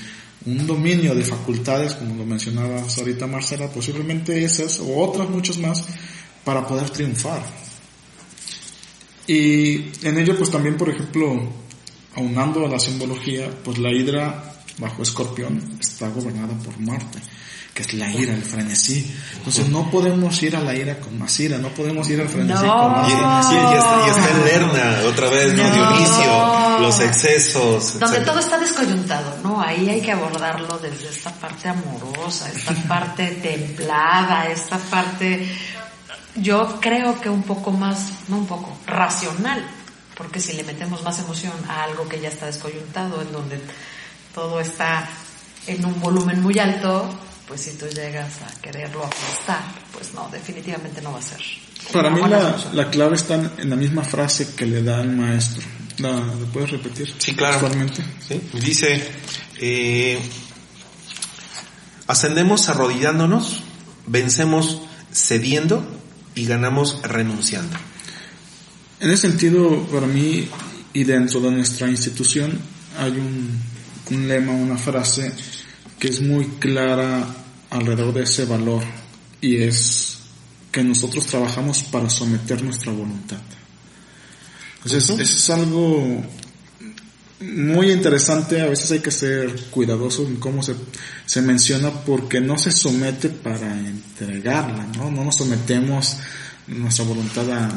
un 0.45 0.67
dominio 0.67 1.15
de 1.15 1.23
facultades, 1.23 1.93
como 1.95 2.15
lo 2.15 2.25
mencionabas 2.25 2.97
ahorita 2.97 3.27
Marcela, 3.27 3.67
posiblemente 3.69 4.43
esas 4.43 4.79
o 4.79 4.97
otras 4.97 5.29
muchas 5.29 5.57
más, 5.57 5.83
para 6.43 6.65
poder 6.67 6.89
triunfar. 6.89 7.41
Y 9.27 9.91
en 10.05 10.17
ello 10.19 10.37
pues 10.37 10.51
también, 10.51 10.77
por 10.77 10.89
ejemplo, 10.89 11.49
aunando 12.15 12.65
a 12.65 12.69
la 12.69 12.79
simbología, 12.79 13.49
pues 13.63 13.79
la 13.79 13.91
hidra 13.91 14.55
bajo 14.77 15.01
escorpión 15.01 15.77
está 15.79 16.09
gobernada 16.09 16.53
por 16.59 16.79
Marte 16.79 17.19
que 17.75 17.81
es 17.81 17.93
la 17.93 18.09
ira, 18.09 18.33
el 18.33 18.41
frenesí. 18.41 19.13
Entonces 19.35 19.67
no 19.67 19.91
podemos 19.91 20.41
ir 20.41 20.55
a 20.55 20.61
la 20.61 20.73
ira 20.73 20.97
con 20.97 21.19
más 21.19 21.37
ira, 21.41 21.57
no 21.57 21.67
podemos 21.67 22.09
ir 22.09 22.21
al 22.21 22.29
frenesí 22.29 22.65
con 22.65 22.91
más 22.93 23.11
frenesí. 23.11 23.53
Y, 23.53 23.77
está, 23.77 24.07
y 24.07 24.09
está 24.11 24.29
en 24.29 24.45
Lerna, 24.45 24.99
otra 25.09 25.29
vez, 25.29 25.53
¿no? 25.53 25.71
Dionisio, 25.71 26.79
los 26.79 26.99
excesos. 27.01 27.99
Donde 27.99 28.21
todo 28.21 28.39
está 28.39 28.57
descoyuntado, 28.57 29.37
¿no? 29.43 29.59
Ahí 29.59 29.89
hay 29.89 29.99
que 29.99 30.13
abordarlo 30.13 30.79
desde 30.79 31.09
esta 31.09 31.31
parte 31.33 31.67
amorosa, 31.67 32.49
esta 32.49 32.73
parte 32.87 33.27
templada, 33.43 34.47
esta 34.47 34.77
parte, 34.77 35.45
yo 36.35 36.79
creo 36.79 37.19
que 37.19 37.29
un 37.29 37.43
poco 37.43 37.71
más, 37.71 38.07
no 38.29 38.37
un 38.37 38.47
poco, 38.47 38.77
racional. 38.87 39.61
Porque 40.15 40.39
si 40.39 40.53
le 40.53 40.63
metemos 40.63 41.03
más 41.03 41.19
emoción 41.19 41.51
a 41.67 41.83
algo 41.83 42.07
que 42.07 42.21
ya 42.21 42.29
está 42.29 42.45
descoyuntado, 42.45 43.21
en 43.21 43.33
donde 43.33 43.59
todo 44.33 44.61
está 44.61 45.09
en 45.67 45.83
un 45.83 45.99
volumen 45.99 46.41
muy 46.41 46.57
alto, 46.57 47.09
pues 47.47 47.61
si 47.61 47.71
tú 47.71 47.85
llegas 47.87 48.41
a 48.41 48.61
quererlo 48.61 49.05
aplastar, 49.05 49.63
pues 49.93 50.13
no, 50.13 50.27
definitivamente 50.31 51.01
no 51.01 51.13
va 51.13 51.19
a 51.19 51.21
ser. 51.21 51.39
Para 51.93 52.09
mí 52.09 52.21
la, 52.21 52.57
la, 52.73 52.89
clave 52.89 53.15
está 53.15 53.35
en 53.35 53.69
la 53.69 53.75
misma 53.75 54.03
frase 54.03 54.55
que 54.55 54.65
le 54.65 54.81
da 54.81 55.01
el 55.01 55.11
maestro. 55.11 55.63
¿La, 55.99 56.23
puedes 56.51 56.71
repetir? 56.71 57.13
Sí, 57.17 57.35
claro. 57.35 57.69
¿Sí? 58.27 58.41
Dice, 58.53 59.01
eh, 59.59 60.19
ascendemos 62.07 62.67
arrodillándonos, 62.69 63.61
vencemos 64.07 64.81
cediendo 65.13 65.85
y 66.33 66.45
ganamos 66.45 67.01
renunciando. 67.03 67.77
En 68.99 69.11
ese 69.11 69.29
sentido, 69.29 69.85
para 69.87 70.07
mí 70.07 70.47
y 70.93 71.03
dentro 71.03 71.39
de 71.41 71.51
nuestra 71.51 71.87
institución 71.87 72.57
hay 72.97 73.11
un, 73.11 73.61
un 74.09 74.27
lema, 74.27 74.53
una 74.53 74.77
frase 74.77 75.31
que 75.99 76.07
es 76.07 76.21
muy 76.21 76.45
clara 76.59 77.25
alrededor 77.69 78.13
de 78.13 78.23
ese 78.23 78.45
valor 78.45 78.83
y 79.41 79.57
es 79.57 80.19
que 80.71 80.83
nosotros 80.83 81.25
trabajamos 81.25 81.83
para 81.83 82.09
someter 82.09 82.61
nuestra 82.63 82.91
voluntad. 82.91 83.39
Entonces, 84.77 85.09
eso 85.09 85.21
es 85.21 85.49
algo 85.49 86.21
muy 87.39 87.91
interesante, 87.91 88.61
a 88.61 88.67
veces 88.67 88.91
hay 88.91 88.99
que 88.99 89.11
ser 89.11 89.53
cuidadoso 89.69 90.25
en 90.25 90.37
cómo 90.37 90.63
se, 90.63 90.75
se 91.25 91.41
menciona 91.41 91.91
porque 91.91 92.39
no 92.39 92.57
se 92.57 92.71
somete 92.71 93.29
para 93.29 93.77
entregarla, 93.79 94.87
¿no? 94.97 95.11
No 95.11 95.23
nos 95.23 95.35
sometemos 95.35 96.17
nuestra 96.67 97.05
voluntad 97.05 97.49
a, 97.51 97.69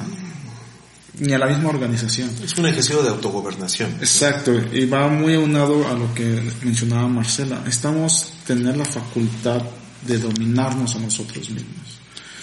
ni 1.21 1.33
a 1.33 1.39
la 1.39 1.47
misma 1.47 1.71
organización. 1.71 2.31
Es 2.43 2.57
un 2.57 2.67
ejercicio 2.67 3.03
de 3.03 3.11
autogobernación. 3.11 3.93
Exacto, 4.01 4.53
y 4.73 4.87
va 4.87 5.09
muy 5.09 5.35
aunado 5.35 5.87
a 5.89 5.95
lo 5.95 6.13
que 6.15 6.43
mencionaba 6.63 7.09
Marcela. 7.09 7.63
Estamos 7.67 8.33
tener 8.47 8.77
la 8.77 8.85
facultad 8.85 9.63
de 10.07 10.19
dominarnos 10.19 10.95
a 10.97 11.01
nosotros 11.01 11.51
mismos. 11.51 11.99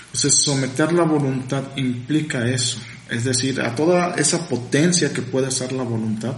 Entonces, 0.05 0.43
someter 0.43 0.93
la 0.93 1.03
voluntad 1.03 1.63
implica 1.75 2.47
eso. 2.47 2.77
Es 3.09 3.23
decir, 3.23 3.61
a 3.61 3.75
toda 3.75 4.15
esa 4.15 4.47
potencia 4.47 5.11
que 5.11 5.21
puede 5.21 5.51
ser 5.51 5.71
la 5.71 5.83
voluntad, 5.83 6.33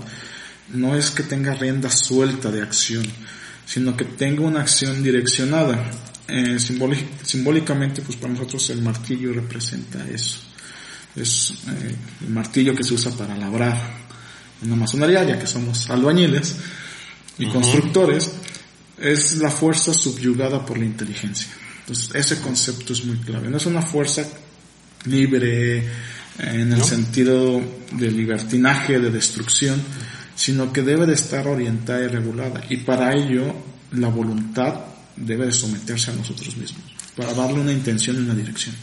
no 0.74 0.96
es 0.96 1.12
que 1.12 1.24
tenga 1.24 1.54
rienda 1.54 1.90
suelta 1.90 2.52
de 2.52 2.62
acción, 2.62 3.06
sino 3.66 3.96
que 3.96 4.06
tenga 4.06 4.42
una 4.42 4.62
acción 4.62 5.04
direccionada. 5.04 5.92
Eh, 6.28 6.58
simbólicamente, 6.60 8.02
pues 8.02 8.18
para 8.18 8.34
nosotros 8.34 8.70
el 8.70 8.82
martillo 8.82 9.32
representa 9.34 10.06
eso. 10.10 10.47
Es 11.18 11.53
eh, 11.68 11.95
el 12.22 12.30
martillo 12.30 12.76
que 12.76 12.84
se 12.84 12.93
usa 12.93 13.11
para 13.11 13.36
labrar 13.36 13.78
en 14.61 14.70
la 14.70 14.76
masonería, 14.76 15.24
ya 15.24 15.39
que 15.39 15.47
somos 15.47 15.89
albañiles 15.89 16.55
y 17.39 17.47
constructores, 17.47 18.32
es 18.97 19.38
la 19.38 19.49
fuerza 19.49 19.93
subyugada 19.93 20.65
por 20.65 20.78
la 20.78 20.86
inteligencia. 20.86 21.47
Entonces, 21.82 22.13
ese 22.15 22.41
concepto 22.41 22.93
es 22.93 23.05
muy 23.05 23.18
clave. 23.18 23.49
No 23.49 23.57
es 23.57 23.65
una 23.65 23.82
fuerza 23.82 24.24
libre 25.05 25.78
eh, 25.78 25.89
en 26.39 26.74
el 26.74 26.84
sentido 26.84 27.61
de 27.91 28.11
libertinaje, 28.11 28.99
de 28.99 29.09
destrucción, 29.09 29.82
sino 30.36 30.72
que 30.72 30.82
debe 30.82 31.05
de 31.05 31.13
estar 31.13 31.47
orientada 31.47 32.03
y 32.03 32.07
regulada. 32.07 32.61
Y 32.70 32.78
para 32.78 33.13
ello, 33.13 33.55
la 33.91 34.09
voluntad 34.09 34.76
debe 35.15 35.47
de 35.47 35.51
someterse 35.51 36.11
a 36.11 36.13
nosotros 36.13 36.55
mismos, 36.57 36.84
para 37.15 37.34
darle 37.34 37.61
una 37.61 37.72
intención 37.72 38.18
y 38.18 38.20
una 38.20 38.36
dirección. 38.36 38.76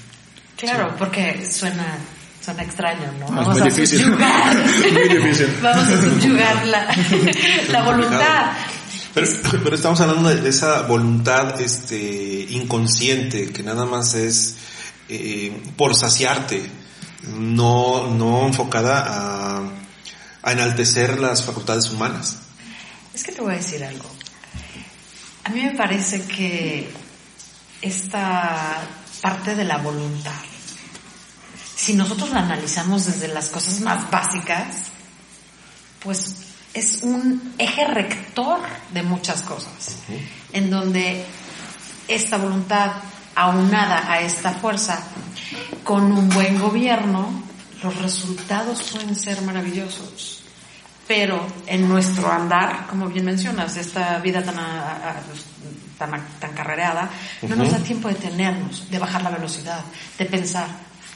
Claro, 0.56 0.94
porque 0.98 1.46
suena, 1.50 1.98
suena 2.44 2.62
extraño, 2.62 3.10
¿no? 3.18 3.26
Ah, 3.26 3.36
Vamos 3.36 3.60
a 3.60 3.64
difícil. 3.64 4.00
subyugar. 4.00 4.56
muy 4.92 5.08
difícil. 5.08 5.58
Vamos 5.62 5.88
a 5.88 6.00
subyugar 6.00 6.66
la, 6.66 6.96
la 7.70 7.82
voluntad. 7.82 8.52
Pero, 9.14 9.26
pero, 9.62 9.76
estamos 9.76 10.00
hablando 10.00 10.28
de 10.28 10.48
esa 10.48 10.82
voluntad 10.82 11.60
este, 11.60 12.46
inconsciente 12.50 13.52
que 13.52 13.62
nada 13.62 13.84
más 13.86 14.14
es 14.14 14.56
eh, 15.08 15.56
por 15.76 15.94
saciarte, 15.94 16.68
no, 17.36 18.08
no 18.08 18.46
enfocada 18.46 19.04
a, 19.06 19.62
a 20.42 20.52
enaltecer 20.52 21.20
las 21.20 21.44
facultades 21.44 21.90
humanas. 21.90 22.38
Es 23.14 23.22
que 23.22 23.32
te 23.32 23.40
voy 23.40 23.54
a 23.54 23.56
decir 23.56 23.84
algo. 23.84 24.10
A 25.44 25.50
mí 25.50 25.62
me 25.62 25.76
parece 25.76 26.22
que 26.22 26.90
esta 27.82 28.82
parte 29.20 29.54
de 29.54 29.64
la 29.64 29.76
voluntad, 29.78 30.32
si 31.76 31.94
nosotros 31.94 32.30
la 32.30 32.40
analizamos 32.40 33.06
desde 33.06 33.28
las 33.28 33.48
cosas 33.48 33.80
más 33.80 34.10
básicas, 34.10 34.66
pues 36.02 36.36
es 36.74 36.98
un 37.02 37.54
eje 37.58 37.84
rector 37.86 38.60
de 38.92 39.02
muchas 39.02 39.42
cosas, 39.42 39.96
en 40.52 40.70
donde 40.70 41.24
esta 42.08 42.36
voluntad 42.36 42.92
aunada 43.36 44.10
a 44.10 44.20
esta 44.20 44.52
fuerza, 44.52 45.02
con 45.82 46.12
un 46.12 46.28
buen 46.28 46.58
gobierno, 46.58 47.42
los 47.82 47.96
resultados 48.00 48.82
pueden 48.92 49.14
ser 49.16 49.40
maravillosos. 49.42 50.42
Pero 51.06 51.46
en 51.66 51.86
nuestro 51.88 52.30
andar, 52.32 52.86
como 52.88 53.08
bien 53.08 53.26
mencionas, 53.26 53.76
esta 53.76 54.18
vida 54.20 54.42
tan, 54.42 54.58
a- 54.58 54.92
a- 55.10 55.22
tan, 55.98 56.10
tan 56.40 56.52
carrereada, 56.54 57.10
no 57.42 57.56
nos 57.56 57.70
da 57.72 57.78
tiempo 57.78 58.08
de 58.08 58.14
tenernos, 58.14 58.90
de 58.90 58.98
bajar 58.98 59.22
la 59.22 59.30
velocidad, 59.30 59.80
de 60.18 60.24
pensar. 60.24 60.66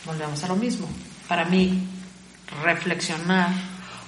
Volvemos 0.09 0.43
a 0.43 0.49
lo 0.49 0.57
mismo. 0.57 0.89
Para 1.29 1.45
mí, 1.45 1.87
reflexionar 2.65 3.51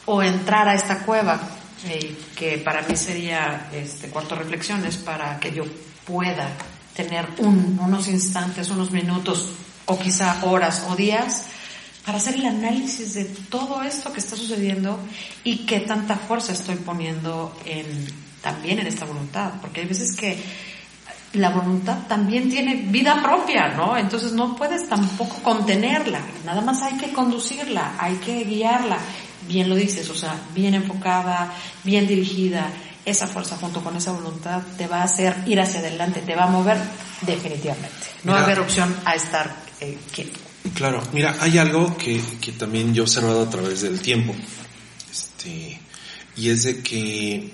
o 0.07 0.23
entrar 0.23 0.67
a 0.67 0.75
esta 0.75 1.01
cueva, 1.05 1.39
eh, 1.85 2.17
que 2.35 2.57
para 2.59 2.81
mí 2.83 2.97
sería 2.97 3.69
este 3.73 4.09
cuarto 4.09 4.35
reflexiones, 4.35 4.97
para 4.97 5.39
que 5.39 5.53
yo 5.53 5.65
pueda 6.07 6.49
tener 6.97 7.27
un- 7.39 7.79
unos 7.81 8.09
instantes, 8.09 8.71
unos 8.71 8.91
minutos, 8.91 9.51
o 9.85 9.99
quizá 9.99 10.43
horas 10.45 10.85
o 10.89 10.97
días, 10.97 11.45
para 12.07 12.17
hacer 12.17 12.35
el 12.37 12.47
análisis 12.47 13.13
de 13.15 13.27
todo 13.27 13.83
esto 13.83 14.11
que 14.13 14.21
está 14.21 14.37
sucediendo 14.37 14.99
y 15.45 15.67
qué 15.67 15.81
tanta 15.81 16.17
fuerza 16.17 16.53
estoy 16.53 16.77
poniendo 16.77 17.55
en, 17.67 18.07
también 18.41 18.79
en 18.79 18.87
esta 18.87 19.05
voluntad, 19.05 19.53
porque 19.61 19.83
hay 19.83 19.87
veces 19.87 20.17
que 20.17 20.43
la 21.33 21.51
voluntad 21.51 22.07
también 22.09 22.51
tiene 22.51 22.75
vida 22.75 23.23
propia, 23.23 23.69
¿no? 23.69 23.97
Entonces 23.97 24.33
no 24.33 24.57
puedes 24.57 24.89
tampoco 24.89 25.37
contenerla, 25.43 26.21
nada 26.45 26.61
más 26.61 26.83
hay 26.83 26.97
que 26.97 27.13
conducirla, 27.13 27.95
hay 27.99 28.17
que 28.17 28.45
guiarla, 28.45 28.99
bien 29.47 29.69
lo 29.69 29.77
dices, 29.77 30.09
o 30.11 30.15
sea, 30.15 30.35
bien 30.55 30.75
enfocada, 30.75 31.53
bien 31.85 32.09
dirigida, 32.09 32.71
esa 33.05 33.27
fuerza 33.27 33.57
junto 33.57 33.83
con 33.83 33.97
esa 33.97 34.13
voluntad 34.13 34.63
te 34.77 34.87
va 34.87 35.01
a 35.01 35.05
hacer 35.05 35.37
ir 35.47 35.61
hacia 35.61 35.81
adelante, 35.81 36.21
te 36.21 36.35
va 36.35 36.45
a 36.45 36.51
mover 36.51 36.77
definitivamente. 37.23 37.91
No 38.25 38.33
va 38.33 38.41
a 38.41 38.45
haber 38.45 38.61
opción 38.61 38.95
a 39.05 39.15
estar 39.15 39.55
eh, 39.81 39.99
quieto. 40.13 40.39
Claro, 40.75 41.03
mira, 41.13 41.37
hay 41.41 41.59
algo 41.59 41.97
que, 41.97 42.21
que 42.41 42.53
también 42.53 42.93
yo 42.93 43.03
he 43.03 43.07
observado 43.07 43.43
a 43.43 43.51
través 43.51 43.83
del 43.83 44.01
tiempo, 44.01 44.35
este, 45.11 45.81
y 46.37 46.51
es 46.51 46.65
de 46.65 46.83
que 46.83 47.53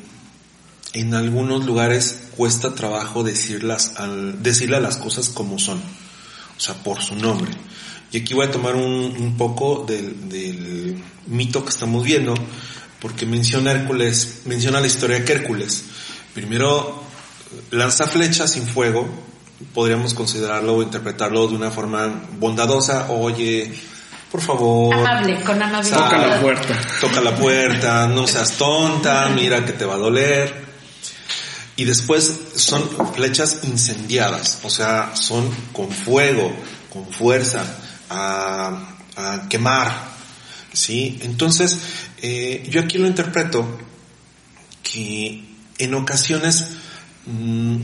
en 0.92 1.14
algunos 1.14 1.64
lugares 1.66 2.25
cuesta 2.36 2.74
trabajo 2.74 3.22
decirlas 3.22 3.94
al, 3.96 4.42
decirle 4.42 4.76
a 4.76 4.80
las 4.80 4.96
cosas 4.96 5.28
como 5.28 5.58
son, 5.58 5.78
o 5.78 6.60
sea, 6.60 6.74
por 6.74 7.00
su 7.02 7.16
nombre. 7.16 7.50
Y 8.12 8.18
aquí 8.18 8.34
voy 8.34 8.46
a 8.46 8.50
tomar 8.50 8.76
un, 8.76 8.82
un 9.18 9.36
poco 9.36 9.84
del, 9.86 10.28
del 10.28 11.02
mito 11.26 11.64
que 11.64 11.70
estamos 11.70 12.04
viendo, 12.04 12.34
porque 13.00 13.26
menciona 13.26 13.72
Hércules, 13.72 14.42
menciona 14.44 14.80
la 14.80 14.86
historia 14.86 15.18
de 15.18 15.32
Hércules. 15.32 15.84
Primero 16.34 17.02
lanza 17.70 18.06
flechas 18.06 18.52
sin 18.52 18.66
fuego, 18.66 19.08
podríamos 19.74 20.14
considerarlo 20.14 20.76
o 20.76 20.82
interpretarlo 20.82 21.48
de 21.48 21.54
una 21.54 21.70
forma 21.70 22.22
bondadosa, 22.38 23.10
oye, 23.10 23.72
por 24.30 24.40
favor, 24.40 24.94
Amable, 24.94 25.40
con 25.42 25.62
amabilidad. 25.62 26.04
Toca 26.04 26.26
la 26.26 26.40
puerta. 26.40 26.80
toca 27.00 27.20
la 27.20 27.34
puerta, 27.34 28.06
no 28.08 28.26
seas 28.26 28.52
tonta, 28.52 29.28
mira 29.30 29.64
que 29.64 29.72
te 29.72 29.84
va 29.84 29.94
a 29.94 29.98
doler. 29.98 30.65
Y 31.76 31.84
después 31.84 32.32
son 32.54 32.88
flechas 33.14 33.60
incendiadas, 33.64 34.60
o 34.62 34.70
sea, 34.70 35.14
son 35.14 35.50
con 35.72 35.90
fuego, 35.90 36.50
con 36.90 37.06
fuerza, 37.12 37.64
a, 38.08 38.96
a 39.16 39.48
quemar, 39.48 39.92
¿sí? 40.72 41.18
Entonces, 41.22 41.78
eh, 42.22 42.66
yo 42.70 42.80
aquí 42.80 42.98
lo 42.98 43.06
interpreto 43.06 43.66
que 44.82 45.44
en 45.78 45.94
ocasiones 45.94 46.68
mm, 47.26 47.76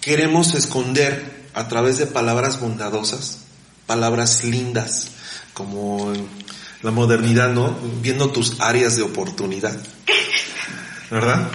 queremos 0.00 0.54
esconder 0.54 1.42
a 1.54 1.68
través 1.68 1.98
de 1.98 2.06
palabras 2.06 2.60
bondadosas, 2.60 3.38
palabras 3.86 4.44
lindas, 4.44 5.08
como 5.54 6.12
la 6.82 6.90
modernidad, 6.90 7.50
¿no? 7.50 7.76
Viendo 8.00 8.30
tus 8.30 8.60
áreas 8.60 8.96
de 8.96 9.02
oportunidad, 9.02 9.76
¿verdad? 11.10 11.50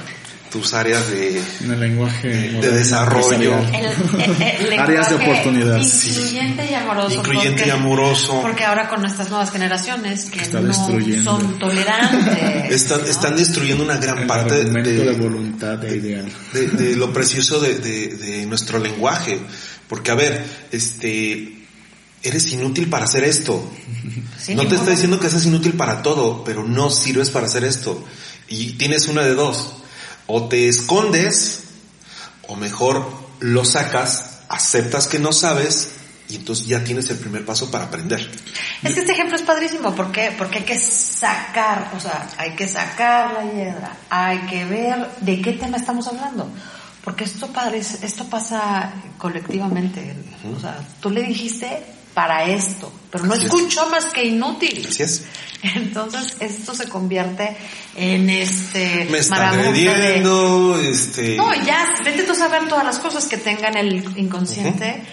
Tus 0.58 0.74
áreas 0.74 1.08
de, 1.12 1.40
En 1.62 1.72
el 1.72 1.80
lenguaje 1.80 2.28
De 2.30 2.72
desarrollo. 2.72 3.54
empresarial. 3.54 3.76
El, 3.76 4.66
el- 4.66 4.74
el 4.74 4.80
Áreas 4.80 5.10
de 5.10 5.16
oportunidad. 5.16 5.78
Incluyente 5.78 6.68
y 6.70 6.74
amoroso. 6.74 7.16
Incluyente 7.16 7.52
porque- 7.52 7.68
y 7.68 7.70
amoroso. 7.72 8.40
Porque 8.42 8.64
ahora 8.66 8.90
con 8.90 9.06
estas 9.06 9.30
nuevas 9.30 9.52
generaciones 9.52 10.26
que 10.32 10.40
Está 10.42 10.60
no 10.62 10.68
destruyendo. 10.70 11.24
son 11.40 11.60
tolerantes. 11.60 12.72
están, 12.72 13.02
¿no? 13.02 13.06
están 13.08 13.36
destruyendo 13.36 13.84
una 13.84 13.98
gran 13.98 14.18
El 14.20 14.28
parte 14.28 14.64
de, 14.66 14.82
de, 14.82 15.12
voluntad 15.14 15.84
e 15.86 15.96
ideal. 15.98 16.32
de, 16.54 16.68
de 16.68 16.96
lo 16.96 17.14
precioso 17.14 17.60
de, 17.60 17.76
de, 17.78 18.08
de 18.16 18.46
nuestro 18.48 18.80
lenguaje. 18.80 19.40
Porque, 19.88 20.10
a 20.12 20.16
ver, 20.16 20.44
este, 20.72 21.54
eres 22.24 22.52
inútil 22.52 22.90
para 22.90 23.06
hacer 23.06 23.24
esto. 23.24 23.72
Sí, 24.42 24.56
no 24.56 24.66
te 24.68 24.76
está 24.76 24.90
diciendo 24.92 25.20
que 25.20 25.30
seas 25.30 25.46
inútil 25.46 25.74
para 25.74 26.02
todo, 26.02 26.44
pero 26.44 26.64
no 26.64 26.90
sirves 26.90 27.30
para 27.30 27.46
hacer 27.46 27.64
esto. 27.64 28.04
Y 28.50 28.74
tienes 28.74 29.08
una 29.08 29.22
de 29.24 29.34
dos. 29.36 29.74
O 30.28 30.48
te 30.48 30.68
escondes, 30.68 31.64
o 32.48 32.56
mejor 32.56 33.08
lo 33.40 33.66
sacas, 33.66 34.42
aceptas 34.50 35.08
que 35.08 35.20
no 35.20 35.32
sabes, 35.32 35.92
y 36.30 36.36
entonces 36.36 36.68
ya 36.68 36.84
tienes 36.84 37.10
el 37.10 37.18
primer 37.18 37.46
paso 37.46 37.72
para 37.72 37.86
aprender. 37.86 38.20
Es 38.84 38.94
que 38.94 39.00
este 39.00 39.14
ejemplo 39.14 39.38
es 39.38 39.44
padrísimo. 39.44 39.96
¿Por 39.96 40.12
qué? 40.12 40.34
Porque 40.38 40.60
hay 40.60 40.66
que 40.66 40.78
sacar, 40.78 41.92
o 41.96 42.00
sea, 42.00 42.30
hay 42.38 42.52
que 42.52 42.68
sacar 42.68 43.34
la 43.34 43.52
hiedra. 43.52 43.98
Hay 44.10 44.40
que 44.40 44.66
ver 44.66 45.10
de 45.22 45.42
qué 45.42 45.54
tema 45.54 45.78
estamos 45.78 46.08
hablando. 46.08 46.50
Porque 47.04 47.24
esto, 47.24 47.48
parece, 47.48 48.06
esto 48.06 48.26
pasa 48.26 48.92
colectivamente. 49.18 50.14
O 50.54 50.60
sea, 50.60 50.78
tú 51.00 51.10
le 51.10 51.22
dijiste 51.22 51.82
para 52.18 52.46
esto, 52.46 52.92
pero 53.12 53.26
no 53.26 53.34
Así 53.34 53.44
es. 53.46 53.54
escuchó 53.54 53.88
más 53.92 54.06
que 54.06 54.26
inútil. 54.26 54.84
Así 54.90 55.04
es. 55.04 55.24
Entonces 55.62 56.36
esto 56.40 56.74
se 56.74 56.90
convierte 56.90 57.56
en 57.96 58.28
este 58.32 59.08
Me 59.12 59.20
está 59.20 59.52
de- 59.52 60.90
este... 60.90 61.38
No, 61.38 61.54
ya, 61.64 61.86
vete 62.04 62.24
tú 62.24 62.32
a 62.32 62.36
saber 62.36 62.68
todas 62.68 62.84
las 62.84 62.98
cosas 62.98 63.26
que 63.28 63.38
tengan 63.38 63.78
el 63.78 64.04
inconsciente 64.18 65.04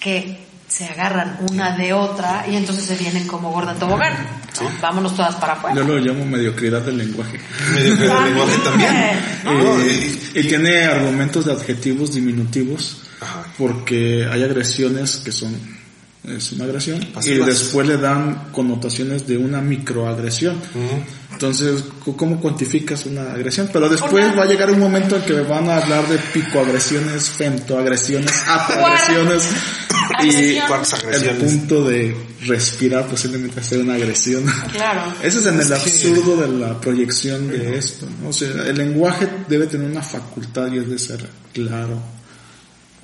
que 0.00 0.38
se 0.66 0.86
agarran 0.86 1.36
una 1.50 1.76
de 1.76 1.92
otra 1.92 2.46
y 2.50 2.56
entonces 2.56 2.86
se 2.86 2.96
vienen 2.96 3.26
como 3.26 3.52
gorda 3.52 3.72
en 3.72 3.78
tobogán. 3.78 4.14
¿no? 4.62 4.70
Vámonos 4.80 5.14
todas 5.14 5.34
para 5.34 5.52
afuera. 5.52 5.76
Yo 5.76 5.84
lo 5.84 5.98
llamo 5.98 6.24
mediocridad 6.24 6.80
del 6.80 6.96
lenguaje. 6.96 7.38
medio 7.74 7.98
que 7.98 8.04
el 8.06 8.24
lenguaje 8.24 8.58
también. 8.64 9.20
¿no? 9.44 9.80
Eh, 9.82 10.20
y 10.36 10.42
tiene 10.48 10.84
argumentos 10.84 11.44
de 11.44 11.52
adjetivos 11.52 12.14
diminutivos 12.14 13.02
Ajá. 13.20 13.44
porque 13.58 14.26
hay 14.30 14.42
agresiones 14.42 15.18
que 15.18 15.32
son 15.32 15.75
es 16.28 16.52
una 16.52 16.64
agresión 16.64 17.00
Pasivas. 17.14 17.46
y 17.46 17.50
después 17.50 17.86
le 17.86 17.96
dan 17.98 18.48
connotaciones 18.52 19.26
de 19.26 19.36
una 19.38 19.60
microagresión. 19.60 20.56
Ujú. 20.56 21.02
Entonces, 21.32 21.84
cu- 22.04 22.16
¿cómo 22.16 22.40
cuantificas 22.40 23.04
una 23.06 23.32
agresión? 23.32 23.68
Pero 23.72 23.88
después 23.88 24.24
Una- 24.24 24.34
va 24.34 24.42
a 24.44 24.46
llegar 24.46 24.70
un 24.70 24.78
momento 24.80 25.16
en 25.16 25.22
que 25.22 25.34
van 25.42 25.68
a 25.68 25.76
hablar 25.78 26.08
de 26.08 26.16
picoagresiones, 26.18 27.28
femtoagresiones, 27.30 28.32
apoagresiones 28.46 29.48
y 30.22 30.56
el 30.56 31.36
punto 31.36 31.84
de 31.84 32.16
respirar 32.46 33.06
posiblemente 33.06 33.60
hacer 33.60 33.80
una 33.80 33.94
agresión. 33.94 34.44
Claro. 34.72 35.12
Ese 35.22 35.38
es 35.40 35.46
en 35.46 35.60
el 35.60 35.72
absurdo 35.72 36.36
de 36.36 36.48
la 36.58 36.80
proyección 36.80 37.48
de 37.48 37.76
esto. 37.78 38.06
¿no? 38.22 38.28
O 38.30 38.32
sea, 38.32 38.48
el 38.66 38.76
lenguaje 38.78 39.28
debe 39.48 39.66
tener 39.66 39.90
una 39.90 40.02
facultad 40.02 40.72
y 40.72 40.78
es 40.78 40.88
de 40.88 40.98
ser 40.98 41.28
claro 41.52 42.00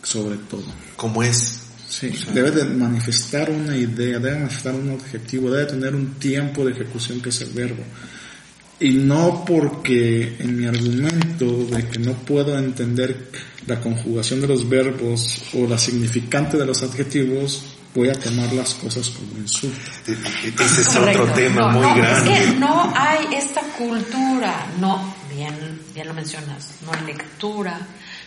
sobre 0.02 0.36
todo. 0.48 0.64
Como 0.96 1.22
es. 1.22 1.58
Sí, 1.92 2.10
debe 2.32 2.50
de 2.50 2.64
manifestar 2.64 3.50
una 3.50 3.76
idea, 3.76 4.18
debe 4.18 4.38
manifestar 4.38 4.74
un 4.74 4.90
objetivo, 4.92 5.50
debe 5.50 5.66
tener 5.70 5.94
un 5.94 6.14
tiempo 6.14 6.64
de 6.64 6.72
ejecución 6.72 7.20
que 7.20 7.28
es 7.28 7.40
el 7.42 7.50
verbo. 7.50 7.82
Y 8.80 8.92
no 8.92 9.44
porque 9.44 10.36
en 10.38 10.56
mi 10.56 10.64
argumento 10.66 11.66
de 11.66 11.86
que 11.88 11.98
no 11.98 12.14
puedo 12.14 12.58
entender 12.58 13.28
la 13.66 13.78
conjugación 13.78 14.40
de 14.40 14.48
los 14.48 14.66
verbos 14.66 15.42
o 15.52 15.66
la 15.68 15.76
significante 15.76 16.56
de 16.56 16.64
los 16.64 16.82
adjetivos, 16.82 17.76
voy 17.94 18.08
a 18.08 18.14
tomar 18.14 18.50
las 18.54 18.72
cosas 18.74 19.10
como 19.10 19.38
insulto. 19.38 19.78
E- 20.08 20.12
e- 20.12 20.64
Ese 20.64 20.80
es 20.80 20.88
Correcto. 20.88 21.22
otro 21.24 21.34
tema 21.34 21.60
No, 21.60 21.72
muy 21.72 21.86
no, 21.88 21.94
grande. 21.94 22.32
Es 22.32 22.40
que 22.52 22.56
no 22.58 22.92
hay 22.96 23.34
esta 23.36 23.60
cultura, 23.76 24.66
no, 24.80 25.14
bien, 25.32 25.54
bien 25.94 26.08
lo 26.08 26.14
mencionas, 26.14 26.70
no 26.86 26.92
hay 26.94 27.04
lectura, 27.06 27.78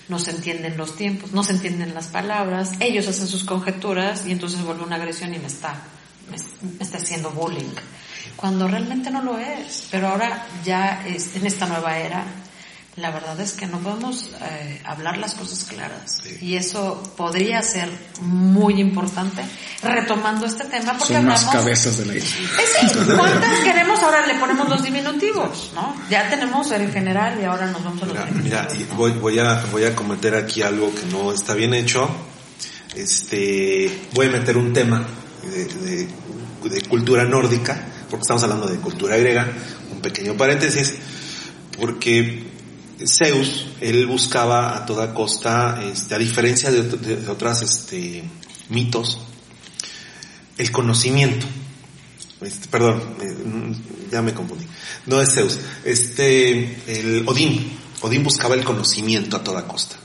no 0.10 0.20
se 0.20 0.32
entienden 0.32 0.78
los 0.78 0.96
tiempos, 0.96 1.32
no 1.32 1.44
se 1.44 1.54
entienden 1.54 1.94
las 1.94 2.08
palabras, 2.08 2.72
ellos 2.80 3.08
hacen 3.08 3.28
sus 3.28 3.44
conjeturas 3.44 4.26
y 4.28 4.32
entonces 4.32 4.62
vuelve 4.64 4.84
una 4.84 4.96
agresión 4.98 5.34
y 5.34 5.40
me 5.40 5.48
está, 5.48 5.76
me, 6.30 6.84
está 6.84 6.98
haciendo 6.98 7.32
bullying. 7.32 7.72
Cuando 8.36 8.68
realmente 8.68 9.10
no 9.12 9.22
lo 9.22 9.38
es, 9.40 9.88
pero 9.92 10.10
ahora 10.10 10.46
ya 10.64 11.04
es- 11.08 11.36
en 11.36 11.46
esta 11.46 11.66
nueva 11.68 11.98
era, 11.98 12.24
la 12.98 13.12
verdad 13.12 13.38
es 13.42 13.52
que 13.54 13.68
no 13.68 13.80
podemos 13.80 14.30
eh, 14.42 14.82
hablar 14.86 15.18
las 15.18 15.34
cosas 15.36 15.66
claras 15.66 16.20
Sí. 16.24 16.38
y 16.42 16.56
eso 16.56 17.04
podría 17.18 17.62
ser 17.62 17.90
muy 18.22 18.80
importante 18.80 19.44
retomando 19.84 20.46
este 20.46 20.64
tema 20.66 20.98
porque 20.98 21.16
Son 21.16 21.26
más 21.26 21.42
hablamos 21.46 21.64
cabezas 21.64 21.98
de 21.98 22.06
la 22.06 22.16
isla. 22.16 22.30
eh, 22.40 22.88
sí, 22.94 23.00
¿cuántas 23.18 23.60
queremos? 23.64 24.00
Ahora 24.02 24.26
le 24.26 24.36
ponemos 24.36 24.70
los 24.70 24.82
diminutivos, 24.84 25.72
¿no? 25.76 25.96
Ya 26.10 26.30
tenemos 26.30 26.72
el 26.72 26.90
general 26.92 27.38
y 27.42 27.44
ahora 27.46 27.66
nos 27.68 27.84
vamos 27.84 28.02
a 28.04 28.06
los 28.06 28.16
Mira, 28.16 28.30
mira, 28.44 28.68
y 28.80 28.84
voy, 28.96 29.12
voy 29.12 29.40
a 29.40 29.66
voy 29.72 29.84
a 29.84 29.94
cometer 29.96 30.36
aquí 30.36 30.62
algo 30.62 30.94
que 30.96 31.06
no 31.12 31.34
está 31.34 31.54
bien 31.54 31.74
hecho. 31.74 32.10
Este, 32.96 33.92
voy 34.14 34.28
a 34.28 34.30
meter 34.30 34.56
un 34.58 34.72
tema 34.72 35.06
de, 35.44 35.66
de- 35.66 36.08
de 36.70 36.82
cultura 36.88 37.26
nórdica, 37.26 37.78
porque 38.10 38.22
estamos 38.22 38.42
hablando 38.44 38.68
de 38.68 38.78
cultura 38.78 39.18
griega, 39.18 39.46
un 39.94 40.00
pequeño 40.02 40.36
paréntesis, 40.36 40.96
porque 41.78 42.55
Zeus, 43.06 43.68
él 43.82 44.06
buscaba 44.08 44.76
a 44.78 44.86
toda 44.86 45.14
costa, 45.14 45.82
este, 45.92 46.16
a 46.16 46.18
diferencia 46.18 46.72
de, 46.72 46.84
de- 46.84 47.16
de 47.18 47.30
otras 47.30 47.62
este, 47.62 48.24
mitos, 48.70 49.20
el 50.58 50.72
conocimiento. 50.72 51.46
Este, 52.42 52.68
perdón, 52.68 53.02
eh, 53.22 53.26
mm, 53.46 54.12
ya 54.12 54.22
me 54.22 54.34
confundí. 54.34 54.66
No 55.08 55.22
es 55.22 55.34
Zeus, 55.34 55.60
este, 55.84 56.78
el 56.88 57.24
Odín. 57.28 57.78
Odín 58.02 58.24
buscaba 58.24 58.56
el 58.56 58.64
conocimiento 58.64 59.38
a 59.38 59.44
toda 59.44 59.68
costa. 59.68 59.96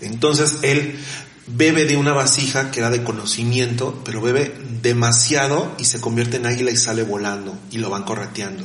Entonces 0.00 0.58
él 0.62 0.98
bebe 1.46 1.84
de 1.84 1.96
una 1.96 2.12
vasija 2.12 2.70
que 2.70 2.80
era 2.80 2.90
de 2.90 3.04
conocimiento, 3.04 4.02
pero 4.04 4.20
bebe 4.20 4.52
demasiado 4.82 5.74
y 5.78 5.84
se 5.84 6.00
convierte 6.00 6.36
en 6.38 6.46
águila 6.46 6.70
y 6.70 6.76
sale 6.76 7.02
volando 7.02 7.56
y 7.70 7.78
lo 7.78 7.88
van 7.88 8.02
correteando. 8.02 8.64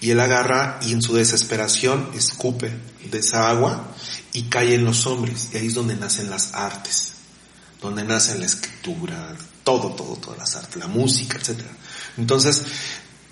Y 0.00 0.10
él 0.10 0.20
agarra 0.20 0.78
y 0.82 0.92
en 0.92 1.02
su 1.02 1.14
desesperación 1.14 2.10
escupe 2.14 2.72
de 3.10 3.18
esa 3.18 3.50
agua 3.50 3.88
y 4.32 4.44
cae 4.44 4.74
en 4.74 4.84
los 4.84 5.06
hombres. 5.06 5.50
Y 5.52 5.58
ahí 5.58 5.66
es 5.66 5.74
donde 5.74 5.96
nacen 5.96 6.30
las 6.30 6.54
artes, 6.54 7.12
donde 7.80 8.04
nace 8.04 8.38
la 8.38 8.46
escritura, 8.46 9.36
todo, 9.64 9.94
todo, 9.94 10.16
todas 10.16 10.38
las 10.38 10.56
artes, 10.56 10.76
la 10.76 10.86
música, 10.86 11.38
etc. 11.38 11.60
Entonces, 12.16 12.64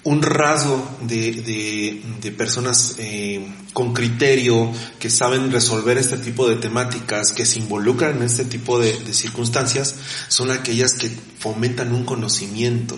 un 0.06 0.22
rasgo 0.22 0.88
de, 1.02 1.32
de, 1.32 2.02
de 2.20 2.30
personas 2.30 2.94
eh, 2.98 3.44
con 3.72 3.92
criterio 3.92 4.72
que 5.00 5.10
saben 5.10 5.50
resolver 5.50 5.98
este 5.98 6.16
tipo 6.16 6.48
de 6.48 6.54
temáticas, 6.56 7.32
que 7.32 7.44
se 7.44 7.58
involucran 7.58 8.16
en 8.16 8.22
este 8.22 8.44
tipo 8.44 8.78
de, 8.78 8.94
circunstancias, 9.12 9.96
son 10.28 10.52
aquellas 10.52 10.94
que 10.94 11.10
fomentan 11.10 11.92
un 11.92 12.04
conocimiento, 12.04 12.96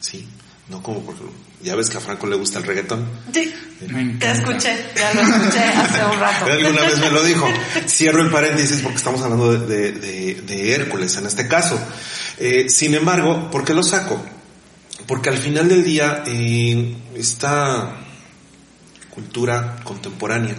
¿sí? 0.00 0.26
No 0.68 0.82
como 0.82 1.00
porque 1.00 1.22
ya 1.64 1.74
ves 1.74 1.88
que 1.90 1.96
a 1.96 2.00
Franco 2.00 2.26
le 2.26 2.36
gusta 2.36 2.58
el 2.58 2.64
reggaetón. 2.64 3.06
Sí, 3.32 3.52
Me 3.88 4.04
te 4.18 4.30
escuché, 4.30 4.76
ya 4.96 5.12
lo 5.14 5.20
escuché 5.22 5.58
hace 5.60 6.04
un 6.04 6.20
rato. 6.20 6.44
Alguna 6.46 6.82
vez 6.82 6.98
me 6.98 7.10
lo 7.10 7.24
dijo. 7.24 7.48
Cierro 7.88 8.22
el 8.22 8.30
paréntesis 8.30 8.80
porque 8.82 8.98
estamos 8.98 9.20
hablando 9.22 9.52
de, 9.58 9.66
de- 9.66 9.92
de- 9.92 10.34
de 10.42 10.72
Hércules 10.74 11.16
en 11.16 11.26
este 11.26 11.48
caso. 11.48 11.80
Eh, 12.38 12.68
sin 12.68 12.94
embargo, 12.94 13.50
¿por 13.50 13.64
qué 13.64 13.74
lo 13.74 13.82
saco? 13.82 14.24
Porque 15.06 15.28
al 15.30 15.38
final 15.38 15.68
del 15.68 15.82
día, 15.84 16.22
eh, 16.26 16.94
esta 17.16 17.96
cultura 19.10 19.76
contemporánea, 19.84 20.56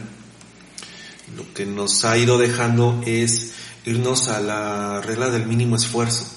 lo 1.36 1.54
que 1.54 1.66
nos 1.66 2.06
ha 2.06 2.18
ido 2.18 2.38
dejando 2.38 3.02
es 3.06 3.52
irnos 3.86 4.28
a 4.30 4.40
la 4.40 5.02
regla 5.02 5.30
del 5.30 5.46
mínimo 5.46 5.76
esfuerzo. 5.76 6.32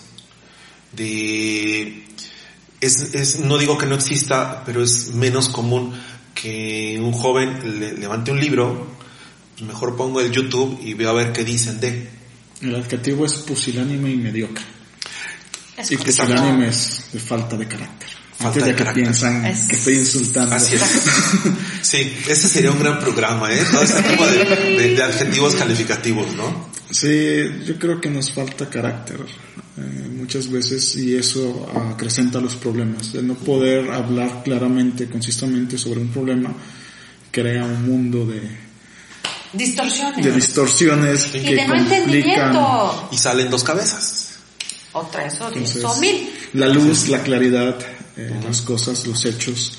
De, 0.92 2.04
es, 2.80 3.14
es, 3.14 3.40
no 3.40 3.58
digo 3.58 3.76
que 3.78 3.86
no 3.86 3.94
exista, 3.94 4.62
pero 4.64 4.82
es 4.82 5.12
menos 5.14 5.48
común 5.48 5.92
que 6.34 6.98
un 7.02 7.12
joven 7.12 7.80
le- 7.80 7.92
levante 7.94 8.30
un 8.30 8.40
libro, 8.40 8.86
mejor 9.62 9.96
pongo 9.96 10.20
el 10.20 10.30
YouTube 10.30 10.78
y 10.82 10.94
veo 10.94 11.10
a 11.10 11.12
ver 11.14 11.32
qué 11.32 11.44
dicen 11.44 11.80
de. 11.80 12.08
El 12.62 12.74
adjetivo 12.76 13.24
es 13.26 13.34
pusilánime 13.34 14.10
y 14.10 14.16
mediocre. 14.16 14.64
Es 15.76 15.90
Y 15.92 15.96
pusilánime 15.96 16.68
es 16.68 17.04
de 17.12 17.20
falta 17.20 17.56
de 17.56 17.66
carácter. 17.68 18.08
Falta 18.38 18.60
de 18.64 18.70
que 18.72 18.76
carácter. 18.76 19.02
piensan 19.04 19.44
Es- 19.46 19.66
que 19.66 19.76
estoy 19.76 19.94
insultando. 19.94 20.54
Así 20.54 20.74
es. 20.76 20.82
Sí, 21.82 22.12
ese 22.28 22.48
sería 22.48 22.70
un 22.70 22.78
gran 22.80 22.98
programa, 23.00 23.52
¿eh? 23.52 23.62
Todo 23.70 23.82
ese 23.82 24.02
tipo 24.02 24.26
de, 24.26 24.44
de- 24.44 24.94
de 24.94 25.02
adjetivos 25.02 25.54
calificativos, 25.54 26.34
¿no? 26.36 26.68
Sí, 26.90 27.44
yo 27.66 27.78
creo 27.78 28.00
que 28.00 28.10
nos 28.10 28.32
falta 28.32 28.68
carácter 28.68 29.20
eh, 29.76 30.08
muchas 30.16 30.50
veces 30.50 30.96
y 30.96 31.16
eso 31.16 31.68
acrecenta 31.92 32.40
los 32.40 32.56
problemas. 32.56 33.14
El 33.14 33.26
no 33.28 33.34
poder 33.34 33.90
hablar 33.90 34.42
claramente, 34.44 35.08
consistentemente 35.08 35.76
sobre 35.78 36.00
un 36.00 36.08
problema 36.08 36.52
crea 37.30 37.64
un 37.64 37.86
mundo 37.88 38.26
de, 38.26 38.40
Distorsiones. 39.52 40.24
de 40.24 40.32
distorsiones 40.32 41.26
y 41.34 41.40
que 41.40 41.54
de 41.54 41.66
no 41.66 41.74
complican 41.74 41.92
entendimiento. 41.92 43.08
Y 43.12 43.16
salen 43.18 43.50
dos 43.50 43.64
cabezas. 43.64 44.27
O 44.92 45.02
tres, 45.06 45.40
o 45.40 45.50
diez, 45.50 45.76
Entonces, 45.76 45.84
o 45.84 46.00
mil. 46.00 46.30
la 46.54 46.68
luz, 46.68 47.08
la 47.08 47.22
claridad, 47.22 47.78
eh, 48.16 48.40
las 48.44 48.62
cosas, 48.62 49.06
los 49.06 49.24
hechos, 49.24 49.78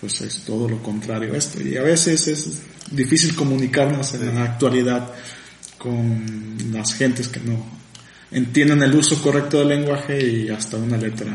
pues 0.00 0.20
es 0.22 0.44
todo 0.44 0.68
lo 0.68 0.82
contrario 0.82 1.34
a 1.34 1.36
esto. 1.36 1.60
Y 1.60 1.76
a 1.76 1.82
veces 1.82 2.26
es 2.26 2.48
difícil 2.90 3.34
comunicarnos 3.34 4.14
en 4.14 4.34
la 4.34 4.44
actualidad 4.44 5.10
con 5.78 6.56
las 6.72 6.94
gentes 6.94 7.28
que 7.28 7.40
no 7.40 7.64
entienden 8.30 8.82
el 8.82 8.94
uso 8.94 9.20
correcto 9.22 9.58
del 9.58 9.68
lenguaje 9.68 10.24
y 10.24 10.48
hasta 10.50 10.76
una 10.76 10.96
letra 10.96 11.34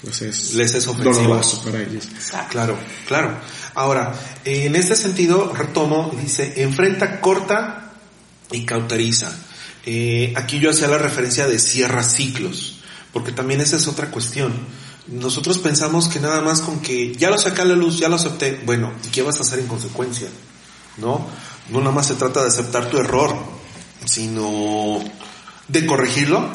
pues 0.00 0.22
es, 0.22 0.54
Les 0.54 0.74
es 0.74 0.86
ofensiva. 0.88 1.14
doloroso 1.14 1.62
para 1.62 1.80
ellos. 1.82 2.08
Claro, 2.50 2.76
claro. 3.06 3.38
Ahora, 3.74 4.12
en 4.44 4.74
este 4.74 4.96
sentido, 4.96 5.52
retomo, 5.54 6.12
dice, 6.20 6.54
enfrenta, 6.56 7.20
corta 7.20 7.92
y 8.50 8.64
cauteriza. 8.64 9.32
Eh, 9.84 10.32
aquí 10.36 10.60
yo 10.60 10.70
hacía 10.70 10.88
la 10.88 10.98
referencia 10.98 11.46
de 11.46 11.58
cierra 11.58 12.02
ciclos, 12.02 12.78
porque 13.12 13.32
también 13.32 13.60
esa 13.60 13.76
es 13.76 13.86
otra 13.88 14.10
cuestión. 14.10 14.52
Nosotros 15.08 15.58
pensamos 15.58 16.08
que 16.08 16.20
nada 16.20 16.40
más 16.40 16.60
con 16.60 16.80
que 16.80 17.14
ya 17.16 17.30
lo 17.30 17.38
saqué 17.38 17.62
a 17.62 17.64
la 17.64 17.74
luz, 17.74 17.98
ya 17.98 18.08
lo 18.08 18.16
acepté, 18.16 18.60
bueno, 18.64 18.92
¿y 19.04 19.08
qué 19.08 19.22
vas 19.22 19.38
a 19.38 19.42
hacer 19.42 19.58
en 19.58 19.66
consecuencia? 19.66 20.28
¿No? 20.98 21.26
No 21.70 21.80
nada 21.80 21.92
más 21.92 22.06
se 22.06 22.14
trata 22.14 22.42
de 22.42 22.48
aceptar 22.48 22.88
tu 22.88 22.98
error, 22.98 23.34
sino 24.04 25.00
de 25.68 25.86
corregirlo, 25.86 26.48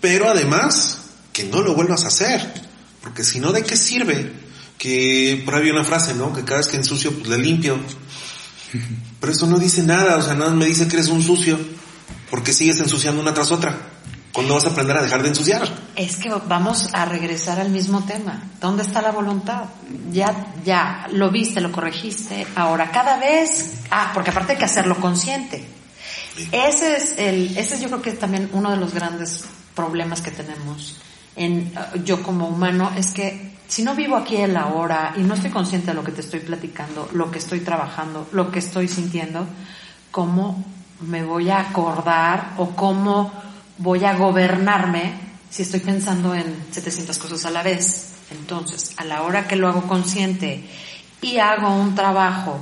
pero 0.00 0.28
además 0.28 0.98
que 1.32 1.44
no 1.44 1.62
lo 1.62 1.74
vuelvas 1.74 2.04
a 2.04 2.08
hacer, 2.08 2.68
Porque 3.00 3.22
si 3.24 3.38
no, 3.40 3.52
¿de 3.52 3.62
qué 3.62 3.76
sirve? 3.76 4.32
Que 4.76 5.40
por 5.44 5.54
ahí 5.54 5.60
había 5.60 5.72
una 5.72 5.84
frase, 5.84 6.14
¿no? 6.14 6.32
Que 6.34 6.44
cada 6.44 6.58
vez 6.58 6.68
que 6.68 6.76
ensucio, 6.76 7.12
pues 7.12 7.28
le 7.28 7.38
limpio. 7.38 7.78
Pero 9.20 9.32
eso 9.32 9.46
no 9.46 9.58
dice 9.58 9.82
nada, 9.82 10.16
o 10.16 10.22
sea, 10.22 10.34
nada 10.34 10.50
me 10.50 10.66
dice 10.66 10.88
que 10.88 10.96
eres 10.96 11.08
un 11.08 11.22
sucio. 11.22 11.58
Porque 12.30 12.52
sigues 12.52 12.80
ensuciando 12.80 13.20
una 13.20 13.34
tras 13.34 13.52
otra. 13.52 13.76
¿Cuándo 14.32 14.54
vas 14.54 14.66
a 14.66 14.70
aprender 14.70 14.96
a 14.96 15.02
dejar 15.02 15.22
de 15.22 15.28
ensuciar? 15.28 15.66
Es 15.96 16.16
que 16.16 16.28
vamos 16.28 16.90
a 16.92 17.04
regresar 17.06 17.58
al 17.58 17.70
mismo 17.70 18.04
tema. 18.04 18.42
¿Dónde 18.60 18.82
está 18.82 19.02
la 19.02 19.10
voluntad? 19.10 19.64
Ya, 20.12 20.52
ya, 20.64 21.08
lo 21.12 21.30
viste, 21.30 21.60
lo 21.60 21.72
corregiste. 21.72 22.46
Ahora, 22.54 22.90
cada 22.90 23.18
vez, 23.18 23.78
ah, 23.90 24.10
porque 24.14 24.30
aparte 24.30 24.52
hay 24.52 24.58
que 24.58 24.66
hacerlo 24.66 24.96
consciente. 24.96 25.66
Ese 26.52 26.96
es 26.96 27.14
el, 27.18 27.56
ese 27.56 27.74
es 27.74 27.80
yo 27.80 27.88
creo 27.88 28.02
que 28.02 28.12
también 28.12 28.50
uno 28.52 28.70
de 28.70 28.76
los 28.76 28.94
grandes 28.94 29.44
problemas 29.74 30.20
que 30.20 30.30
tenemos 30.30 31.00
en 31.34 31.72
yo 32.04 32.22
como 32.22 32.48
humano 32.48 32.90
es 32.96 33.12
que 33.12 33.56
si 33.68 33.82
no 33.82 33.94
vivo 33.94 34.16
aquí 34.16 34.36
en 34.36 34.54
la 34.54 34.66
hora 34.66 35.14
y 35.16 35.20
no 35.20 35.34
estoy 35.34 35.50
consciente 35.50 35.88
de 35.88 35.94
lo 35.94 36.02
que 36.02 36.12
te 36.12 36.20
estoy 36.20 36.40
platicando, 36.40 37.08
lo 37.12 37.30
que 37.30 37.38
estoy 37.38 37.60
trabajando, 37.60 38.26
lo 38.32 38.50
que 38.50 38.58
estoy 38.58 38.88
sintiendo, 38.88 39.46
¿cómo 40.10 40.64
me 41.00 41.22
voy 41.22 41.50
a 41.50 41.60
acordar 41.60 42.54
o 42.58 42.70
cómo 42.70 43.32
voy 43.78 44.04
a 44.04 44.14
gobernarme 44.14 45.12
si 45.50 45.62
estoy 45.62 45.80
pensando 45.80 46.34
en 46.34 46.66
700 46.70 47.16
cosas 47.18 47.46
a 47.46 47.50
la 47.50 47.62
vez? 47.62 48.14
Entonces, 48.30 48.92
a 48.96 49.04
la 49.04 49.22
hora 49.22 49.46
que 49.46 49.56
lo 49.56 49.68
hago 49.68 49.82
consciente 49.82 50.64
y 51.22 51.38
hago 51.38 51.74
un 51.74 51.94
trabajo 51.94 52.60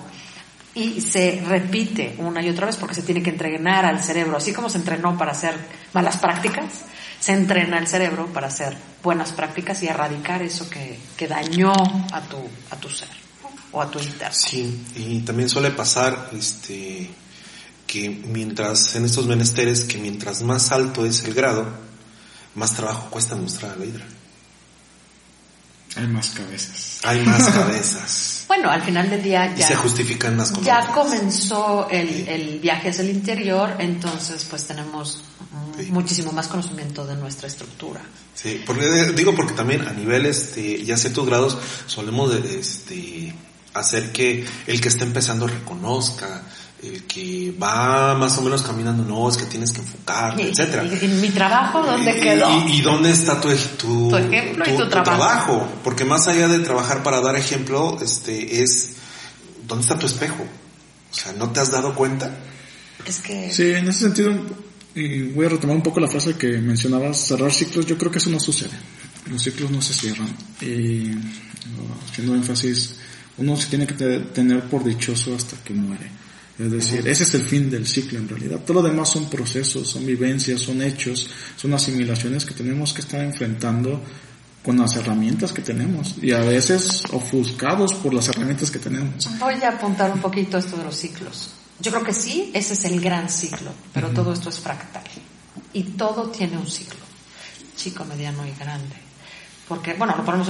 y 0.74 1.00
se 1.00 1.42
repite 1.46 2.14
una 2.18 2.42
y 2.42 2.50
otra 2.50 2.66
vez 2.66 2.76
porque 2.76 2.94
se 2.94 3.02
tiene 3.02 3.22
que 3.22 3.30
entrenar 3.30 3.86
al 3.86 4.02
cerebro, 4.02 4.36
así 4.36 4.52
como 4.52 4.68
se 4.68 4.78
entrenó 4.78 5.16
para 5.16 5.32
hacer 5.32 5.54
malas 5.94 6.18
prácticas, 6.18 6.84
se 7.18 7.32
entrena 7.32 7.78
el 7.78 7.86
cerebro 7.86 8.26
para 8.26 8.48
hacer 8.48 8.76
buenas 9.02 9.32
prácticas 9.32 9.82
y 9.82 9.88
erradicar 9.88 10.42
eso 10.42 10.68
que, 10.68 10.98
que 11.16 11.26
dañó 11.26 11.72
a 11.72 12.20
tu, 12.20 12.36
a 12.70 12.76
tu 12.76 12.90
ser 12.90 13.08
o 13.72 13.80
a 13.80 13.90
tu 13.90 13.98
interno. 13.98 14.34
Sí, 14.34 14.84
y 14.94 15.20
también 15.20 15.48
suele 15.48 15.70
pasar 15.70 16.30
este 16.32 17.10
que 17.86 18.08
mientras 18.10 18.94
en 18.96 19.04
estos 19.04 19.26
menesteres 19.26 19.84
que 19.84 19.98
mientras 19.98 20.42
más 20.42 20.72
alto 20.72 21.06
es 21.06 21.24
el 21.24 21.34
grado, 21.34 21.66
más 22.54 22.74
trabajo 22.74 23.08
cuesta 23.10 23.36
mostrar 23.36 23.72
a 23.72 23.76
la 23.76 23.84
hidra. 23.84 24.06
Hay 25.96 26.06
más 26.08 26.30
cabezas. 26.30 27.00
Hay 27.04 27.24
más 27.24 27.48
cabezas. 27.54 28.44
Bueno, 28.48 28.70
al 28.70 28.82
final 28.82 29.08
del 29.08 29.22
día 29.22 29.54
ya... 29.54 29.64
Y 29.64 29.68
se 29.68 29.76
justifican 29.76 30.36
más 30.36 30.52
Ya 30.62 30.86
comenzó 30.88 31.88
el, 31.90 32.28
el, 32.28 32.60
viaje 32.60 32.90
hacia 32.90 33.02
el 33.02 33.10
interior, 33.10 33.76
entonces 33.78 34.46
pues 34.48 34.64
tenemos 34.66 35.22
muchísimo 35.88 36.32
más 36.32 36.48
conocimiento 36.48 37.06
de 37.06 37.16
nuestra 37.16 37.48
estructura. 37.48 38.02
Sí, 38.34 38.62
porque, 38.66 39.12
digo 39.14 39.34
porque 39.34 39.54
también 39.54 39.82
a 39.82 39.92
nivel, 39.92 40.26
este, 40.26 40.84
ya 40.84 40.96
ciertos 40.96 41.26
grados 41.26 41.58
solemos 41.86 42.30
de, 42.30 42.58
este, 42.58 43.34
hacer 43.74 44.12
que 44.12 44.46
el 44.66 44.80
que 44.80 44.88
está 44.88 45.04
empezando 45.04 45.46
reconozca, 45.46 46.42
el 46.82 47.04
que 47.04 47.54
va 47.60 48.14
más 48.14 48.36
o 48.38 48.42
menos 48.42 48.62
caminando, 48.62 49.02
no, 49.04 49.28
es 49.28 49.36
que 49.36 49.46
tienes 49.46 49.72
que 49.72 49.80
enfocar, 49.80 50.38
etcétera. 50.38 50.84
¿Y, 50.84 51.08
mi 51.08 51.30
trabajo 51.30 51.82
dónde 51.82 52.20
quedó? 52.20 52.68
¿Y, 52.68 52.80
dónde 52.82 53.10
está 53.10 53.40
tu, 53.40 53.48
tu, 53.78 54.10
tu 54.10 54.16
ejemplo 54.16 54.64
y 54.66 54.76
tu, 54.76 54.88
trabajo? 54.88 55.16
trabajo? 55.16 55.68
Porque 55.82 56.04
más 56.04 56.28
allá 56.28 56.48
de 56.48 56.58
trabajar 56.60 57.02
para 57.02 57.20
dar 57.20 57.36
ejemplo, 57.36 57.98
este, 58.02 58.62
es, 58.62 58.96
¿dónde 59.66 59.82
está 59.82 59.98
tu 59.98 60.06
espejo? 60.06 60.44
O 61.10 61.14
sea, 61.14 61.32
¿no 61.32 61.50
te 61.50 61.60
has 61.60 61.70
dado 61.70 61.94
cuenta? 61.94 62.30
Es 63.06 63.20
que... 63.20 63.50
Sí, 63.52 63.70
en 63.70 63.88
ese 63.88 64.00
sentido, 64.00 64.34
y 64.94 65.22
voy 65.28 65.46
a 65.46 65.50
retomar 65.50 65.76
un 65.76 65.82
poco 65.82 66.00
la 66.00 66.08
frase 66.08 66.36
que 66.36 66.58
mencionabas, 66.58 67.18
cerrar 67.18 67.52
ciclos, 67.52 67.86
yo 67.86 67.96
creo 67.96 68.10
que 68.10 68.18
eso 68.18 68.30
no 68.30 68.38
sucede. 68.38 68.76
Los 69.30 69.42
ciclos 69.42 69.70
no 69.70 69.80
se 69.80 69.94
cierran. 69.94 70.28
Y 70.60 71.10
haciendo 72.10 72.34
énfasis, 72.34 72.96
uno 73.38 73.56
se 73.56 73.68
tiene 73.68 73.86
que 73.86 73.94
tener 73.94 74.62
por 74.64 74.84
dichoso 74.84 75.34
hasta 75.34 75.56
que 75.64 75.74
muere. 75.74 76.10
Es 76.58 76.72
decir, 76.72 77.06
ese 77.06 77.24
es 77.24 77.34
el 77.34 77.42
fin 77.42 77.70
del 77.70 77.86
ciclo 77.86 78.18
en 78.18 78.28
realidad. 78.28 78.60
Todo 78.64 78.80
lo 78.80 78.88
demás 78.88 79.10
son 79.10 79.28
procesos, 79.28 79.88
son 79.88 80.06
vivencias, 80.06 80.60
son 80.60 80.80
hechos, 80.80 81.28
son 81.56 81.74
asimilaciones 81.74 82.46
que 82.46 82.54
tenemos 82.54 82.94
que 82.94 83.02
estar 83.02 83.20
enfrentando 83.20 84.02
con 84.62 84.78
las 84.78 84.96
herramientas 84.96 85.52
que 85.52 85.62
tenemos 85.62 86.16
y 86.20 86.32
a 86.32 86.40
veces 86.40 87.02
ofuscados 87.12 87.94
por 87.94 88.14
las 88.14 88.28
herramientas 88.28 88.70
que 88.70 88.78
tenemos. 88.78 89.28
Voy 89.38 89.54
a 89.62 89.68
apuntar 89.68 90.10
un 90.10 90.20
poquito 90.20 90.58
esto 90.58 90.76
de 90.76 90.84
los 90.84 90.96
ciclos. 90.96 91.54
Yo 91.78 91.92
creo 91.92 92.02
que 92.02 92.14
sí, 92.14 92.50
ese 92.54 92.72
es 92.72 92.84
el 92.86 93.00
gran 93.00 93.28
ciclo, 93.28 93.70
pero 93.92 94.08
todo 94.08 94.32
esto 94.32 94.48
es 94.48 94.58
fractal 94.58 95.04
y 95.74 95.82
todo 95.82 96.30
tiene 96.30 96.56
un 96.56 96.66
ciclo, 96.66 97.04
chico, 97.76 98.04
mediano 98.06 98.46
y 98.46 98.52
grande. 98.58 98.96
Porque, 99.68 99.94
bueno, 99.94 100.16
lo 100.16 100.24
ponemos 100.24 100.48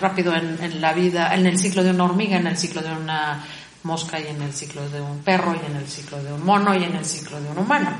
rápido 0.00 0.34
en, 0.34 0.62
en 0.62 0.80
la 0.80 0.92
vida, 0.92 1.34
en 1.34 1.46
el 1.46 1.58
ciclo 1.58 1.82
de 1.82 1.90
una 1.90 2.04
hormiga, 2.04 2.36
en 2.36 2.46
el 2.46 2.56
ciclo 2.56 2.80
de 2.80 2.92
una 2.92 3.44
mosca 3.88 4.20
y 4.20 4.26
en 4.26 4.42
el 4.42 4.52
ciclo 4.52 4.86
de 4.90 5.00
un 5.00 5.20
perro 5.20 5.54
y 5.54 5.70
en 5.70 5.76
el 5.76 5.88
ciclo 5.88 6.22
de 6.22 6.30
un 6.30 6.44
mono 6.44 6.74
y 6.74 6.84
en 6.84 6.94
el 6.94 7.06
ciclo 7.06 7.40
de 7.40 7.48
un 7.48 7.58
humano. 7.58 7.90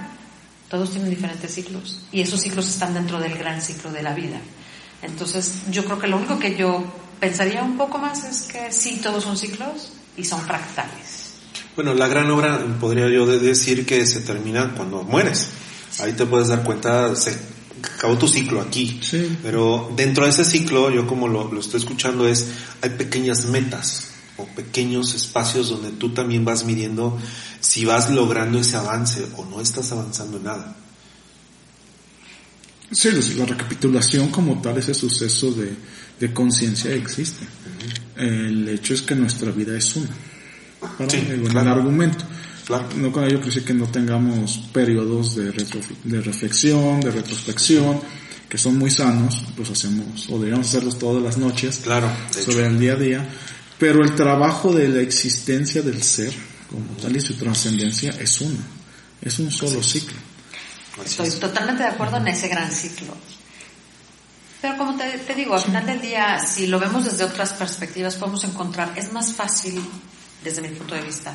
Todos 0.69 0.91
tienen 0.91 1.09
diferentes 1.09 1.53
ciclos 1.53 2.03
y 2.13 2.21
esos 2.21 2.41
ciclos 2.41 2.69
están 2.69 2.93
dentro 2.93 3.19
del 3.19 3.37
gran 3.39 3.63
ciclo 3.63 3.91
de 3.91 4.03
la 4.03 4.13
vida. 4.13 4.39
Entonces 5.01 5.63
yo 5.71 5.85
creo 5.87 5.99
que 5.99 6.07
lo 6.07 6.19
único 6.19 6.39
que 6.39 6.55
yo 6.55 6.85
pensaría 7.19 7.63
un 7.63 7.79
poco 7.79 7.97
más 7.97 8.23
es 8.25 8.43
que 8.43 8.71
sí, 8.71 9.01
todos 9.03 9.25
son 9.25 9.37
ciclos 9.39 9.93
y 10.17 10.25
son 10.25 10.41
fractales. 10.43 11.33
Bueno, 11.75 11.95
la 11.95 12.07
gran 12.07 12.31
obra 12.31 12.61
podría 12.79 13.09
yo 13.09 13.25
decir 13.27 13.87
que 13.87 14.05
se 14.05 14.21
termina 14.21 14.75
cuando 14.77 15.03
mueres. 15.05 15.49
Ahí 16.01 16.13
te 16.13 16.27
puedes 16.27 16.49
dar 16.49 16.65
cuenta, 16.65 17.17
se 17.17 17.39
acabó 17.97 18.19
tu 18.19 18.29
ciclo 18.29 18.61
aquí. 18.61 19.01
Pero 19.43 19.91
dentro 19.97 20.25
de 20.25 20.31
ese 20.31 20.45
ciclo, 20.45 20.91
yo 20.91 21.07
como 21.07 21.29
lo, 21.29 21.51
lo 21.51 21.61
estoy 21.61 21.81
escuchando 21.81 22.29
es, 22.29 22.49
hay 22.83 22.91
pequeñas 22.91 23.47
metas 23.47 24.08
o 24.39 24.47
pequeños 24.47 25.15
espacios 25.15 25.69
donde 25.69 25.91
tú 25.91 26.11
también 26.11 26.45
vas 26.45 26.65
midiendo 26.65 27.19
si 27.61 27.85
vas 27.85 28.11
logrando 28.11 28.59
ese 28.59 28.77
avance 28.77 29.27
o 29.37 29.45
no 29.45 29.61
estás 29.61 29.93
avanzando 29.93 30.39
en 30.39 30.45
nada. 30.45 30.77
Sí, 32.91 33.11
la 33.37 33.45
recapitulación 33.45 34.31
como 34.31 34.63
tal, 34.63 34.79
ese 34.79 34.95
suceso 34.95 35.53
de, 35.53 35.75
de 36.19 36.33
conciencia 36.33 36.93
existe. 36.93 37.47
El 38.17 38.67
hecho 38.69 38.95
es 38.95 39.03
que 39.03 39.15
nuestra 39.15 39.51
vida 39.51 39.77
es 39.77 39.95
una. 39.97 40.09
Sí, 41.09 41.27
el, 41.29 41.57
argumento. 41.57 42.25
No 42.97 43.13
con 43.13 43.25
ello 43.25 43.41
quiere 43.41 43.63
que 43.63 43.75
no 43.75 43.87
tengamos 43.89 44.59
periodos 44.73 45.37
de, 45.37 45.53
de 46.05 46.21
reflexión, 46.21 47.01
de 47.01 47.11
retrospección, 47.11 48.01
que 48.49 48.59
son 48.59 48.79
muy 48.79 48.91
sanos, 48.91 49.43
los 49.57 49.71
hacemos, 49.71 50.29
o 50.31 50.35
deberíamos 50.35 50.69
hacerlos 50.69 50.99
todas 50.99 51.23
las 51.23 51.37
noches, 51.37 51.81
claro, 51.83 52.11
sobre 52.31 52.67
el 52.67 52.79
día 52.79 52.93
a 52.93 52.97
día, 52.97 53.29
pero 53.79 54.03
el 54.03 54.15
trabajo 54.15 54.73
de 54.73 54.89
la 54.89 55.01
existencia 55.01 55.83
del 55.83 56.03
ser, 56.03 56.33
como 56.69 56.97
tal, 57.01 57.17
y 57.17 57.21
su 57.21 57.35
trascendencia 57.35 58.11
es 58.19 58.41
uno, 58.41 58.59
es 59.23 59.39
un 59.39 59.51
solo 59.51 59.83
ciclo. 59.83 60.19
Estoy 61.05 61.31
totalmente 61.31 61.85
de 61.85 61.91
acuerdo 61.91 62.17
en 62.17 62.29
ese 62.29 62.49
gran 62.49 62.71
ciclo. 62.73 63.17
Pero 64.61 64.77
como 64.77 64.97
te, 64.97 65.35
digo, 65.37 65.55
al 65.55 65.61
final 65.61 65.87
del 65.87 66.01
día, 66.01 66.41
si 66.45 66.67
lo 66.67 66.81
vemos 66.81 67.05
desde 67.05 67.23
otras 67.23 67.53
perspectivas, 67.53 68.17
podemos 68.17 68.43
encontrar, 68.43 68.93
es 68.97 69.13
más 69.13 69.33
fácil, 69.33 69.81
desde 70.43 70.61
mi 70.61 70.69
punto 70.71 70.97
de 70.97 71.03
vista, 71.03 71.33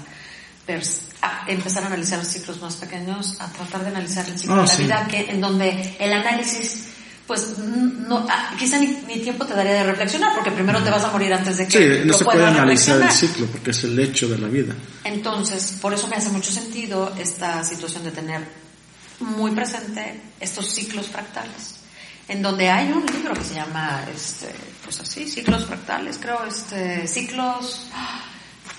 empezar 1.47 1.83
a 1.83 1.87
analizar 1.87 2.19
los 2.19 2.27
ciclos 2.27 2.61
más 2.61 2.75
pequeños, 2.75 3.39
a 3.39 3.47
tratar 3.53 3.83
de 3.83 3.87
analizar 3.87 4.27
el 4.27 4.37
ciclo 4.37 4.55
ah, 4.55 4.65
de 4.65 4.67
la 4.67 4.75
vida, 4.75 5.07
que 5.07 5.31
en 5.31 5.39
donde 5.39 5.95
el 5.99 6.11
análisis 6.11 6.87
pues 7.27 7.57
no, 7.57 8.25
ah, 8.29 8.53
quizá 8.59 8.77
ni, 8.79 8.87
tiempo 9.19 9.45
te 9.45 9.53
daría 9.53 9.73
de 9.73 9.83
reflexionar, 9.83 10.33
porque 10.35 10.51
primero 10.51 10.83
te 10.83 10.89
vas 10.89 11.03
a 11.03 11.11
morir 11.11 11.33
antes 11.33 11.57
de 11.57 11.67
que 11.67 12.01
sí, 12.01 12.07
no 12.07 12.13
se 12.13 12.25
puede 12.25 12.45
analizar 12.45 13.01
el 13.01 13.11
ciclo, 13.11 13.47
porque 13.47 13.71
es 13.71 13.83
el 13.85 13.97
hecho 13.97 14.27
de 14.27 14.37
la 14.37 14.47
vida. 14.47 14.73
Entonces, 15.03 15.77
por 15.81 15.93
eso 15.93 16.07
me 16.07 16.17
hace 16.17 16.29
mucho 16.29 16.51
sentido 16.51 17.13
esta 17.17 17.63
situación 17.63 18.03
de 18.03 18.11
tener 18.11 18.41
muy 19.19 19.51
presente 19.51 20.21
estos 20.39 20.65
ciclos 20.73 21.07
fractales, 21.07 21.75
en 22.27 22.41
donde 22.41 22.69
hay 22.69 22.91
un 22.91 23.05
libro 23.05 23.33
que 23.33 23.43
se 23.43 23.55
llama, 23.55 24.03
este, 24.13 24.53
pues 24.83 24.99
así, 24.99 25.27
ciclos 25.27 25.65
fractales, 25.65 26.17
creo, 26.19 26.43
este, 26.45 27.07
ciclos... 27.07 27.87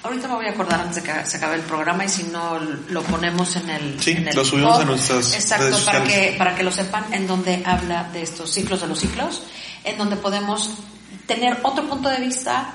Ahorita 0.04 0.28
me 0.28 0.34
voy 0.34 0.46
a 0.46 0.50
acordar 0.50 0.80
antes 0.80 0.96
de 0.96 1.02
que 1.02 1.26
se 1.26 1.38
acabe 1.38 1.56
el 1.56 1.62
programa 1.62 2.04
y 2.04 2.08
si 2.08 2.24
no 2.24 2.58
lo 2.58 3.02
ponemos 3.02 3.56
en 3.56 3.70
el. 3.70 4.00
Sí, 4.00 4.12
en 4.12 4.28
el 4.28 4.36
lo 4.36 4.44
subimos 4.44 4.78
a 4.78 4.84
nuestras. 4.84 5.34
Exacto, 5.34 5.76
para 5.84 6.04
que, 6.04 6.34
para 6.36 6.54
que 6.54 6.62
lo 6.62 6.70
sepan, 6.70 7.12
en 7.12 7.26
donde 7.26 7.62
habla 7.64 8.04
de 8.12 8.22
estos 8.22 8.50
ciclos 8.52 8.82
de 8.82 8.86
los 8.86 9.00
ciclos, 9.00 9.42
en 9.82 9.96
donde 9.96 10.16
podemos 10.16 10.70
tener 11.26 11.58
otro 11.62 11.88
punto 11.88 12.08
de 12.10 12.18
vista 12.18 12.74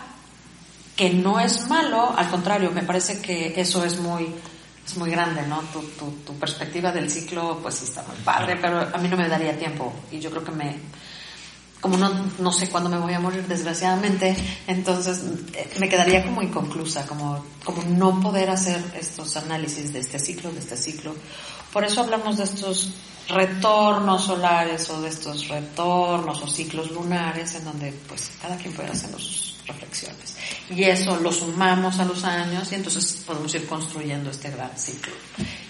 que 0.95 1.11
no 1.11 1.39
es 1.39 1.67
malo, 1.67 2.13
al 2.17 2.29
contrario, 2.29 2.71
me 2.71 2.83
parece 2.83 3.21
que 3.21 3.53
eso 3.55 3.85
es 3.85 3.99
muy, 3.99 4.33
es 4.89 4.97
muy 4.97 5.11
grande, 5.11 5.45
¿no? 5.45 5.61
Tu, 5.71 5.81
tu, 5.81 6.11
tu 6.25 6.39
perspectiva 6.39 6.91
del 6.91 7.09
ciclo, 7.11 7.59
pues 7.61 7.83
está 7.83 8.01
muy 8.03 8.17
padre, 8.23 8.57
pero 8.59 8.79
a 8.79 8.97
mí 8.97 9.07
no 9.07 9.17
me 9.17 9.27
daría 9.27 9.57
tiempo 9.57 9.93
y 10.11 10.19
yo 10.19 10.31
creo 10.31 10.43
que 10.43 10.51
me, 10.51 10.77
como 11.81 11.97
no, 11.97 12.11
no 12.39 12.51
sé 12.51 12.69
cuándo 12.69 12.89
me 12.89 12.97
voy 12.97 13.13
a 13.13 13.19
morir, 13.19 13.47
desgraciadamente, 13.47 14.35
entonces 14.67 15.23
eh, 15.53 15.69
me 15.79 15.87
quedaría 15.87 16.25
como 16.25 16.41
inconclusa, 16.41 17.05
como, 17.05 17.45
como 17.63 17.83
no 17.83 18.19
poder 18.19 18.49
hacer 18.49 18.83
estos 18.99 19.37
análisis 19.37 19.93
de 19.93 19.99
este 19.99 20.19
ciclo, 20.19 20.51
de 20.51 20.59
este 20.59 20.75
ciclo. 20.75 21.15
Por 21.71 21.83
eso 21.83 22.01
hablamos 22.01 22.37
de 22.37 22.43
estos 22.43 22.91
retornos 23.29 24.25
solares 24.25 24.89
o 24.89 25.01
de 25.01 25.09
estos 25.09 25.47
retornos 25.47 26.41
o 26.41 26.47
ciclos 26.47 26.91
lunares 26.91 27.55
en 27.55 27.63
donde 27.63 27.93
pues 28.07 28.31
cada 28.41 28.57
quien 28.57 28.73
puede 28.73 28.89
hacer 28.89 29.11
sus 29.11 29.55
reflexiones. 29.67 30.35
Y 30.69 30.83
eso 30.83 31.17
lo 31.17 31.31
sumamos 31.31 31.99
a 31.99 32.05
los 32.05 32.23
años 32.23 32.71
y 32.71 32.75
entonces 32.75 33.23
podemos 33.25 33.53
ir 33.53 33.67
construyendo 33.67 34.31
este 34.31 34.49
gran 34.49 34.75
ciclo 34.77 35.13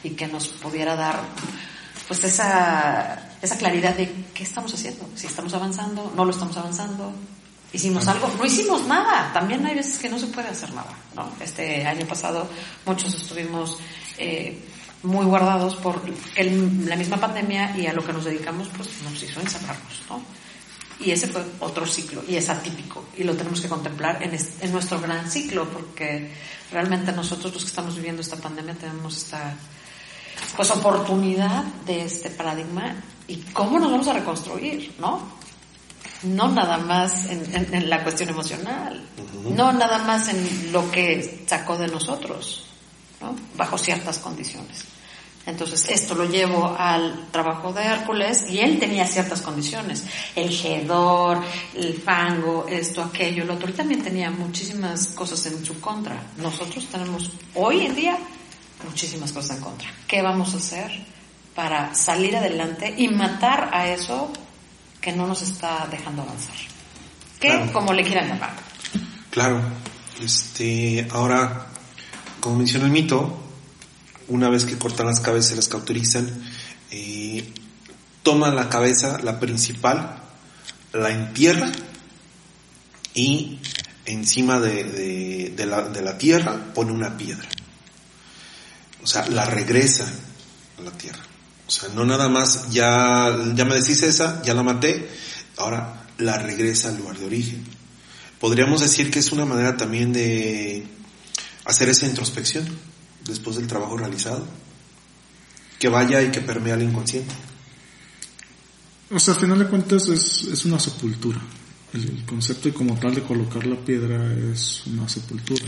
y 0.04 0.12
que 0.12 0.28
nos 0.28 0.48
pudiera 0.48 0.96
dar 0.96 1.20
pues 2.08 2.24
esa, 2.24 3.29
esa 3.42 3.58
claridad 3.58 3.96
de 3.96 4.12
qué 4.34 4.44
estamos 4.44 4.74
haciendo, 4.74 5.08
si 5.16 5.28
estamos 5.28 5.54
avanzando, 5.54 6.12
no 6.16 6.26
lo 6.26 6.32
estamos 6.32 6.58
avanzando, 6.58 7.14
hicimos 7.72 8.08
algo, 8.08 8.32
no 8.38 8.46
hicimos 8.46 8.86
nada, 8.86 9.32
también 9.34 9.66
hay 9.66 9.76
veces 9.76 9.98
que 10.00 10.10
no 10.10 10.20
se 10.20 10.28
puede 10.28 10.50
hacer 10.50 10.72
nada, 10.74 10.94
¿no? 11.16 11.32
Este 11.40 11.86
año 11.86 12.06
pasado 12.06 12.48
muchos 12.86 13.14
estuvimos 13.14 13.78
eh, 14.18 14.60
muy 15.04 15.26
guardados 15.26 15.76
por 15.78 16.02
la 16.38 16.96
misma 16.96 17.18
pandemia 17.18 17.78
y 17.78 17.88
a 17.88 17.94
lo 17.94 18.06
que 18.06 18.12
nos 18.12 18.26
dedicamos 18.26 18.68
pues 18.76 18.90
nos 19.04 19.22
hizo 19.24 19.40
encerrarnos, 19.40 20.02
¿no? 20.10 20.22
Y 21.00 21.12
ese 21.12 21.28
fue 21.28 21.42
otro 21.62 21.86
ciclo 21.86 22.22
y 22.28 22.36
es 22.36 22.50
atípico 22.50 23.06
y 23.16 23.24
lo 23.24 23.34
tenemos 23.38 23.62
que 23.62 23.70
contemplar 23.70 24.22
en, 24.22 24.32
en 24.36 24.72
nuestro 24.74 25.00
gran 25.00 25.32
ciclo 25.32 25.70
porque 25.70 26.30
realmente 26.74 27.14
nosotros 27.14 27.54
los 27.54 27.64
que 27.64 27.70
estamos 27.70 27.96
viviendo 27.96 28.22
esta 28.22 28.36
pandemia 28.36 28.74
tenemos 28.76 29.16
esta 29.16 29.56
pues 30.58 30.72
oportunidad 30.72 31.64
de 31.86 32.04
este 32.04 32.30
paradigma 32.30 32.96
y 33.30 33.38
cómo 33.54 33.80
nos 33.80 33.92
vamos 33.92 34.08
a 34.08 34.14
reconstruir, 34.14 34.96
¿no? 35.00 35.22
No 36.24 36.50
nada 36.50 36.78
más 36.78 37.28
en, 37.30 37.90
la 37.90 38.04
cuestión 38.04 38.30
emocional, 38.30 39.02
no 39.56 39.72
nada 39.72 40.00
más 40.00 40.28
en 40.28 40.74
lo 40.74 40.92
que 40.92 41.46
sacó 41.48 41.78
de 41.78 41.88
nosotros, 41.88 42.66
¿no? 43.22 43.36
Bajo 43.56 43.78
ciertas 43.78 44.18
condiciones. 44.18 44.84
Entonces, 45.46 45.88
esto 45.90 46.16
lo 46.16 46.26
llevo 46.26 46.76
al 46.78 47.28
trabajo 47.32 47.72
de 47.72 47.84
Hércules 47.84 48.46
y 48.50 48.60
él 48.60 48.78
tenía 48.78 49.08
ciertas 49.08 49.42
condiciones. 49.42 50.04
El 50.36 50.54
hedor, 50.54 51.42
el 51.76 51.94
fango, 51.94 52.66
esto, 52.68 53.02
aquello, 53.02 53.46
lo 53.46 53.54
otro. 53.54 53.68
Él 53.68 53.74
también 53.74 54.04
tenía 54.04 54.30
muchísimas 54.30 55.08
cosas 55.08 55.46
en 55.46 55.64
su 55.64 55.80
contra. 55.80 56.22
Nosotros 56.38 56.86
tenemos 56.92 57.32
hoy 57.56 57.86
en 57.86 57.96
día 57.96 58.18
muchísimas 58.86 59.32
cosas 59.32 59.58
en 59.58 59.64
contra. 59.64 59.90
¿Qué 60.08 60.22
vamos 60.22 60.54
a 60.54 60.58
hacer 60.58 61.19
para 61.60 61.94
salir 61.94 62.38
adelante 62.38 62.96
y 62.98 63.10
matar 63.10 63.70
a 63.74 63.90
eso 63.90 64.32
que 65.02 65.12
no 65.12 65.28
nos 65.28 65.42
está 65.42 65.90
dejando 65.92 66.22
avanzar? 66.22 66.56
¿Qué? 67.38 67.70
Como 67.74 67.92
le 67.92 68.06
quieran 68.06 68.30
llamar. 68.30 68.54
Claro. 69.30 69.62
Este, 70.22 71.06
ahora, 71.12 71.68
como 72.40 72.60
menciona 72.60 72.86
el 72.86 72.92
mito, 72.92 73.38
una 74.30 74.48
vez 74.48 74.64
que 74.64 74.78
cortan 74.78 75.08
las 75.08 75.20
cabezas 75.20 75.52
y 75.52 75.56
las 75.58 75.68
cauterizan, 75.68 76.30
eh, 76.92 77.52
toman 78.24 78.56
la 78.56 78.70
cabeza, 78.70 79.20
la 79.22 79.42
principal, 79.42 80.18
la 80.94 81.10
entierran 81.10 81.74
y 83.14 83.60
encima 84.06 84.62
de, 84.62 85.54
la, 85.58 85.82
de 85.82 86.02
la 86.02 86.18
tierra 86.18 86.74
pone 86.74 86.94
una 86.94 87.18
piedra. 87.18 87.50
O 89.04 89.08
sea, 89.08 89.28
la 89.28 89.44
regresa 89.44 90.10
a 90.78 90.82
la 90.82 90.92
tierra. 90.92 91.29
O 91.70 91.72
sea, 91.72 91.88
no 91.90 92.04
nada 92.04 92.28
más, 92.30 92.68
ya, 92.72 93.30
ya 93.54 93.64
me 93.64 93.76
decís 93.76 94.02
esa, 94.02 94.42
ya 94.42 94.56
la 94.56 94.64
maté, 94.64 95.08
ahora 95.56 96.08
la 96.18 96.36
regresa 96.40 96.90
al 96.90 96.98
lugar 96.98 97.20
de 97.20 97.28
origen. 97.28 97.64
Podríamos 98.40 98.82
decir 98.82 99.12
que 99.12 99.20
es 99.20 99.32
una 99.32 99.46
manera 99.46 99.78
también 99.78 100.12
de 100.12 100.84
hacer 101.66 101.90
esa 101.90 102.08
introspección 102.08 102.68
después 103.24 103.58
del 103.58 103.68
trabajo 103.68 103.96
realizado, 103.96 104.48
que 105.78 105.90
vaya 105.90 106.24
y 106.24 106.32
que 106.32 106.42
permea 106.42 106.74
al 106.74 106.82
inconsciente. 106.82 107.36
O 109.12 109.20
sea, 109.20 109.36
al 109.36 109.40
final 109.40 109.60
de 109.60 109.68
cuentas 109.68 110.08
es, 110.08 110.46
es 110.52 110.66
una 110.66 110.80
sepultura. 110.80 111.40
El, 111.94 112.26
concepto 112.26 112.70
y 112.70 112.72
como 112.72 112.98
tal 112.98 113.14
de 113.14 113.22
colocar 113.22 113.68
la 113.68 113.76
piedra 113.76 114.34
es 114.52 114.88
una 114.88 115.08
sepultura. 115.08 115.64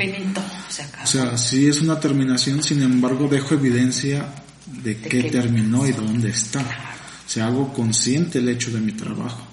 o 1.03 1.05
sea, 1.05 1.37
sí 1.37 1.67
es 1.67 1.79
una 1.79 1.99
terminación, 1.99 2.63
sin 2.63 2.81
embargo 2.81 3.27
dejo 3.27 3.53
evidencia 3.53 4.40
de, 4.83 4.97
qué, 4.97 5.23
terminó 5.23 5.87
y 5.87 5.91
dónde 5.91 6.29
está. 6.29 6.61
O 6.61 7.29
sea, 7.29 7.47
hago 7.47 7.73
consciente 7.73 8.39
el 8.39 8.49
hecho 8.49 8.71
de 8.71 8.81
mi 8.81 8.91
trabajo. 8.93 9.47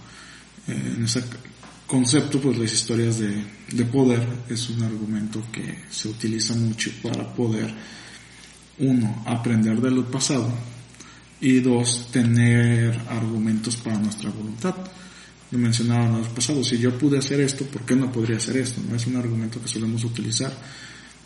Eh, 0.67 0.95
en 0.97 1.05
ese 1.05 1.23
concepto, 1.87 2.41
pues 2.41 2.59
las 2.59 2.73
historias 2.73 3.19
de, 3.19 3.45
de 3.73 3.85
poder 3.85 4.27
es 4.49 4.69
un 4.71 4.83
argumento 4.83 5.43
que 5.53 5.85
se 5.91 6.09
utiliza 6.09 6.55
mucho 6.55 6.91
para 7.03 7.35
poder, 7.35 7.73
uno, 8.79 9.23
aprender 9.27 9.81
de 9.81 9.91
lo 9.91 10.11
pasado 10.11 10.53
y 11.41 11.61
dos, 11.61 12.09
tener 12.13 12.99
argumentos 13.09 13.77
para 13.77 13.99
nuestra 13.99 14.31
voluntad 14.31 14.75
lo 15.51 15.59
mencionaba 15.59 16.05
en 16.05 16.19
los 16.19 16.29
pasados, 16.29 16.69
si 16.69 16.79
yo 16.79 16.97
pude 16.99 17.19
hacer 17.19 17.41
esto, 17.41 17.65
¿por 17.65 17.83
qué 17.83 17.97
no 17.97 18.13
podría 18.13 18.37
hacer 18.37 18.59
esto? 18.59 18.83
No 18.89 18.97
es 18.97 19.07
un 19.07 19.17
argumento 19.17 19.61
que 19.61 19.69
solemos 19.69 20.05
utilizar. 20.05 20.53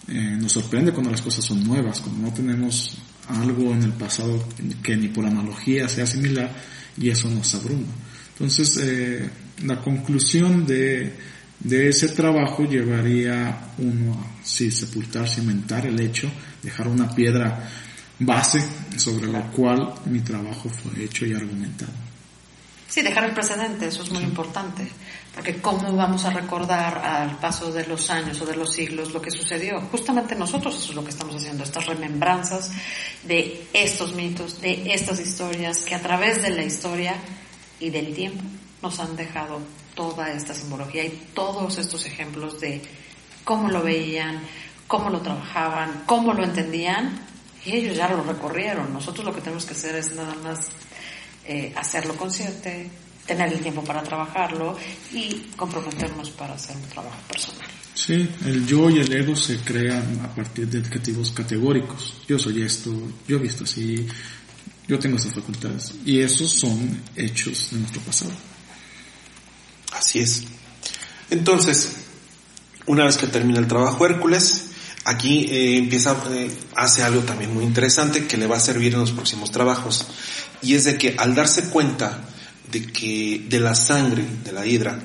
Eh, 0.08 0.36
nos 0.40 0.52
sorprende 0.52 0.92
cuando 0.92 1.10
las 1.10 1.22
cosas 1.22 1.44
son 1.44 1.64
nuevas, 1.64 2.00
cuando 2.00 2.28
no 2.28 2.32
tenemos 2.32 2.94
algo 3.28 3.72
en 3.72 3.82
el 3.82 3.92
pasado 3.92 4.46
que 4.82 4.96
ni 4.96 5.08
por 5.08 5.26
analogía 5.26 5.88
sea 5.88 6.06
similar 6.06 6.50
y 6.96 7.10
eso 7.10 7.28
nos 7.28 7.54
abruma. 7.54 7.86
Entonces, 8.32 8.76
eh, 8.82 9.30
la 9.64 9.80
conclusión 9.80 10.66
de, 10.66 11.12
de 11.60 11.88
ese 11.88 12.08
trabajo 12.08 12.64
llevaría 12.64 13.72
uno 13.78 14.14
a 14.14 14.44
sí, 14.44 14.70
sepultar, 14.70 15.28
cimentar 15.28 15.86
el 15.86 16.00
hecho, 16.00 16.30
dejar 16.62 16.88
una 16.88 17.08
piedra 17.08 17.70
base 18.18 18.62
sobre 18.96 19.26
la 19.26 19.50
cual 19.50 19.94
mi 20.06 20.20
trabajo 20.20 20.68
fue 20.68 21.04
hecho 21.04 21.26
y 21.26 21.34
argumentado. 21.34 21.92
Sí, 22.88 23.02
dejar 23.02 23.24
el 23.24 23.32
precedente, 23.32 23.86
eso 23.86 24.02
es 24.02 24.10
muy 24.10 24.22
importante, 24.22 24.86
porque 25.34 25.60
¿cómo 25.60 25.92
vamos 25.96 26.24
a 26.24 26.30
recordar 26.30 26.98
al 26.98 27.38
paso 27.38 27.72
de 27.72 27.86
los 27.86 28.10
años 28.10 28.40
o 28.40 28.46
de 28.46 28.54
los 28.54 28.72
siglos 28.72 29.12
lo 29.12 29.22
que 29.22 29.30
sucedió? 29.30 29.80
Justamente 29.90 30.34
nosotros 30.34 30.76
eso 30.76 30.90
es 30.90 30.94
lo 30.94 31.04
que 31.04 31.10
estamos 31.10 31.36
haciendo, 31.36 31.64
estas 31.64 31.86
remembranzas 31.86 32.70
de 33.24 33.66
estos 33.72 34.14
mitos, 34.14 34.60
de 34.60 34.92
estas 34.92 35.20
historias 35.20 35.84
que 35.84 35.94
a 35.94 36.02
través 36.02 36.42
de 36.42 36.50
la 36.50 36.62
historia 36.62 37.14
y 37.80 37.90
del 37.90 38.14
tiempo 38.14 38.42
nos 38.82 39.00
han 39.00 39.16
dejado 39.16 39.60
toda 39.94 40.32
esta 40.32 40.54
simbología 40.54 41.04
y 41.04 41.28
todos 41.34 41.78
estos 41.78 42.04
ejemplos 42.04 42.60
de 42.60 42.82
cómo 43.44 43.68
lo 43.68 43.82
veían, 43.82 44.42
cómo 44.86 45.08
lo 45.08 45.20
trabajaban, 45.20 46.02
cómo 46.06 46.34
lo 46.34 46.44
entendían, 46.44 47.26
y 47.64 47.76
ellos 47.76 47.96
ya 47.96 48.08
lo 48.08 48.22
recorrieron. 48.22 48.92
Nosotros 48.92 49.24
lo 49.24 49.34
que 49.34 49.40
tenemos 49.40 49.64
que 49.64 49.72
hacer 49.72 49.94
es 49.96 50.14
nada 50.14 50.34
más 50.42 50.68
eh, 51.44 51.72
hacerlo 51.76 52.16
consciente, 52.16 52.90
tener 53.26 53.52
el 53.52 53.60
tiempo 53.60 53.82
para 53.84 54.02
trabajarlo 54.02 54.76
y 55.12 55.50
comprometernos 55.56 56.30
para 56.30 56.54
hacer 56.54 56.76
un 56.76 56.82
trabajo 56.82 57.18
personal. 57.28 57.68
Sí, 57.94 58.28
el 58.46 58.66
yo 58.66 58.90
y 58.90 59.00
el 59.00 59.12
ego 59.12 59.36
se 59.36 59.58
crean 59.58 60.20
a 60.24 60.34
partir 60.34 60.66
de 60.66 60.78
adjetivos 60.78 61.30
categóricos. 61.32 62.14
Yo 62.26 62.38
soy 62.38 62.62
esto, 62.62 62.90
yo 63.28 63.36
he 63.36 63.40
visto 63.40 63.64
así, 63.64 64.06
yo 64.88 64.98
tengo 64.98 65.16
estas 65.16 65.34
facultades. 65.34 65.94
Y 66.04 66.20
esos 66.20 66.50
son 66.50 67.02
hechos 67.14 67.68
de 67.70 67.78
nuestro 67.78 68.00
pasado. 68.00 68.32
Así 69.92 70.20
es. 70.20 70.44
Entonces, 71.30 71.96
una 72.86 73.04
vez 73.04 73.16
que 73.16 73.26
termina 73.26 73.58
el 73.58 73.68
trabajo 73.68 74.04
Hércules, 74.04 74.70
aquí 75.04 75.46
eh, 75.50 75.78
empieza, 75.78 76.16
eh, 76.30 76.50
hace 76.74 77.02
algo 77.02 77.20
también 77.22 77.54
muy 77.54 77.64
interesante 77.64 78.26
que 78.26 78.36
le 78.36 78.46
va 78.46 78.56
a 78.56 78.60
servir 78.60 78.94
en 78.94 79.00
los 79.00 79.12
próximos 79.12 79.50
trabajos 79.50 80.06
y 80.62 80.74
es 80.74 80.84
de 80.84 80.96
que 80.96 81.14
al 81.18 81.34
darse 81.34 81.68
cuenta 81.70 82.28
de 82.72 82.86
que 82.86 83.44
de 83.48 83.60
la 83.60 83.74
sangre 83.74 84.24
de 84.42 84.50
la 84.50 84.66
hidra, 84.66 84.98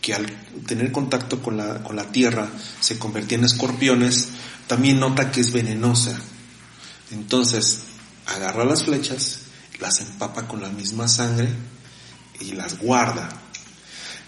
que 0.00 0.14
al 0.14 0.26
tener 0.66 0.90
contacto 0.90 1.42
con 1.42 1.58
la, 1.58 1.84
con 1.84 1.94
la 1.94 2.10
tierra 2.10 2.48
se 2.80 2.98
convertía 2.98 3.38
en 3.38 3.44
escorpiones, 3.44 4.30
también 4.66 4.98
nota 4.98 5.30
que 5.30 5.42
es 5.42 5.52
venenosa. 5.52 6.18
Entonces, 7.12 7.80
agarra 8.26 8.64
las 8.64 8.84
flechas, 8.84 9.42
las 9.78 10.00
empapa 10.00 10.48
con 10.48 10.62
la 10.62 10.70
misma 10.70 11.06
sangre 11.06 11.50
y 12.40 12.52
las 12.52 12.78
guarda. 12.78 13.28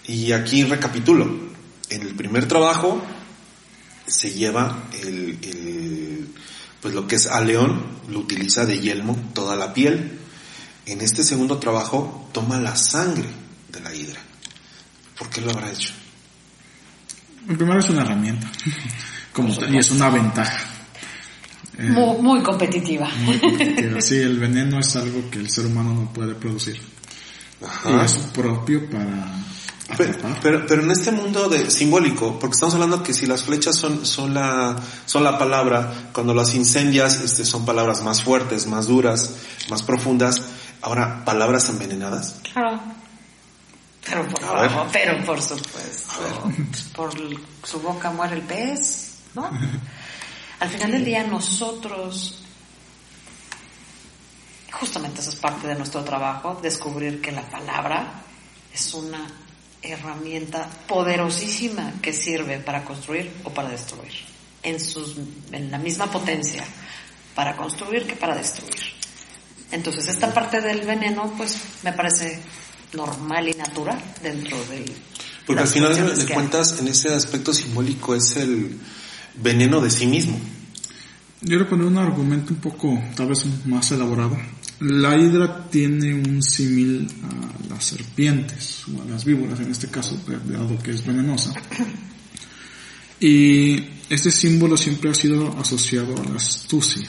Y 0.07 0.32
aquí 0.32 0.64
recapitulo. 0.64 1.55
En 1.89 2.03
el 2.03 2.14
primer 2.14 2.47
trabajo 2.47 3.03
se 4.07 4.30
lleva 4.30 4.85
el, 5.03 5.39
el 5.43 6.28
pues 6.82 6.93
lo 6.93 7.07
que 7.07 7.16
es 7.16 7.26
a 7.28 7.41
león, 7.41 7.82
lo 8.09 8.18
utiliza 8.18 8.66
de 8.66 8.78
yelmo 8.78 9.16
toda 9.32 9.57
la 9.57 9.72
piel 9.72 10.23
en 10.87 11.01
este 11.01 11.22
segundo 11.22 11.59
trabajo 11.59 12.28
toma 12.32 12.61
la 12.61 12.76
sangre 12.76 13.28
de 13.70 13.80
la 13.80 13.95
hidra. 13.95 14.20
¿Por 15.18 15.30
qué 15.30 15.41
lo 15.41 15.51
habrá 15.51 15.70
hecho? 15.70 15.93
Primero 17.47 17.78
es 17.78 17.91
una 17.91 18.03
herramienta, 18.03 18.51
como 19.32 19.53
y 19.68 19.76
es 19.76 19.91
una 19.91 20.11
ventaja. 20.11 20.74
Eh, 21.78 21.91
muy, 21.91 22.43
competitiva. 22.43 23.09
Muy 23.24 23.39
competitiva. 23.39 24.01
Sí, 24.01 24.16
el 24.16 24.39
veneno 24.39 24.78
es 24.78 24.95
algo 24.97 25.28
que 25.30 25.41
el 25.41 25.51
ser 25.51 25.66
humano 25.66 25.93
no 25.93 26.12
puede 26.12 26.35
producir. 26.35 26.80
Y 27.61 28.05
es 28.05 28.16
propio 28.32 28.89
para 28.91 29.32
Pero, 29.97 30.64
pero, 30.66 30.82
en 30.82 30.91
este 30.91 31.11
mundo 31.12 31.49
de 31.49 31.70
simbólico, 31.70 32.39
porque 32.39 32.55
estamos 32.55 32.74
hablando 32.74 33.03
que 33.03 33.12
si 33.12 33.26
las 33.26 33.45
flechas 33.45 33.76
son, 33.76 34.07
son 34.07 34.35
la, 34.35 34.76
son 35.07 35.24
la 35.24 35.39
palabra, 35.39 36.11
cuando 36.12 36.35
las 36.35 36.55
incendias, 36.55 37.20
este, 37.20 37.45
son 37.45 37.64
palabras 37.64 38.03
más 38.03 38.22
fuertes, 38.22 38.66
más 38.66 38.87
duras, 38.87 39.35
más 39.68 39.82
profundas. 39.82 40.43
Ahora, 40.85 41.24
palabras 41.24 41.70
envenenadas. 41.70 42.37
Claro. 42.53 42.78
Pero 44.05 44.28
por, 44.28 44.93
pero 44.93 45.24
por 45.24 45.41
supuesto. 45.41 46.12
Por 46.95 47.11
su 47.62 47.80
boca 47.80 48.11
muere 48.11 48.35
el 48.35 48.43
pez, 48.43 49.20
¿no? 49.35 49.49
Al 50.61 50.68
final 50.68 50.93
del 50.93 51.07
día 51.07 51.24
nosotros, 51.24 52.39
justamente 54.72 55.22
eso 55.22 55.30
es 55.30 55.37
parte 55.37 55.66
de 55.66 55.74
nuestro 55.74 56.05
trabajo, 56.05 56.61
descubrir 56.62 57.22
que 57.22 57.32
la 57.32 57.49
palabra 57.49 58.22
es 58.70 58.93
una 58.93 59.26
herramienta 59.80 60.68
poderosísima 60.87 61.95
que 62.03 62.12
sirve 62.12 62.59
para 62.59 62.85
construir 62.85 63.32
o 63.45 63.49
para 63.49 63.70
destruir, 63.70 64.12
en, 64.62 64.78
sus, 64.78 65.16
en 65.51 65.70
la 65.70 65.78
misma 65.78 66.11
potencia, 66.11 66.62
para 67.35 67.57
construir 67.57 68.07
que 68.07 68.16
para 68.16 68.35
destruir. 68.35 68.93
Entonces 69.74 70.06
esta 70.06 70.32
parte 70.32 70.60
del 70.60 70.86
veneno 70.86 71.32
pues 71.36 71.56
me 71.82 71.92
parece 71.92 72.40
normal 72.94 73.48
y 73.48 73.54
natural 73.54 74.00
dentro 74.22 74.56
del... 74.66 74.84
Porque 75.44 75.62
al 75.62 75.68
final 75.68 76.16
de 76.16 76.32
cuentas 76.32 76.78
en 76.78 76.88
ese 76.88 77.12
aspecto 77.12 77.52
simbólico 77.52 78.14
es 78.14 78.36
el 78.36 78.78
veneno 79.34 79.80
de 79.80 79.90
sí 79.90 80.06
mismo. 80.06 80.38
Yo 81.40 81.58
le 81.58 81.64
poner 81.64 81.86
un 81.86 81.98
argumento 81.98 82.54
un 82.54 82.60
poco, 82.60 82.98
tal 83.16 83.26
vez 83.26 83.44
más 83.66 83.90
elaborado. 83.90 84.38
La 84.78 85.16
hidra 85.16 85.68
tiene 85.68 86.14
un 86.14 86.42
símil 86.42 87.06
a 87.24 87.74
las 87.74 87.84
serpientes, 87.84 88.84
o 88.88 89.02
a 89.02 89.04
las 89.04 89.24
víboras 89.24 89.60
en 89.60 89.72
este 89.72 89.88
caso, 89.88 90.18
dado 90.46 90.78
que 90.78 90.92
es 90.92 91.04
venenosa. 91.04 91.52
Y 93.20 93.76
este 94.08 94.30
símbolo 94.30 94.76
siempre 94.76 95.10
ha 95.10 95.14
sido 95.14 95.52
asociado 95.58 96.14
a 96.16 96.24
la 96.24 96.36
astucia. 96.36 97.08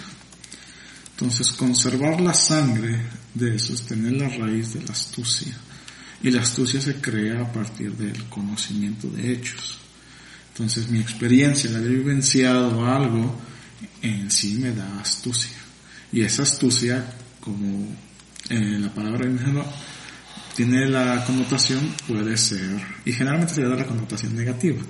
Entonces, 1.15 1.53
conservar 1.53 2.19
la 2.19 2.33
sangre 2.33 2.99
de 3.33 3.55
eso 3.55 3.73
es 3.73 3.83
tener 3.85 4.13
la 4.13 4.27
raíz 4.27 4.73
de 4.73 4.83
la 4.83 4.91
astucia. 4.91 5.55
Y 6.21 6.29
la 6.29 6.41
astucia 6.41 6.81
se 6.81 6.95
crea 6.95 7.41
a 7.41 7.51
partir 7.53 7.95
del 7.95 8.25
conocimiento 8.25 9.07
de 9.07 9.31
hechos. 9.31 9.79
Entonces, 10.49 10.89
mi 10.89 10.99
experiencia, 10.99 11.69
el 11.69 11.77
haber 11.77 11.91
vivenciado 11.91 12.85
algo, 12.85 13.33
en 14.01 14.29
sí 14.29 14.55
me 14.55 14.73
da 14.73 14.99
astucia. 14.99 15.55
Y 16.11 16.21
esa 16.21 16.43
astucia 16.43 17.05
como 17.39 17.95
eh, 18.49 18.77
la 18.79 18.93
palabra 18.93 19.25
tiene 20.55 20.87
la 20.89 21.23
connotación, 21.25 21.93
puede 22.07 22.37
ser, 22.37 22.79
y 23.05 23.11
generalmente 23.11 23.53
se 23.53 23.61
le 23.61 23.69
da 23.69 23.75
la 23.75 23.85
connotación 23.85 24.35
negativa. 24.35 24.81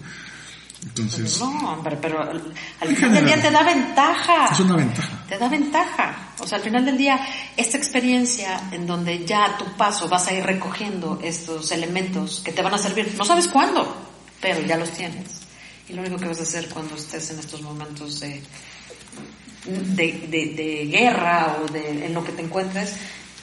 Entonces. 0.85 1.39
No, 1.39 1.73
hombre, 1.73 1.97
pero 1.99 2.21
al, 2.21 2.95
final 2.95 3.13
del 3.13 3.25
día 3.25 3.41
te 3.41 3.51
da 3.51 3.63
ventaja. 3.63 4.49
Es 4.51 4.59
una 4.59 4.75
ventaja. 4.75 5.25
Te 5.27 5.37
da 5.37 5.49
ventaja. 5.49 6.33
O 6.39 6.47
sea, 6.47 6.59
al 6.59 6.63
final 6.63 6.85
del 6.85 6.97
día, 6.97 7.19
esta 7.57 7.77
experiencia 7.77 8.69
en 8.71 8.85
donde 8.85 9.25
ya 9.25 9.45
a 9.45 9.57
tu 9.57 9.65
paso 9.75 10.07
vas 10.07 10.27
a 10.27 10.33
ir 10.33 10.43
recogiendo 10.43 11.19
estos 11.23 11.71
elementos 11.71 12.41
que 12.45 12.51
te 12.51 12.61
van 12.61 12.73
a 12.73 12.77
servir, 12.77 13.13
no 13.17 13.25
sabes 13.25 13.47
cuándo, 13.47 13.95
pero 14.39 14.61
ya 14.61 14.77
los 14.77 14.91
tienes. 14.91 15.41
Y 15.89 15.93
lo 15.93 16.01
único 16.01 16.17
que 16.17 16.27
vas 16.27 16.39
a 16.39 16.43
hacer 16.43 16.69
cuando 16.69 16.95
estés 16.95 17.31
en 17.31 17.39
estos 17.39 17.61
momentos 17.61 18.19
de 18.19 18.41
de, 19.65 20.53
de, 20.55 20.85
guerra 20.85 21.57
o 21.61 21.71
de, 21.71 22.05
en 22.05 22.13
lo 22.13 22.23
que 22.23 22.31
te 22.31 22.41
encuentres, 22.41 22.95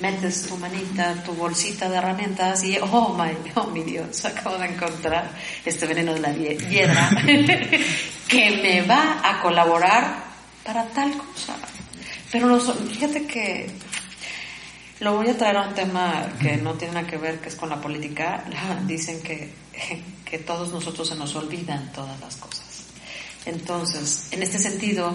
metes 0.03 0.43
tu 0.43 0.57
manita, 0.57 1.15
tu 1.23 1.33
bolsita 1.33 1.89
de 1.89 1.97
herramientas 1.97 2.65
y, 2.65 2.77
oh, 2.79 3.15
my, 3.17 3.31
oh 3.55 3.69
mi 3.69 3.85
Dios, 3.85 4.25
acabo 4.31 4.59
de 4.59 4.67
encontrar 4.67 5.31
este 5.65 5.87
veneno 5.87 6.13
de 6.15 6.21
la 6.21 6.33
hiedra 6.33 7.09
que 8.29 8.51
me 8.63 8.83
va 8.83 9.21
a 9.23 9.41
colaborar 9.41 10.25
para 10.65 10.85
tal 10.87 11.13
cosa. 11.13 11.55
Pero 12.33 12.59
fíjate 12.59 13.27
que 13.27 13.71
lo 15.01 15.17
voy 15.17 15.29
a 15.29 15.39
traer 15.39 15.57
a 15.57 15.69
un 15.69 15.75
tema 15.75 16.33
que 16.41 16.57
no 16.57 16.75
tiene 16.75 16.95
nada 16.95 17.07
que 17.07 17.19
ver, 17.19 17.41
que 17.41 17.49
es 17.49 17.55
con 17.55 17.69
la 17.69 17.81
política. 17.81 18.45
Dicen 18.87 19.23
que, 19.23 19.53
que 20.25 20.39
todos 20.39 20.73
nosotros 20.73 21.09
se 21.09 21.15
nos 21.15 21.35
olvidan 21.37 21.93
todas 21.93 22.19
las 22.19 22.37
cosas. 22.37 22.87
Entonces, 23.45 24.29
en 24.33 24.43
este 24.43 24.59
sentido, 24.59 25.15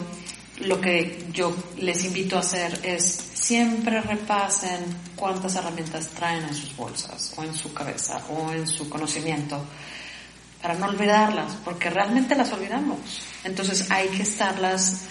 lo 0.60 0.82
que 0.82 1.28
yo 1.32 1.56
les 1.78 2.04
invito 2.04 2.38
a 2.38 2.40
hacer 2.40 2.80
es 2.84 3.04
siempre 3.34 4.02
repasen 4.02 4.86
cuántas 5.16 5.56
herramientas 5.56 6.10
traen 6.10 6.44
en 6.44 6.56
sus 6.56 6.76
bolsas 6.76 7.34
o 7.38 7.44
en 7.44 7.54
su 7.54 7.74
cabeza 7.74 8.22
o 8.30 8.52
en 8.52 8.68
su 8.68 8.90
conocimiento 8.90 9.64
para 10.62 10.74
no 10.74 10.88
olvidarlas, 10.88 11.56
porque 11.64 11.90
realmente 11.90 12.36
las 12.36 12.52
olvidamos. 12.52 12.98
Entonces 13.44 13.90
hay 13.92 14.08
que 14.10 14.24
estarlas 14.24 15.04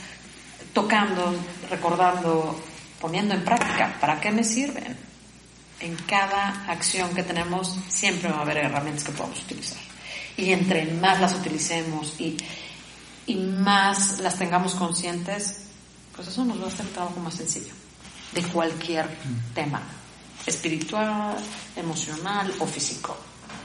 tocando, 0.72 1.34
recordando, 1.70 2.60
poniendo 3.00 3.34
en 3.34 3.44
práctica. 3.44 3.96
¿Para 4.00 4.20
qué 4.20 4.32
me 4.32 4.42
sirven? 4.42 4.96
En 5.78 5.94
cada 6.06 6.64
acción 6.68 7.14
que 7.14 7.22
tenemos 7.22 7.78
siempre 7.88 8.30
va 8.30 8.38
a 8.38 8.42
haber 8.42 8.58
herramientas 8.58 9.04
que 9.04 9.12
podamos 9.12 9.42
utilizar. 9.42 9.78
Y 10.36 10.52
entre 10.52 10.84
más 10.86 11.20
las 11.20 11.34
utilicemos 11.34 12.14
y 12.18 12.36
y 13.26 13.36
más 13.36 14.20
las 14.20 14.38
tengamos 14.38 14.74
conscientes, 14.74 15.56
pues 16.14 16.28
eso 16.28 16.44
nos 16.44 16.60
va 16.60 16.64
a 16.64 16.68
hacer 16.68 16.86
el 16.86 16.92
trabajo 16.92 17.20
más 17.20 17.34
sencillo 17.34 17.72
de 18.32 18.42
cualquier 18.42 19.06
tema, 19.54 19.80
espiritual, 20.46 21.36
emocional 21.74 22.52
o 22.58 22.66
físico. 22.66 23.16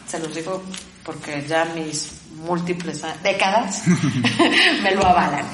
Se 0.08 0.20
los 0.20 0.34
digo 0.34 0.64
porque 1.04 1.46
ya 1.48 1.66
mis 1.66 2.12
múltiples 2.36 3.02
décadas 3.24 3.84
me 4.84 4.96
lo 4.96 5.06
avalan. 5.06 5.46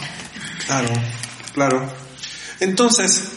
Claro, 0.66 0.90
claro. 1.54 1.94
Entonces, 2.60 3.30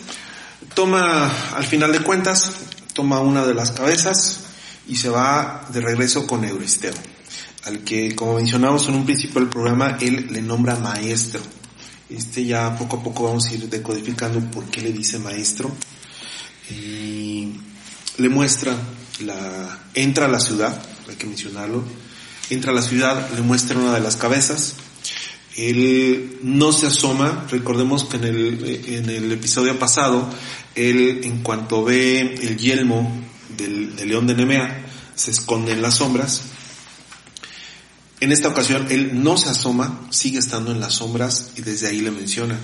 toma, 0.75 1.31
al 1.55 1.65
final 1.65 1.93
de 1.93 2.01
cuentas, 2.01 2.53
toma 2.95 3.21
una 3.21 3.45
de 3.45 3.55
las 3.55 3.73
cabezas 3.73 4.45
y 4.87 4.97
se 4.97 5.09
va 5.09 5.67
de 5.69 5.81
regreso 5.81 6.27
con 6.27 6.45
Euristeo 6.45 6.95
al 7.65 7.81
que, 7.85 8.15
como 8.15 8.35
mencionamos 8.35 8.89
en 8.89 8.95
un 8.95 9.05
principio 9.05 9.41
del 9.41 9.51
programa, 9.51 9.99
él 10.01 10.29
le 10.31 10.43
nombra 10.43 10.77
maestro. 10.77 11.41
Este 12.09 12.45
ya 12.45 12.77
poco 12.77 12.97
a 12.97 13.03
poco 13.03 13.25
vamos 13.25 13.47
a 13.47 13.55
ir 13.55 13.69
decodificando 13.69 14.41
por 14.51 14.65
qué 14.65 14.81
le 14.81 14.93
dice 14.93 15.19
maestro. 15.19 15.71
Y 16.71 17.53
le 18.19 18.29
muestra 18.29 18.77
la, 19.25 19.79
entra 19.95 20.27
a 20.27 20.29
la 20.29 20.41
ciudad, 20.41 20.81
hay 21.09 21.17
que 21.17 21.27
mencionarlo, 21.27 21.85
entra 22.49 22.73
a 22.73 22.75
la 22.75 22.83
ciudad, 22.83 23.31
le 23.35 23.43
muestra 23.43 23.79
una 23.79 23.95
de 23.95 24.01
las 24.01 24.17
cabezas, 24.17 24.77
él 25.57 26.39
no 26.43 26.73
se 26.73 26.87
asoma, 26.87 27.47
recordemos 27.51 28.05
que 28.05 28.17
en 28.19 28.25
el, 28.25 28.83
en 28.87 29.11
el 29.11 29.33
episodio 29.33 29.79
pasado, 29.79 30.29
él 30.75 31.21
en 31.25 31.43
cuanto 31.43 31.85
ve 31.85 32.21
el 32.21 32.57
yelmo 32.57 33.11
del, 33.57 33.97
del 33.97 34.09
león 34.09 34.27
de 34.27 34.35
Nemea, 34.35 34.87
se 35.15 35.33
esconde 35.33 35.73
en 35.73 35.83
las 35.83 35.97
sombras, 35.97 36.43
en 38.21 38.33
esta 38.33 38.49
ocasión 38.49 38.87
él 38.91 39.23
no 39.23 39.37
se 39.37 39.49
asoma, 39.49 40.07
sigue 40.11 40.39
estando 40.39 40.73
en 40.73 40.81
las 40.81 40.95
sombras 40.95 41.53
y 41.57 41.63
desde 41.63 41.89
ahí 41.89 42.01
le 42.01 42.11
menciona, 42.11 42.59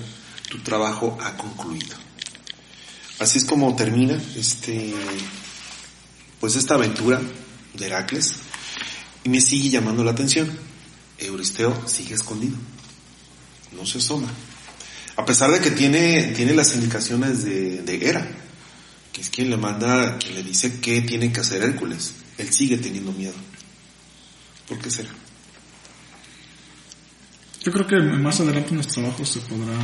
tu 0.49 0.59
trabajo 0.59 1.17
ha 1.21 1.35
concluido. 1.35 1.95
Así 3.19 3.39
es 3.39 3.45
como 3.45 3.75
termina 3.75 4.21
este, 4.35 4.93
pues 6.39 6.55
esta 6.55 6.75
aventura 6.75 7.19
de 7.73 7.85
Heracles 7.85 8.35
y 9.23 9.29
me 9.29 9.41
sigue 9.41 9.69
llamando 9.69 10.03
la 10.03 10.11
atención. 10.11 10.47
Euristeo 11.17 11.87
sigue 11.87 12.13
escondido, 12.13 12.55
no 13.75 13.85
se 13.87 13.97
asoma. 13.97 14.29
A 15.15 15.25
pesar 15.25 15.49
de 15.49 15.59
que 15.59 15.71
tiene, 15.71 16.33
tiene 16.35 16.53
las 16.53 16.75
indicaciones 16.75 17.43
de, 17.43 17.81
de 17.81 18.07
Hera, 18.07 18.27
que 19.11 19.21
es 19.21 19.31
quien 19.31 19.49
le 19.49 19.57
manda, 19.57 20.19
quien 20.19 20.35
le 20.35 20.43
dice 20.43 20.79
qué 20.79 21.01
tiene 21.01 21.31
que 21.33 21.39
hacer 21.39 21.63
Hércules. 21.63 22.13
Él 22.37 22.53
sigue 22.53 22.77
teniendo 22.77 23.11
miedo. 23.11 23.33
¿Por 24.67 24.77
qué 24.77 24.91
será? 24.91 25.09
Yo 27.67 27.73
creo 27.73 27.85
que 27.85 27.97
más 27.97 28.39
adelante 28.39 28.69
en 28.69 28.75
nuestro 28.75 29.01
trabajo 29.01 29.25
se 29.25 29.41
podrá... 29.41 29.75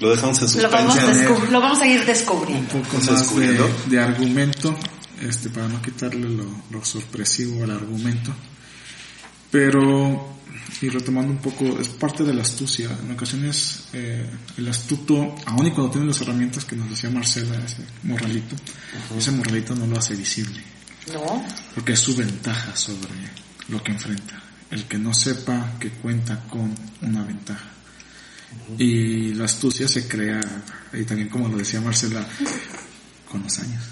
Lo 0.00 0.10
dejamos 0.10 0.42
en 0.42 0.48
suspense. 0.48 0.66
Lo 0.66 0.72
vamos, 0.72 1.50
lo 1.52 1.60
vamos 1.60 1.80
a 1.80 1.86
ir 1.86 2.04
descubriendo. 2.04 2.78
Un 2.78 2.82
poco 2.82 2.96
más 2.96 3.36
de, 3.36 3.74
de, 3.86 4.00
argumento, 4.00 4.76
este, 5.20 5.50
para 5.50 5.68
no 5.68 5.80
quitarle 5.80 6.28
lo, 6.28 6.44
lo, 6.68 6.84
sorpresivo 6.84 7.62
al 7.62 7.70
argumento. 7.70 8.34
Pero, 9.52 10.34
y 10.80 10.88
retomando 10.88 11.30
un 11.30 11.38
poco, 11.38 11.78
es 11.78 11.86
parte 11.86 12.24
de 12.24 12.34
la 12.34 12.42
astucia. 12.42 12.90
En 13.04 13.12
ocasiones, 13.12 13.84
eh, 13.92 14.28
el 14.56 14.66
astuto, 14.66 15.36
aun 15.46 15.66
y 15.68 15.70
cuando 15.70 15.92
tiene 15.92 16.08
las 16.08 16.20
herramientas 16.22 16.64
que 16.64 16.74
nos 16.74 16.90
decía 16.90 17.08
Marcela, 17.08 17.54
ese 17.64 17.84
morralito, 18.02 18.56
ese 19.16 19.30
morralito 19.30 19.76
no 19.76 19.86
lo 19.86 19.96
hace 19.96 20.16
visible. 20.16 20.60
No. 21.12 21.46
Porque 21.72 21.92
es 21.92 22.00
su 22.00 22.16
ventaja 22.16 22.74
sobre 22.74 23.12
lo 23.68 23.80
que 23.80 23.92
enfrenta 23.92 24.42
el 24.72 24.84
que 24.84 24.98
no 24.98 25.14
sepa 25.14 25.74
que 25.78 25.90
cuenta 25.90 26.40
con 26.48 26.74
una 27.02 27.22
ventaja. 27.22 27.68
Y 28.78 29.34
la 29.34 29.44
astucia 29.44 29.86
se 29.86 30.08
crea, 30.08 30.40
y 30.92 31.04
también 31.04 31.28
como 31.28 31.48
lo 31.48 31.58
decía 31.58 31.80
Marcela, 31.80 32.26
con 33.30 33.42
los 33.42 33.58
años. 33.58 33.82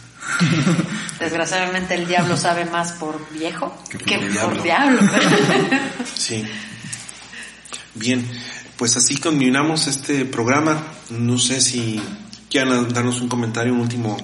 Desgraciadamente 1.20 1.94
el 1.94 2.06
diablo 2.06 2.36
sabe 2.36 2.64
más 2.66 2.92
por 2.92 3.30
viejo 3.32 3.76
que 3.90 3.98
por, 3.98 4.32
diablo. 4.32 4.62
diablo. 4.62 5.00
Sí. 6.16 6.44
Bien, 7.94 8.26
pues 8.76 8.96
así 8.96 9.16
culminamos 9.16 9.86
este 9.86 10.24
programa. 10.24 10.82
No 11.10 11.38
sé 11.38 11.60
si 11.60 12.00
quieran 12.48 12.88
darnos 12.92 13.20
un 13.20 13.28
comentario, 13.28 13.74
un 13.74 13.80
último 13.80 14.16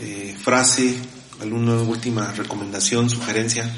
eh, 0.00 0.36
frase, 0.42 0.96
alguna 1.40 1.74
última 1.74 2.32
recomendación, 2.32 3.10
sugerencia. 3.10 3.70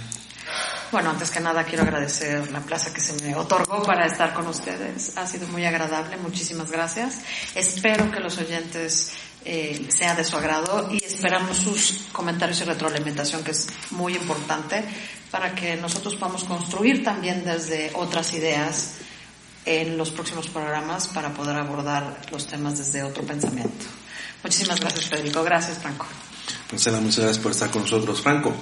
Bueno, 0.95 1.11
antes 1.11 1.33
que 1.33 1.41
nada 1.41 1.65
quiero 1.65 1.83
agradecer 1.83 2.53
la 2.53 2.61
plaza 2.61 2.95
que 2.95 3.01
se 3.01 3.21
me 3.21 3.35
otorgó 3.35 3.83
para 3.83 4.07
estar 4.07 4.33
con 4.33 4.47
ustedes. 4.47 5.17
Ha 5.17 5.27
sido 5.27 5.49
muy 5.49 5.65
agradable, 5.65 6.17
muchísimas 6.19 6.71
gracias. 6.71 7.19
Espero 7.57 8.13
que 8.13 8.21
los 8.21 8.39
oyentes 8.39 9.11
eh, 9.45 9.89
sea 9.89 10.15
de 10.15 10.23
su 10.23 10.37
agrado 10.37 10.89
y 10.93 11.05
esperamos 11.05 11.57
sus 11.57 12.07
comentarios 12.13 12.61
y 12.61 12.65
retroalimentación, 12.65 13.43
que 13.43 13.51
es 13.51 13.67
muy 13.91 14.15
importante 14.15 14.85
para 15.33 15.53
que 15.53 15.75
nosotros 15.75 16.15
podamos 16.15 16.45
construir 16.45 17.03
también 17.03 17.45
desde 17.45 17.91
otras 17.95 18.33
ideas 18.33 18.93
en 19.65 19.99
los 19.99 20.13
próximos 20.13 20.47
programas 20.47 21.09
para 21.09 21.35
poder 21.35 21.57
abordar 21.57 22.21
los 22.31 22.47
temas 22.47 22.79
desde 22.79 23.03
otro 23.03 23.25
pensamiento. 23.25 23.85
Muchísimas 24.45 24.79
gracias, 24.79 25.07
Federico. 25.07 25.43
Gracias, 25.43 25.77
Franco. 25.77 26.07
Marcela, 26.71 27.01
muchas 27.01 27.25
gracias 27.25 27.43
por 27.43 27.51
estar 27.51 27.69
con 27.73 27.83
nosotros. 27.83 28.23
Franco. 28.23 28.55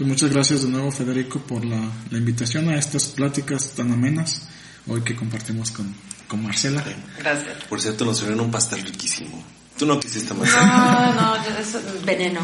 Pues 0.00 0.08
muchas 0.08 0.32
gracias 0.32 0.62
de 0.62 0.70
nuevo, 0.70 0.90
Federico, 0.90 1.40
por 1.40 1.62
la, 1.62 1.78
la 2.10 2.16
invitación 2.16 2.70
a 2.70 2.78
estas 2.78 3.08
pláticas 3.08 3.72
tan 3.76 3.92
amenas 3.92 4.48
hoy 4.86 5.02
que 5.02 5.14
compartimos 5.14 5.70
con, 5.72 5.94
con 6.26 6.42
Marcela. 6.42 6.82
Gracias. 7.18 7.64
Por 7.64 7.82
cierto, 7.82 8.06
nos 8.06 8.16
sirvieron 8.16 8.46
un 8.46 8.50
pastel 8.50 8.80
riquísimo. 8.80 9.44
Tú 9.76 9.84
no 9.84 10.00
quisiste 10.00 10.32
más. 10.32 10.48
No, 10.56 11.12
no, 11.12 11.44
yo, 11.44 11.50
eso, 11.58 11.82
veneno. 12.02 12.40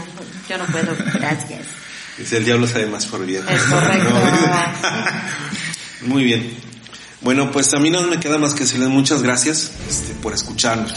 Yo 0.46 0.58
no 0.58 0.66
puedo. 0.66 0.94
Gracias. 1.14 1.66
Dice, 2.18 2.36
el 2.36 2.44
diablo 2.44 2.66
sabe 2.66 2.88
más 2.88 3.06
por 3.06 3.24
viejo. 3.24 3.48
Es 3.48 3.62
correcto. 3.62 4.10
No. 6.02 6.08
Muy 6.08 6.24
bien. 6.24 6.58
Bueno, 7.22 7.50
pues 7.50 7.72
a 7.72 7.78
mí 7.78 7.88
no 7.88 8.02
me 8.02 8.20
queda 8.20 8.36
más 8.36 8.52
que 8.52 8.64
decirles 8.64 8.90
muchas 8.90 9.22
gracias 9.22 9.72
este, 9.88 10.12
por 10.20 10.34
escucharnos. 10.34 10.92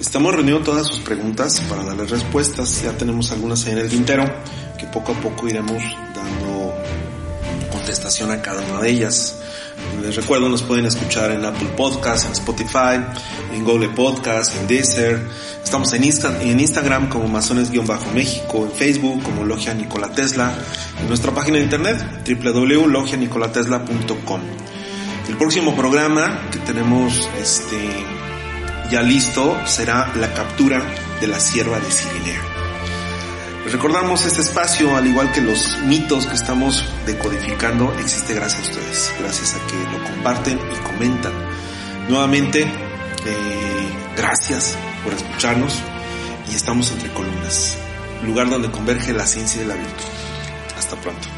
Estamos 0.00 0.32
reuniendo 0.34 0.62
todas 0.62 0.86
sus 0.86 0.98
preguntas 1.00 1.60
para 1.68 1.82
darles 1.84 2.10
respuestas. 2.10 2.82
Ya 2.82 2.92
tenemos 2.92 3.30
algunas 3.32 3.64
ahí 3.66 3.72
en 3.72 3.78
el 3.78 3.88
tintero 3.88 4.24
que 4.78 4.86
poco 4.86 5.12
a 5.12 5.14
poco 5.14 5.48
iremos 5.48 5.82
dando 6.14 6.74
contestación 7.72 8.30
a 8.30 8.42
cada 8.42 8.60
una 8.62 8.80
de 8.82 8.90
ellas. 8.90 9.38
Les 10.02 10.14
recuerdo, 10.16 10.48
nos 10.50 10.62
pueden 10.62 10.84
escuchar 10.86 11.30
en 11.32 11.44
Apple 11.44 11.68
Podcast, 11.76 12.26
en 12.26 12.32
Spotify, 12.32 13.00
en 13.54 13.64
Google 13.64 13.88
Podcast, 13.90 14.54
en 14.56 14.66
Deezer. 14.66 15.20
Estamos 15.64 15.92
en, 15.94 16.02
Insta- 16.04 16.40
en 16.42 16.60
Instagram 16.60 17.08
como 17.08 17.26
Masones-México, 17.28 18.64
en 18.66 18.72
Facebook 18.72 19.22
como 19.22 19.44
Logia 19.44 19.72
Nikola 19.74 20.10
Tesla, 20.12 20.54
en 21.00 21.08
nuestra 21.08 21.32
página 21.32 21.56
de 21.58 21.64
internet 21.64 22.04
www.logianicolatesla.com. 22.42 24.40
El 25.28 25.36
próximo 25.36 25.74
programa 25.74 26.48
que 26.52 26.58
tenemos 26.60 27.28
este 27.40 27.76
ya 28.90 29.02
listo 29.02 29.56
será 29.66 30.12
la 30.14 30.32
captura 30.32 30.82
de 31.20 31.26
la 31.26 31.40
sierva 31.40 31.78
de 31.80 31.90
Cirinea. 31.90 32.42
Recordamos 33.70 34.24
este 34.26 34.42
espacio, 34.42 34.96
al 34.96 35.06
igual 35.06 35.32
que 35.32 35.40
los 35.40 35.78
mitos 35.80 36.26
que 36.26 36.34
estamos 36.34 36.84
decodificando, 37.04 37.92
existe 37.98 38.34
gracias 38.34 38.60
a 38.60 38.70
ustedes, 38.70 39.12
gracias 39.18 39.54
a 39.56 39.66
que 39.66 39.76
lo 39.92 40.04
comparten 40.04 40.58
y 40.58 40.86
comentan. 40.86 41.32
Nuevamente, 42.08 42.62
eh, 42.62 43.88
gracias 44.16 44.76
por 45.02 45.14
escucharnos 45.14 45.82
y 46.50 46.54
estamos 46.54 46.92
entre 46.92 47.12
columnas, 47.12 47.76
lugar 48.24 48.48
donde 48.48 48.70
converge 48.70 49.12
la 49.12 49.26
ciencia 49.26 49.62
y 49.62 49.66
la 49.66 49.74
virtud. 49.74 50.04
Hasta 50.78 50.94
pronto. 50.96 51.35